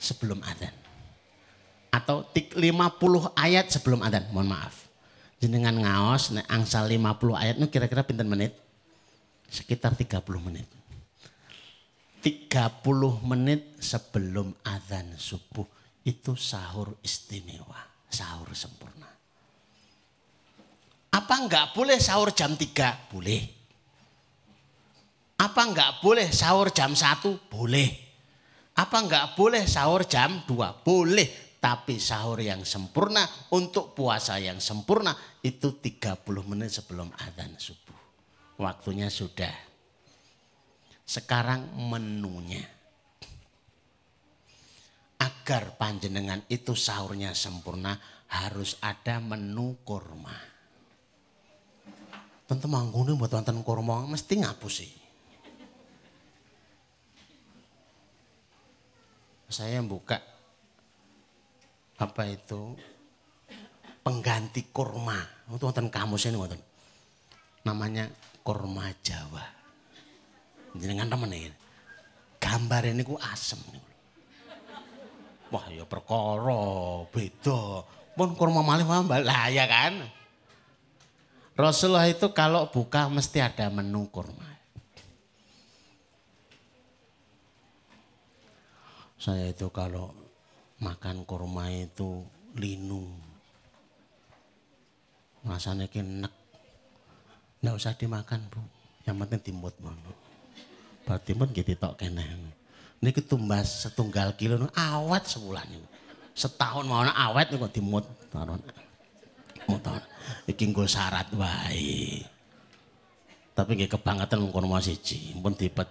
sebelum 0.00 0.40
adzan. 0.42 0.74
Atau 1.92 2.24
50 2.32 2.58
ayat 3.36 3.68
sebelum 3.68 4.00
adzan, 4.00 4.32
mohon 4.32 4.48
maaf. 4.48 4.91
Jenengan 5.42 5.74
ngaos 5.74 6.30
angsal 6.46 6.86
50 6.86 7.02
ayat 7.34 7.58
itu 7.58 7.66
kira-kira 7.66 8.06
pinten 8.06 8.30
menit? 8.30 8.54
Sekitar 9.50 9.98
30 9.98 10.22
menit. 10.38 10.70
30 12.22 12.46
menit 13.26 13.74
sebelum 13.82 14.54
adzan 14.62 15.18
subuh 15.18 15.66
itu 16.06 16.38
sahur 16.38 16.94
istimewa, 17.02 17.82
sahur 18.06 18.54
sempurna. 18.54 19.10
Apa 21.10 21.34
enggak 21.42 21.74
boleh 21.74 21.98
sahur 21.98 22.30
jam 22.30 22.54
3? 22.54 23.10
Boleh. 23.10 23.42
Apa 25.42 25.60
enggak 25.66 25.98
boleh 25.98 26.30
sahur 26.30 26.70
jam 26.70 26.94
1? 26.94 27.50
Boleh. 27.50 27.90
Apa 28.78 29.02
enggak 29.02 29.34
boleh 29.34 29.66
sahur 29.66 30.06
jam 30.06 30.46
2? 30.46 30.86
Boleh. 30.86 31.51
Tapi 31.62 32.02
sahur 32.02 32.42
yang 32.42 32.66
sempurna 32.66 33.22
untuk 33.54 33.94
puasa 33.94 34.34
yang 34.42 34.58
sempurna 34.58 35.14
itu 35.46 35.78
30 35.78 36.18
menit 36.42 36.74
sebelum 36.74 37.06
adzan 37.14 37.54
subuh. 37.54 37.94
Waktunya 38.58 39.06
sudah 39.06 39.54
sekarang 41.06 41.70
menunya. 41.86 42.66
Agar 45.22 45.78
panjenengan 45.78 46.42
itu 46.50 46.74
sahurnya 46.74 47.30
sempurna 47.30 47.94
harus 48.26 48.74
ada 48.82 49.22
menu 49.22 49.78
kurma. 49.86 50.34
Tentu 52.50 52.66
manggungnya 52.66 53.14
buat 53.14 53.38
wonten 53.38 53.62
kurma 53.62 54.02
mesti 54.10 54.34
ngapusi. 54.42 54.90
Saya 59.46 59.78
buka 59.86 60.31
apa 62.02 62.26
itu 62.26 62.74
pengganti 64.02 64.66
kurma. 64.74 65.22
Itu 65.46 65.62
wonten 65.62 65.86
kamus 65.86 66.26
ini 66.26 66.34
wonten. 66.34 66.58
Namanya 67.62 68.10
kurma 68.42 68.90
Jawa. 69.06 69.46
Jenengan 70.74 71.06
temen 71.06 71.30
iki. 71.30 71.50
Gambar 72.42 72.90
ini 72.90 73.06
ku 73.06 73.14
asem. 73.22 73.62
Wah 75.54 75.66
ya 75.70 75.86
perkara 75.86 77.06
beda. 77.14 77.86
Pun 78.18 78.34
kurma 78.34 78.66
malih 78.66 78.84
lah 79.22 79.46
ya 79.52 79.70
kan. 79.70 80.02
Rasulullah 81.52 82.08
itu 82.08 82.32
kalau 82.32 82.66
buka 82.72 83.06
mesti 83.12 83.38
ada 83.44 83.68
menu 83.68 84.08
kurma. 84.08 84.50
Saya 89.20 89.54
itu 89.54 89.70
kalau 89.70 90.21
makan 90.82 91.22
kurma 91.22 91.70
itu 91.70 92.26
linu. 92.58 93.06
Rasanya 95.46 95.86
enak. 95.86 96.34
Nggak 97.62 97.74
usah 97.78 97.94
dimakan 97.94 98.42
bu. 98.50 98.58
Yang 99.06 99.16
penting 99.22 99.40
timut 99.54 99.74
mana. 99.78 100.12
Batimun 101.06 101.54
gitu 101.54 101.74
tok 101.78 102.02
kene. 102.02 102.26
Ini 103.02 103.10
ketumbas 103.10 103.86
setunggal 103.86 104.34
kilo 104.34 104.66
awet 104.74 105.26
sebulan 105.26 105.66
ini. 105.70 105.88
Setahun 106.34 106.86
mau 106.86 107.02
awet 107.02 107.50
niku 107.54 107.70
dimut 107.70 108.06
taruh. 108.30 108.58
Motor. 109.70 110.02
Iki 110.50 110.74
nggo 110.74 110.86
syarat 110.86 111.30
wae. 111.34 112.22
Tapi 113.52 113.70
nggih 113.78 113.90
kebangetan 113.90 114.42
mung 114.42 114.54
kono 114.54 114.78
siji. 114.78 115.34
Pun 115.38 115.54
dipet 115.54 115.86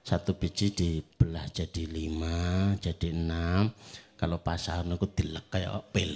satu 0.00 0.32
biji 0.36 0.72
dibelah 0.72 1.44
jadi 1.52 1.84
lima, 1.84 2.76
jadi 2.80 3.12
enam. 3.12 3.72
Kalau 4.20 4.36
pasar 4.36 4.84
niku 4.84 5.08
dilek 5.08 5.48
kayak 5.48 5.96
pil. 5.96 6.12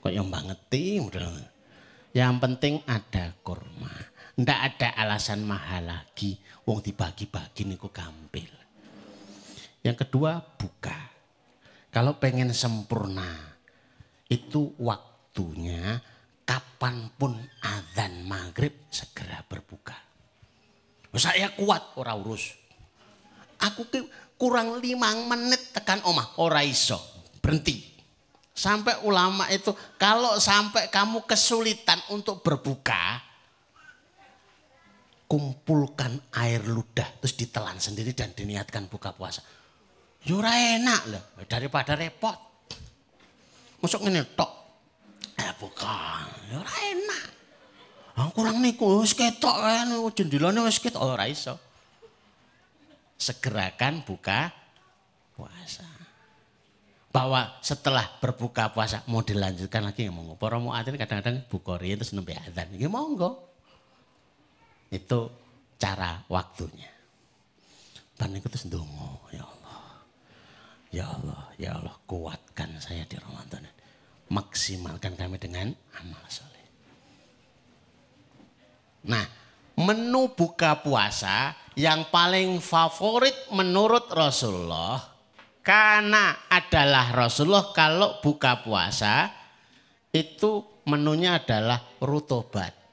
Kayak 0.00 0.24
banget 0.24 0.56
model. 1.04 1.36
Yang 2.16 2.34
penting 2.40 2.74
ada 2.88 3.36
kurma. 3.44 3.92
Ndak 4.40 4.60
ada 4.72 4.88
alasan 4.96 5.44
mahal 5.44 5.84
lagi. 5.84 6.40
Wong 6.64 6.80
dibagi-bagi 6.80 7.68
niku 7.68 7.92
gampil. 7.92 8.48
Yang 9.84 10.08
kedua 10.08 10.40
buka. 10.40 10.96
Kalau 11.92 12.16
pengen 12.16 12.56
sempurna 12.56 13.52
itu 14.32 14.72
waktunya 14.80 16.00
kapan 16.48 17.12
pun 17.20 17.36
azan 17.60 18.24
maghrib 18.24 18.72
segera 18.88 19.44
berbuka. 19.44 19.94
Saya 21.20 21.52
kuat 21.52 22.00
ora 22.00 22.16
urus. 22.16 22.64
Aku 23.60 23.84
kurang 24.44 24.76
lima 24.76 25.08
menit 25.24 25.72
tekan 25.72 26.04
omah 26.04 26.36
ora 26.36 26.60
iso 26.60 27.00
berhenti. 27.40 27.96
Sampai 28.52 29.00
ulama 29.08 29.48
itu 29.48 29.72
kalau 29.96 30.36
sampai 30.36 30.92
kamu 30.92 31.24
kesulitan 31.24 31.96
untuk 32.12 32.44
berbuka, 32.44 33.24
kumpulkan 35.24 36.20
air 36.36 36.60
ludah 36.60 37.08
terus 37.24 37.40
ditelan 37.40 37.80
sendiri 37.80 38.12
dan 38.12 38.36
diniatkan 38.36 38.84
buka 38.92 39.16
puasa. 39.16 39.40
Yura 40.28 40.52
ya 40.52 40.76
enak 40.76 41.00
loh 41.08 41.24
daripada 41.48 41.96
repot. 41.96 42.36
Masuk 43.80 44.04
ini 44.12 44.20
tok. 44.36 44.52
Eh 45.40 45.52
bukan, 45.56 46.52
yura 46.52 46.68
ya 46.68 46.86
enak. 47.00 47.24
Ah, 48.20 48.28
kurang 48.28 48.60
niku 48.60 49.00
wis 49.00 49.16
ketok 49.16 49.56
kan 49.56 49.88
jendelane 50.12 50.60
wis 50.68 50.76
ketok 50.78 51.00
ora 51.00 51.24
iso. 51.32 51.56
Segerakan 53.24 54.04
buka 54.04 54.52
puasa. 55.32 55.88
Bahwa 57.08 57.56
setelah 57.64 58.04
berbuka 58.20 58.68
puasa 58.76 59.00
mau 59.08 59.24
dilanjutkan 59.24 59.80
lagi 59.80 60.04
ngomong. 60.12 60.36
Para 60.36 60.60
muadzin 60.60 61.00
kadang-kadang 61.00 61.40
bukhari 61.48 61.96
terus 61.96 62.12
nembe 62.12 62.36
adzan. 62.36 62.68
Nggih 62.76 62.92
monggo. 62.92 63.48
Itu 64.92 65.32
cara 65.80 66.20
waktunya. 66.28 66.90
Dan 68.20 68.36
itu 68.36 68.46
terus 68.52 68.68
ya 69.32 69.40
Allah. 69.40 69.82
Ya 70.94 71.04
Allah, 71.10 71.42
ya 71.58 71.70
Allah 71.74 71.96
kuatkan 72.06 72.76
saya 72.78 73.08
di 73.08 73.16
Ramadan. 73.16 73.66
Maksimalkan 74.28 75.16
kami 75.16 75.40
dengan 75.40 75.72
amal 75.98 76.22
soleh. 76.30 76.66
Nah, 79.04 79.43
menu 79.78 80.30
buka 80.34 80.80
puasa 80.82 81.54
yang 81.74 82.06
paling 82.12 82.62
favorit 82.62 83.34
menurut 83.50 84.06
Rasulullah 84.14 85.02
karena 85.64 86.46
adalah 86.46 87.10
Rasulullah 87.10 87.74
kalau 87.74 88.22
buka 88.22 88.62
puasa 88.62 89.32
itu 90.14 90.62
menunya 90.86 91.42
adalah 91.42 91.82
rutobat 91.98 92.84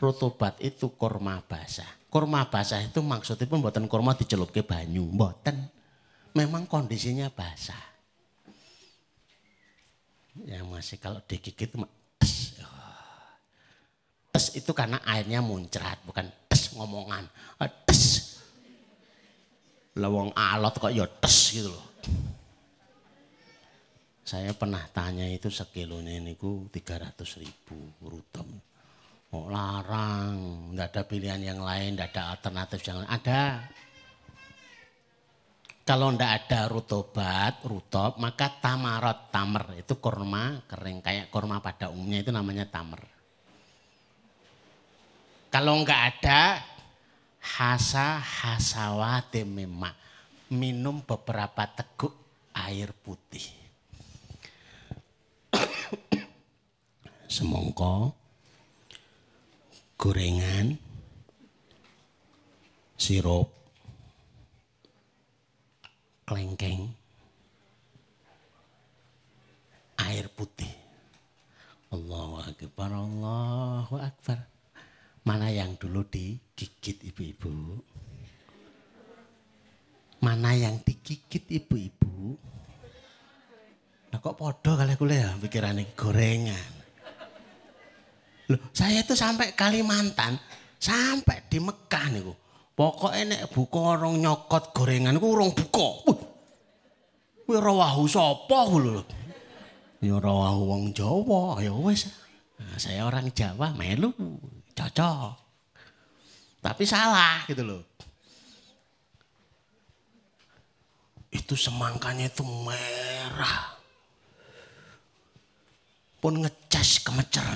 rutubat 0.00 0.56
itu 0.64 0.88
kurma 0.96 1.44
basah. 1.44 1.86
Kurma 2.08 2.48
basah 2.48 2.80
itu 2.80 3.04
maksudnya 3.04 3.46
pun 3.46 3.60
buatan 3.60 3.86
kurma 3.86 4.16
dicelup 4.16 4.50
ke 4.50 4.64
banyu. 4.64 5.04
Buatan. 5.12 5.68
Memang 6.32 6.64
kondisinya 6.64 7.28
basah. 7.28 7.78
Ya 10.48 10.64
masih 10.64 10.96
kalau 10.96 11.20
digigit. 11.28 11.76
Tes 14.40 14.56
itu 14.56 14.72
karena 14.72 14.96
airnya 15.04 15.44
muncrat. 15.44 16.00
Bukan 16.00 16.48
tes 16.48 16.72
ngomongan. 16.72 17.28
Ah, 17.60 17.68
tes. 17.68 18.32
Lawang 20.00 20.32
alot 20.32 20.80
kok 20.80 20.88
ya 20.96 21.04
tes 21.04 21.60
gitu 21.60 21.68
loh. 21.68 21.84
Saya 24.24 24.56
pernah 24.56 24.80
tanya 24.96 25.28
itu 25.28 25.52
sekilonya 25.52 26.16
niku 26.24 26.72
300 26.72 27.20
ribu 27.44 27.76
rutam 28.00 28.48
Oh, 29.36 29.46
larang, 29.52 30.72
tidak 30.72 30.88
ada 30.88 31.02
pilihan 31.04 31.42
yang 31.44 31.60
lain, 31.60 31.94
tidak 31.94 32.16
ada 32.16 32.22
alternatif 32.34 32.80
yang. 32.82 33.04
Ada. 33.06 33.62
Kalau 35.84 36.16
tidak 36.16 36.32
ada 36.32 36.60
rutobat, 36.66 37.60
rutop, 37.62 38.16
maka 38.16 38.48
tamarot, 38.58 39.28
tamer. 39.28 39.84
Itu 39.84 40.00
kurma 40.00 40.64
kering, 40.64 41.04
kayak 41.04 41.26
kurma 41.28 41.60
pada 41.60 41.92
umumnya 41.92 42.24
itu 42.24 42.32
namanya 42.32 42.66
tamer. 42.66 43.19
Kalau 45.50 45.82
nggak 45.82 46.02
ada, 46.14 46.62
hasa 47.42 48.22
hasawate 48.22 49.42
memang 49.42 49.90
minum 50.46 51.02
beberapa 51.02 51.66
teguk 51.66 52.14
air 52.54 52.94
putih. 53.02 53.50
Semongko, 57.34 58.14
gorengan, 59.98 60.78
sirup, 62.94 63.50
kelengkeng, 66.30 66.94
air 69.98 70.30
putih. 70.30 70.70
Allahu 71.90 72.38
Akbar, 72.38 72.90
Allahu 72.94 73.98
Akbar. 73.98 74.59
Mana 75.20 75.52
yang 75.52 75.76
dulu 75.76 76.04
digigit 76.08 77.04
ibu-ibu? 77.12 77.52
Mana 80.20 80.56
yang 80.56 80.80
digigit 80.80 81.44
ibu-ibu? 81.48 82.36
Nah 84.10 84.18
kok 84.18 84.36
podo 84.36 84.74
kali 84.74 84.96
kuliah 84.98 85.36
pikiran 85.38 85.80
gorengan. 85.94 86.72
Loh, 88.50 88.58
saya 88.74 89.06
itu 89.06 89.14
sampai 89.14 89.54
Kalimantan, 89.54 90.34
sampai 90.80 91.46
di 91.46 91.62
Mekah 91.62 92.06
niku. 92.10 92.34
Pokoknya 92.74 93.22
nek 93.36 93.42
buka 93.54 94.00
orang 94.00 94.18
nyokot 94.18 94.74
gorengan 94.74 95.20
ku 95.20 95.36
urung 95.36 95.54
buka. 95.54 95.88
Kuwi 97.46 97.56
rawahu 97.60 98.08
sapa 98.10 98.66
lho. 98.72 99.04
Ya 100.00 100.16
rawahu 100.16 100.60
wong 100.64 100.84
Jawa, 100.96 101.60
ya 101.60 101.76
wis. 101.76 102.08
Nah, 102.56 102.76
saya 102.80 103.04
orang 103.04 103.28
Jawa 103.36 103.76
melu, 103.76 104.16
cocok. 104.80 105.32
Tapi 106.60 106.82
salah 106.88 107.44
gitu 107.48 107.60
loh. 107.64 107.82
Itu 111.28 111.54
semangkanya 111.54 112.32
itu 112.32 112.42
merah. 112.42 113.76
Pun 116.20 116.44
ngecas 116.44 117.00
kemecer. 117.00 117.48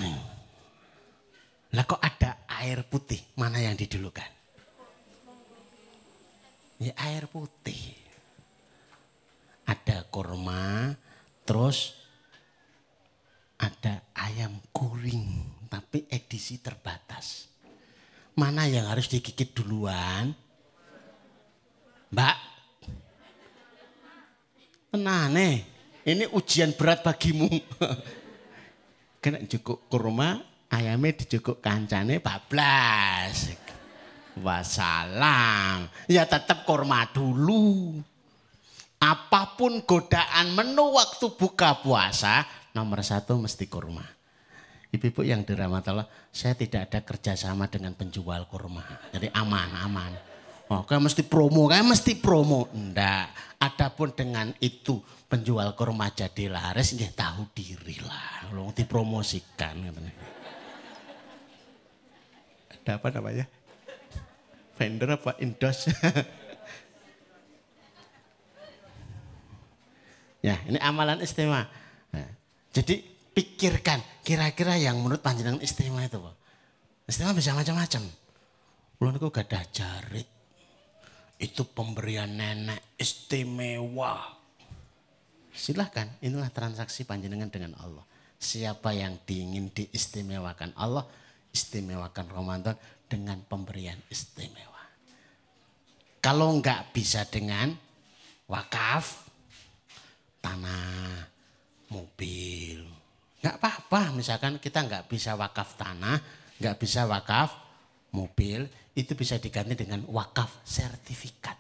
Lah 1.74 1.84
kok 1.84 2.00
ada 2.00 2.46
air 2.62 2.86
putih? 2.86 3.18
Mana 3.34 3.60
yang 3.60 3.74
didulukan? 3.74 4.30
Ya 6.78 6.94
air 7.02 7.26
putih. 7.26 7.98
Ada 9.64 10.06
kurma, 10.12 10.92
terus 11.48 11.96
ada 13.56 14.04
ayam 14.12 14.60
kuring, 14.76 15.24
tapi 15.74 16.06
edisi 16.06 16.62
terbatas. 16.62 17.50
Mana 18.38 18.70
yang 18.70 18.86
harus 18.86 19.10
digigit 19.10 19.50
duluan? 19.50 20.30
Mbak, 22.14 22.36
tenang 24.94 25.34
nih, 25.34 25.66
ini 26.06 26.30
ujian 26.30 26.78
berat 26.78 27.02
bagimu. 27.02 27.50
Kena 29.22 29.42
cukup 29.50 29.90
kurma, 29.90 30.38
ayamnya 30.70 31.26
dijukuk 31.26 31.58
kancane 31.58 32.22
bablas. 32.22 33.50
Wassalam. 34.38 35.90
Ya 36.06 36.22
tetap 36.22 36.62
kurma 36.62 37.10
dulu. 37.10 37.98
Apa 39.02 39.58
pun 39.58 39.82
godaan 39.82 40.54
menu 40.54 40.94
waktu 40.94 41.34
buka 41.34 41.82
puasa, 41.82 42.46
nomor 42.70 43.02
satu 43.02 43.42
mesti 43.42 43.66
kurma. 43.66 44.14
Ibu-ibu 44.94 45.26
yang 45.26 45.42
dirahmati 45.42 45.90
Allah, 45.90 46.06
saya 46.30 46.54
tidak 46.54 46.86
ada 46.86 47.02
kerjasama 47.02 47.66
dengan 47.66 47.98
penjual 47.98 48.46
kurma. 48.46 48.86
Jadi 49.10 49.26
aman, 49.34 49.74
aman. 49.82 50.12
Oh, 50.70 50.86
kayak 50.86 51.10
mesti 51.10 51.26
promo, 51.26 51.66
kayak 51.66 51.82
mesti 51.82 52.14
promo. 52.22 52.70
Enggak. 52.70 53.58
Adapun 53.58 54.14
dengan 54.14 54.54
itu 54.62 55.02
penjual 55.26 55.74
kurma 55.74 56.14
jadi 56.14 56.46
laris, 56.46 56.94
ya 56.94 57.10
tahu 57.10 57.50
diri 57.50 57.98
lah. 58.06 58.46
Kalau 58.46 58.70
dipromosikan. 58.70 59.90
Katanya 59.90 60.14
ada 62.84 63.00
apa 63.00 63.08
namanya? 63.10 63.48
Vendor 64.78 65.10
apa? 65.16 65.32
Indos. 65.42 65.88
ya, 70.46 70.60
ini 70.68 70.76
amalan 70.78 71.24
istimewa. 71.24 71.64
Nah, 72.12 72.28
jadi 72.76 73.13
pikirkan 73.34 74.00
kira-kira 74.22 74.78
yang 74.78 75.02
menurut 75.02 75.20
panjenengan 75.20 75.60
istimewa 75.60 76.06
itu. 76.06 76.22
Pak. 76.22 76.34
Istimewa 77.10 77.34
bisa 77.36 77.52
macam-macam. 77.52 78.02
Ulun 79.02 79.18
itu 79.18 79.26
gak 79.28 79.46
ada 79.50 79.60
jarit. 79.74 80.28
Itu 81.36 81.66
pemberian 81.66 82.30
nenek 82.30 82.94
istimewa. 82.96 84.22
Silahkan, 85.54 86.08
inilah 86.22 86.50
transaksi 86.54 87.04
panjenengan 87.04 87.50
dengan 87.50 87.74
Allah. 87.82 88.06
Siapa 88.38 88.94
yang 88.94 89.18
diingin 89.22 89.70
diistimewakan 89.70 90.74
Allah, 90.78 91.06
istimewakan 91.54 92.26
Ramadan 92.30 92.76
dengan 93.06 93.38
pemberian 93.46 93.98
istimewa. 94.10 94.82
Kalau 96.18 96.56
enggak 96.56 96.90
bisa 96.90 97.28
dengan 97.28 97.76
wakaf, 98.48 99.28
tanah, 100.40 101.28
mobil. 101.92 103.03
Enggak 103.44 103.60
apa-apa, 103.60 104.16
misalkan 104.16 104.56
kita 104.56 104.88
enggak 104.88 105.04
bisa 105.04 105.36
wakaf 105.36 105.76
tanah, 105.76 106.16
enggak 106.56 106.80
bisa 106.80 107.04
wakaf 107.04 107.52
mobil, 108.16 108.64
itu 108.96 109.12
bisa 109.12 109.36
diganti 109.36 109.76
dengan 109.76 110.00
wakaf 110.08 110.64
sertifikat. 110.64 111.52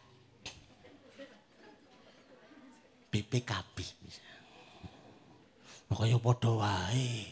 BPKB 3.12 3.76
misalnya. 4.00 4.48
Pokoknya 5.84 6.16
podo 6.24 6.64
wae. 6.64 7.28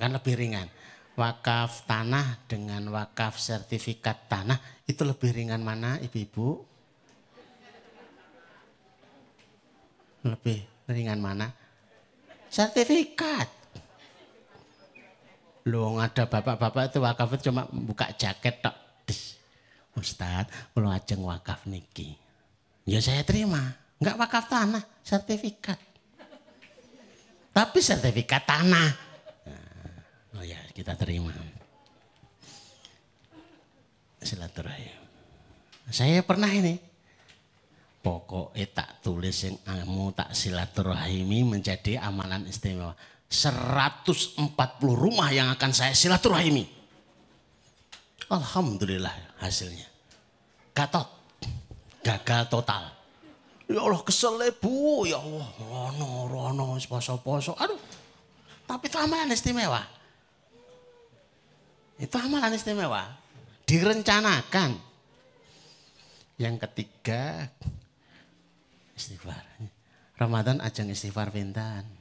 Kan 0.00 0.16
lebih 0.16 0.40
ringan 0.40 0.72
wakaf 1.20 1.84
tanah 1.84 2.48
dengan 2.48 2.88
wakaf 2.88 3.36
sertifikat 3.36 4.32
tanah 4.32 4.56
itu 4.88 5.04
lebih 5.04 5.28
ringan 5.36 5.60
mana 5.60 6.00
ibu-ibu? 6.00 6.64
Lebih 10.24 10.88
ringan 10.88 11.20
mana? 11.20 11.52
Sertifikat. 12.48 13.57
Lu 15.68 16.00
ada 16.00 16.24
bapak-bapak 16.24 16.88
itu 16.88 16.98
wakaf 17.04 17.28
itu 17.36 17.52
cuma 17.52 17.68
buka 17.68 18.08
jaket 18.16 18.64
tok. 18.64 18.76
Ustadz, 19.98 20.72
kalau 20.72 20.88
ajeng 20.88 21.20
wakaf 21.20 21.68
niki. 21.68 22.16
Ya 22.88 23.04
saya 23.04 23.20
terima. 23.20 23.76
Enggak 24.00 24.16
wakaf 24.16 24.48
tanah, 24.48 24.80
sertifikat. 25.04 25.76
Tapi 27.52 27.78
sertifikat 27.82 28.46
tanah 28.46 29.08
Oh 30.38 30.44
ya, 30.46 30.62
kita 30.70 30.94
terima. 30.94 31.34
Silaturahim. 34.22 35.02
Saya 35.90 36.22
pernah 36.22 36.46
ini. 36.46 36.78
Pokoknya 37.98 38.66
tak 38.70 39.02
tulis 39.02 39.34
yang 39.42 39.58
kamu 39.66 40.14
tak 40.14 40.30
silaturahimi 40.30 41.42
menjadi 41.42 41.98
amalan 41.98 42.46
istimewa. 42.46 42.94
140 43.28 44.40
rumah 44.80 45.28
yang 45.28 45.52
akan 45.52 45.70
saya 45.76 45.92
silaturahimi. 45.92 46.64
Alhamdulillah 48.32 49.40
hasilnya. 49.40 49.84
Gatot. 50.72 51.08
Gagal 52.00 52.48
total. 52.48 52.88
Ya 53.68 53.84
Allah 53.84 54.00
kesel 54.00 54.40
bu. 54.56 55.04
Ya 55.04 55.20
Allah. 55.20 55.48
Rono, 55.60 56.24
rono, 56.24 56.66
poso-poso. 56.80 57.52
Aduh. 57.60 57.76
Tapi 58.64 58.88
itu 58.88 58.96
amalan 59.00 59.32
istimewa. 59.32 59.80
Itu 62.00 62.16
amalan 62.16 62.52
istimewa. 62.56 63.04
Direncanakan. 63.68 64.76
Yang 66.38 66.56
ketiga, 66.68 67.50
istighfar. 68.94 69.42
Ramadan 70.14 70.62
ajang 70.62 70.88
istighfar 70.92 71.34
pintan. 71.34 71.97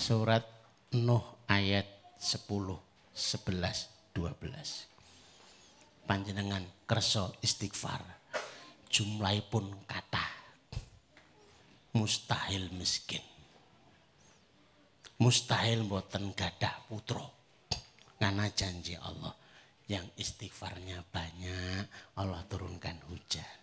Surat 0.00 0.40
Nuh 0.96 1.44
ayat 1.44 1.84
10, 2.16 2.48
11, 3.12 4.16
12. 4.16 6.08
Panjenengan 6.08 6.64
kerso 6.88 7.36
istighfar. 7.44 8.00
Jumlahipun 8.88 9.84
kata. 9.84 10.24
Mustahil 11.92 12.72
miskin 12.72 13.20
mustahil 15.20 15.84
mboten 15.84 16.32
gadah 16.32 16.88
putra. 16.88 17.22
Karena 18.20 18.48
janji 18.52 18.96
Allah 18.96 19.32
yang 19.88 20.04
istighfarnya 20.16 21.04
banyak, 21.08 21.84
Allah 22.16 22.40
turunkan 22.48 22.96
hujan. 23.08 23.56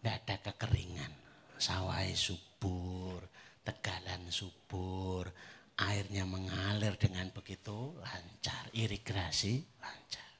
Tidak 0.00 0.14
ada 0.24 0.36
kekeringan, 0.40 1.12
sawai 1.60 2.12
subur, 2.16 3.24
tegalan 3.70 4.26
subur, 4.34 5.30
airnya 5.78 6.26
mengalir 6.26 6.98
dengan 6.98 7.30
begitu 7.30 7.94
lancar, 8.02 8.66
irigasi 8.74 9.62
lancar. 9.78 10.30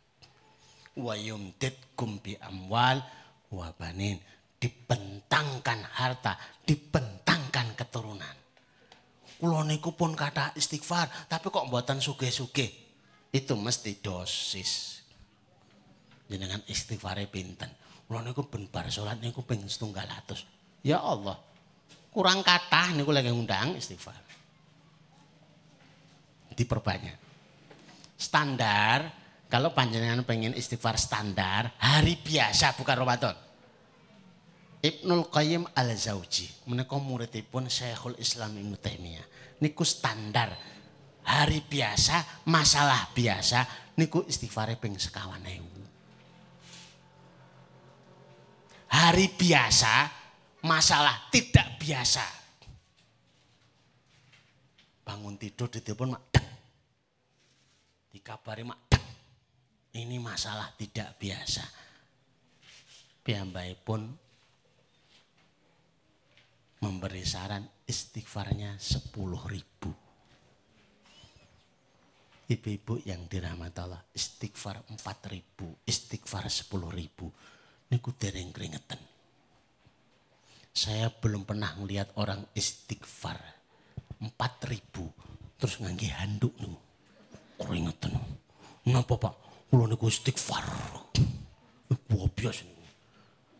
Wa 0.99 1.15
yumtidkum 1.15 2.19
bi 2.19 2.35
amwal 2.43 2.99
wa 3.55 3.71
banin, 3.79 4.19
dibentangkan 4.59 5.87
harta, 5.95 6.35
dibentangkan 6.67 7.79
keturunan. 7.79 8.37
Kulo 9.39 9.63
niku 9.65 9.95
pun 9.95 10.13
kata 10.19 10.53
istighfar, 10.59 11.31
tapi 11.31 11.49
kok 11.49 11.71
mboten 11.71 12.03
suge-suge. 12.03 12.69
Itu 13.31 13.55
mesti 13.55 14.03
dosis. 14.03 15.01
Jenengan 16.27 16.61
istighfare 16.67 17.31
pinten. 17.31 17.71
Kulo 18.11 18.27
niku 18.27 18.51
ben 18.51 18.67
bar 18.67 18.91
salat 18.91 19.23
niku 19.23 19.47
ping 19.47 19.63
700. 19.63 20.83
Ya 20.83 20.99
Allah. 20.99 21.39
Kurang 22.11 22.43
kata 22.43 22.91
niku 22.99 23.15
lagi 23.15 23.31
ngundang 23.31 23.79
istighfar. 23.79 24.19
Diperbanyak. 26.55 27.19
Standar 28.19 28.99
kalau 29.51 29.75
panjenengan 29.75 30.23
pengen 30.27 30.55
istighfar 30.55 30.99
standar 30.99 31.75
hari 31.79 32.19
biasa 32.19 32.75
bukan 32.79 32.97
Ramadan. 32.99 33.37
Ibnul 34.81 35.29
Qayyim 35.29 35.69
Al-Zauji 35.77 36.67
menika 36.67 36.97
muridipun 36.97 37.69
Syekhul 37.69 38.17
Islam 38.17 38.57
Ibnu 38.57 38.81
Taimiyah. 38.81 39.27
Niku 39.61 39.85
standar 39.85 40.57
hari 41.27 41.61
biasa, 41.61 42.47
masalah 42.49 43.13
biasa 43.13 43.93
niku 44.01 44.25
istighfare 44.25 44.81
ping 44.81 44.97
sekawan 44.97 45.45
ewu. 45.45 45.69
Hari 48.91 49.27
biasa, 49.37 50.09
masalah 50.65 51.31
tidak 51.33 51.81
biasa. 51.81 52.25
Bangun 55.05 55.41
tidur 55.41 55.73
ditelepon 55.73 56.15
mak 56.15 56.25
dek. 56.31 56.47
Dikabari 58.13 58.65
mak. 58.67 58.81
Ini 59.91 60.23
masalah 60.23 60.71
tidak 60.79 61.19
biasa. 61.19 61.67
Piyambai 63.27 63.75
pun 63.75 64.07
memberi 66.81 67.27
saran 67.27 67.67
istighfarnya 67.85 68.79
10 68.79 69.11
ribu. 69.51 69.91
Ibu-ibu 72.51 72.99
yang 73.07 73.31
dirahmati 73.31 73.79
Allah, 73.79 74.03
istighfar 74.11 74.83
4 74.91 74.99
ribu, 75.31 75.71
istighfar 75.87 76.51
10 76.51 76.71
ribu. 76.91 77.31
Niku 77.91 78.11
dereng 78.15 78.51
keringetan. 78.51 79.10
Saya 80.71 81.11
belum 81.11 81.45
pernah 81.45 81.75
melihat 81.79 82.11
orang 82.17 82.47
istighfar 82.55 83.39
4 84.23 84.71
ribu. 84.71 85.11
Terus 85.61 85.77
nganggi 85.83 86.09
handuk 86.09 86.55
nih. 86.57 86.79
Keringetan. 87.61 88.17
Kenapa 88.87 89.15
pak? 89.21 89.35
Kulo 89.69 89.85
niku 89.85 90.09
istighfar. 90.09 90.65
Nih 91.91 92.81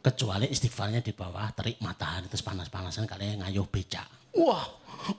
kecuali 0.01 0.49
istighfarnya 0.49 1.05
di 1.05 1.13
bawah 1.13 1.53
terik 1.53 1.77
matahari 1.85 2.25
terus 2.27 2.41
panas-panasan 2.41 3.05
kalian 3.05 3.45
ngayuh 3.45 3.69
becak. 3.69 4.09
Wah, 4.33 4.65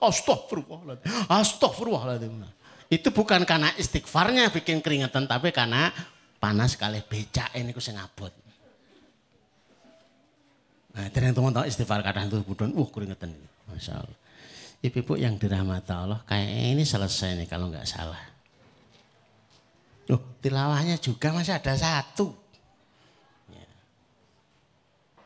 astagfirullahaladzim. 0.02 1.06
Astagfirullahaladzim. 1.30 2.42
Itu 2.90 3.14
bukan 3.14 3.46
karena 3.46 3.70
istighfarnya 3.78 4.50
bikin 4.50 4.82
keringetan 4.82 5.30
tapi 5.30 5.54
karena 5.54 5.94
panas 6.42 6.74
kali 6.74 6.98
becak 7.06 7.54
ini 7.54 7.70
abot. 7.72 8.34
Nah, 10.92 11.08
ternyata 11.08 11.40
teman 11.40 11.52
tahu 11.56 11.64
istighfar 11.64 12.04
kadang 12.04 12.28
itu 12.28 12.44
budon, 12.44 12.76
uh 12.76 12.88
keringetan 12.88 13.32
ini. 13.32 13.48
Masya 13.72 13.92
Allah. 13.96 14.18
Ibu-ibu 14.82 15.14
yang 15.14 15.38
dirahmati 15.38 15.94
Allah, 15.94 16.20
kayak 16.26 16.76
ini 16.76 16.84
selesai 16.84 17.38
nih 17.38 17.48
kalau 17.48 17.70
nggak 17.70 17.86
salah. 17.86 18.18
Loh, 20.10 20.20
tilawahnya 20.42 20.98
juga 20.98 21.30
masih 21.32 21.56
ada 21.56 21.72
satu. 21.78 22.42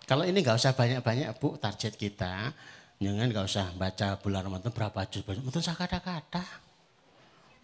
Kalau 0.06 0.22
ini 0.22 0.38
nggak 0.38 0.54
usah 0.54 0.70
banyak-banyak 0.70 1.34
bu, 1.42 1.58
target 1.58 1.98
kita. 1.98 2.54
Jangan 3.02 3.26
nggak 3.26 3.46
usah 3.50 3.74
baca 3.74 4.14
bulan 4.22 4.46
Ramadan 4.46 4.70
berapa 4.70 5.02
juz. 5.10 5.26
Betul 5.26 5.66
saya 5.66 5.74
kata-kata. 5.74 6.65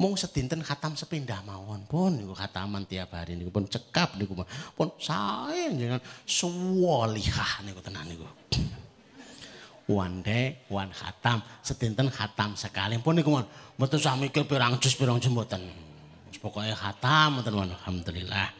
Mung 0.02 0.18
sedinten 0.18 0.66
khatam 0.66 0.98
sepindah 0.98 1.46
mawon 1.46 1.86
pun 1.86 2.18
niku 2.18 2.34
khataman 2.34 2.82
tiap 2.90 3.14
hari 3.14 3.38
niku 3.38 3.54
pun 3.54 3.70
cekap 3.70 4.18
niku 4.18 4.34
pun 4.74 4.90
jangan 4.98 6.02
suwalihah 6.26 7.62
niku 7.62 7.78
tenan 7.78 8.10
niku. 8.10 8.26
One 9.86 10.26
day, 10.26 10.58
one 10.66 10.90
khatam, 10.90 11.38
sedinten 11.62 12.10
khatam 12.10 12.58
sekali 12.58 12.98
pun 12.98 13.14
niku 13.14 13.30
mon. 13.30 13.46
Mboten 13.78 14.02
usah 14.02 14.18
mikir 14.18 14.42
pirang 14.42 14.74
juz 14.82 14.98
pirang 14.98 15.22
juz 15.22 15.30
mboten. 15.30 15.62
Pokoknya 16.42 16.74
khatam 16.74 17.38
mboten 17.38 17.70
alhamdulillah. 17.70 18.50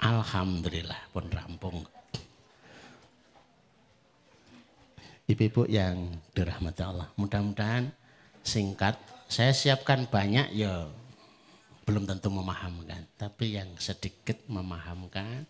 Alhamdulillah 0.00 1.00
pun 1.12 1.28
rampung. 1.28 1.84
Ibu-ibu 5.28 5.68
yang 5.68 6.08
dirahmati 6.32 6.80
Allah. 6.80 7.12
Mudah-mudahan 7.20 7.92
singkat. 8.40 9.15
Saya 9.26 9.50
siapkan 9.50 10.06
banyak 10.06 10.54
ya 10.54 10.86
belum 11.86 12.06
tentu 12.06 12.30
memahamkan. 12.30 13.06
Tapi 13.18 13.58
yang 13.58 13.70
sedikit 13.78 14.38
memahamkan. 14.46 15.46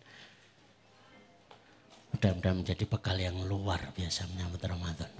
Mudah-mudahan 2.13 2.57
menjadi 2.63 2.83
bekal 2.87 3.17
yang 3.19 3.37
luar 3.45 3.93
biasa 3.93 4.25
menyambut 4.33 4.63
Ramadan. 4.63 5.11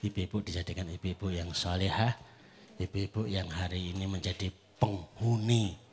Ibu-ibu 0.00 0.40
dijadikan 0.44 0.88
ibu-ibu 0.88 1.32
yang 1.32 1.52
solehah. 1.52 2.16
Ibu-ibu 2.80 3.28
yang 3.28 3.48
hari 3.52 3.92
ini 3.92 4.08
menjadi 4.08 4.48
penghuni 4.80 5.84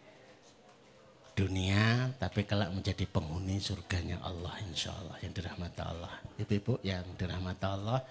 dunia 1.32 2.12
tapi 2.20 2.44
kelak 2.44 2.70
menjadi 2.76 3.08
penghuni 3.08 3.58
surganya 3.58 4.20
Allah 4.20 4.52
insya 4.68 4.92
Allah 4.92 5.16
yang 5.24 5.32
dirahmati 5.32 5.82
Allah 5.82 6.14
ibu-ibu 6.38 6.84
yang 6.84 7.08
dirahmati 7.16 7.66
Allah 7.66 8.04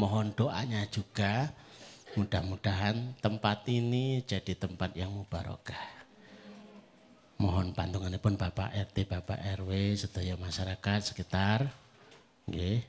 mohon 0.00 0.32
doanya 0.32 0.88
juga 0.88 1.52
mudah-mudahan 2.18 3.16
tempat 3.24 3.64
ini 3.68 4.20
jadi 4.24 4.52
tempat 4.52 4.92
yang 4.96 5.12
mubarakah 5.12 6.02
mohon 7.42 7.74
pantungannya 7.74 8.22
pun 8.22 8.38
Bapak 8.38 8.70
RT 8.70 9.10
Bapak 9.10 9.42
RW 9.58 9.98
sedaya 9.98 10.38
masyarakat 10.38 11.10
sekitar. 11.10 11.66
Nggih, 12.46 12.86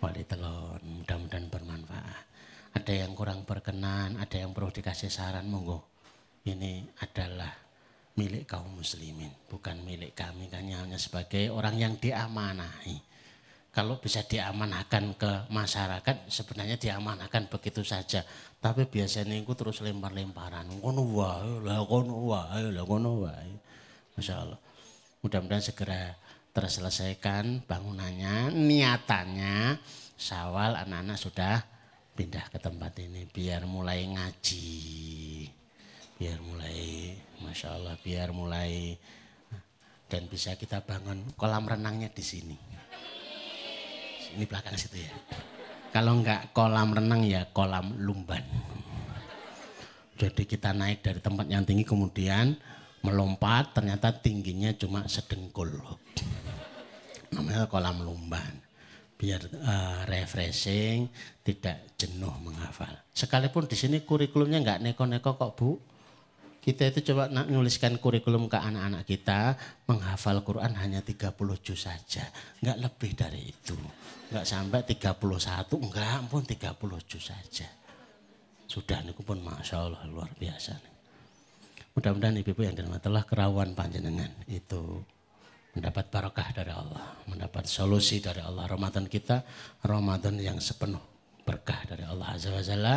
wali 0.00 0.24
telon 0.24 0.80
mudah-mudahan 0.80 1.52
bermanfaat. 1.52 2.24
Ada 2.72 3.04
yang 3.04 3.12
kurang 3.12 3.44
berkenan 3.44 4.16
ada 4.16 4.32
yang 4.40 4.56
perlu 4.56 4.72
dikasih 4.72 5.12
saran 5.12 5.44
monggo. 5.44 5.84
Ini 6.48 7.04
adalah 7.04 7.52
milik 8.16 8.48
kaum 8.48 8.80
muslimin, 8.80 9.28
bukan 9.52 9.84
milik 9.84 10.16
kami 10.16 10.48
hanya 10.48 10.96
sebagai 10.96 11.52
orang 11.52 11.76
yang 11.76 11.94
diamanahi. 12.00 13.11
Kalau 13.72 13.96
bisa 13.96 14.20
diamanahkan 14.20 15.16
ke 15.16 15.48
masyarakat, 15.48 16.28
sebenarnya 16.28 16.76
diamanahkan 16.76 17.48
begitu 17.48 17.80
saja. 17.80 18.20
Tapi 18.60 18.84
biasanya 18.84 19.32
itu 19.32 19.56
terus 19.56 19.80
lempar-lemparan. 19.80 20.68
Kono 20.76 21.02
wae, 21.08 21.64
lah 21.64 21.80
kono 21.88 22.28
wae, 22.28 22.68
lah 22.68 22.84
kono 22.84 23.24
wae. 23.24 23.48
Masya 24.20 24.34
Allah. 24.44 24.60
Mudah-mudahan 25.24 25.64
segera 25.64 26.12
terselesaikan 26.52 27.64
bangunannya, 27.64 28.52
niatannya. 28.52 29.80
Sawal 30.20 30.76
anak-anak 30.76 31.16
sudah 31.16 31.64
pindah 32.12 32.44
ke 32.52 32.60
tempat 32.60 32.92
ini 33.00 33.24
biar 33.24 33.64
mulai 33.64 34.04
ngaji 34.04 34.68
biar 36.20 36.38
mulai 36.44 37.16
masya 37.40 37.72
Allah 37.72 37.96
biar 38.04 38.36
mulai 38.36 38.94
dan 40.12 40.28
bisa 40.28 40.52
kita 40.60 40.84
bangun 40.84 41.24
kolam 41.40 41.64
renangnya 41.64 42.12
di 42.12 42.20
sini 42.20 42.56
ini 44.34 44.44
belakang 44.48 44.74
situ 44.76 45.00
ya. 45.00 45.12
Kalau 45.92 46.16
enggak 46.16 46.56
kolam 46.56 46.96
renang 46.96 47.20
ya 47.28 47.44
kolam 47.52 48.00
lumban. 48.00 48.40
Jadi 50.16 50.48
kita 50.48 50.72
naik 50.72 51.04
dari 51.04 51.20
tempat 51.20 51.50
yang 51.52 51.68
tinggi 51.68 51.84
kemudian 51.84 52.56
melompat 53.04 53.76
ternyata 53.76 54.14
tingginya 54.14 54.72
cuma 54.72 55.04
sedengkul. 55.04 55.68
Namanya 57.34 57.68
kolam 57.68 58.00
lumban. 58.00 58.56
Biar 59.20 59.38
uh, 59.38 60.02
refreshing 60.08 61.12
tidak 61.44 61.94
jenuh 62.00 62.32
menghafal. 62.40 62.90
Sekalipun 63.12 63.68
di 63.68 63.76
sini 63.76 64.02
kurikulumnya 64.02 64.64
enggak 64.64 64.80
neko-neko 64.80 65.36
kok 65.36 65.52
bu. 65.58 65.76
Kita 66.62 66.94
itu 66.94 67.10
coba 67.10 67.26
nuliskan 67.26 67.98
kurikulum 67.98 68.46
ke 68.46 68.54
anak-anak 68.54 69.02
kita 69.02 69.58
menghafal 69.90 70.46
Quran 70.46 70.78
hanya 70.78 71.02
30 71.02 71.34
juz 71.58 71.84
saja. 71.84 72.22
Enggak 72.62 72.78
lebih 72.78 73.10
dari 73.18 73.50
itu. 73.50 73.74
Enggak 74.32 74.48
sampai 74.48 74.80
31, 74.88 75.76
enggak 75.76 76.24
pun 76.32 76.40
30 76.40 77.04
juz 77.04 77.20
saja. 77.20 77.68
Sudah 78.64 79.04
niku 79.04 79.20
pun 79.20 79.36
Masya 79.44 79.76
Allah 79.76 80.08
luar 80.08 80.32
biasa. 80.40 80.72
Mudah-mudahan 81.92 82.40
ibu-ibu 82.40 82.64
yang 82.64 82.72
dirahmati 82.72 83.12
Allah 83.12 83.28
kerawan 83.28 83.76
panjenengan 83.76 84.32
itu 84.48 85.04
mendapat 85.76 86.08
barokah 86.08 86.48
dari 86.56 86.72
Allah, 86.72 87.12
mendapat 87.28 87.68
solusi 87.68 88.24
dari 88.24 88.40
Allah. 88.40 88.64
Ramadan 88.64 89.04
kita 89.04 89.44
Ramadan 89.84 90.40
yang 90.40 90.56
sepenuh 90.56 91.04
berkah 91.44 91.84
dari 91.84 92.08
Allah 92.08 92.32
Azza 92.32 92.48
wa 92.56 92.64
Jalla 92.64 92.96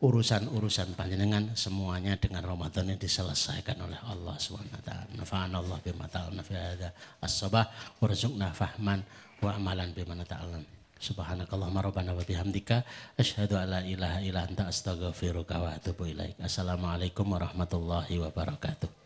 urusan-urusan 0.00 0.96
panjenengan 0.96 1.52
semuanya 1.52 2.16
dengan 2.16 2.40
Ramadan 2.40 2.88
yang 2.88 2.96
diselesaikan 2.96 3.76
oleh 3.84 4.00
Allah 4.08 4.40
taala. 4.80 5.04
Nafa'ana 5.12 5.60
Allah 5.60 5.76
bima 5.84 6.08
hadza 6.08 6.88
as-sabah 7.20 7.68
warzuqna 8.00 8.48
fahman 8.56 9.04
wa 9.40 9.56
amalan 9.56 9.96
bima 9.96 10.16
ta'alna. 10.20 10.60
Subhanakallahumma 11.00 11.80
rabbana 11.80 12.12
wa 12.12 12.20
bihamdika 12.20 12.84
asyhadu 13.16 13.56
an 13.56 13.72
la 13.72 13.80
ilaha 13.80 14.20
illa 14.20 14.44
anta 14.44 14.68
astaghfiruka 14.68 15.56
wa 15.56 15.72
atubu 15.72 16.12
ilaik. 16.12 16.36
Assalamualaikum 16.44 17.24
warahmatullahi 17.24 18.20
wabarakatuh. 18.20 18.99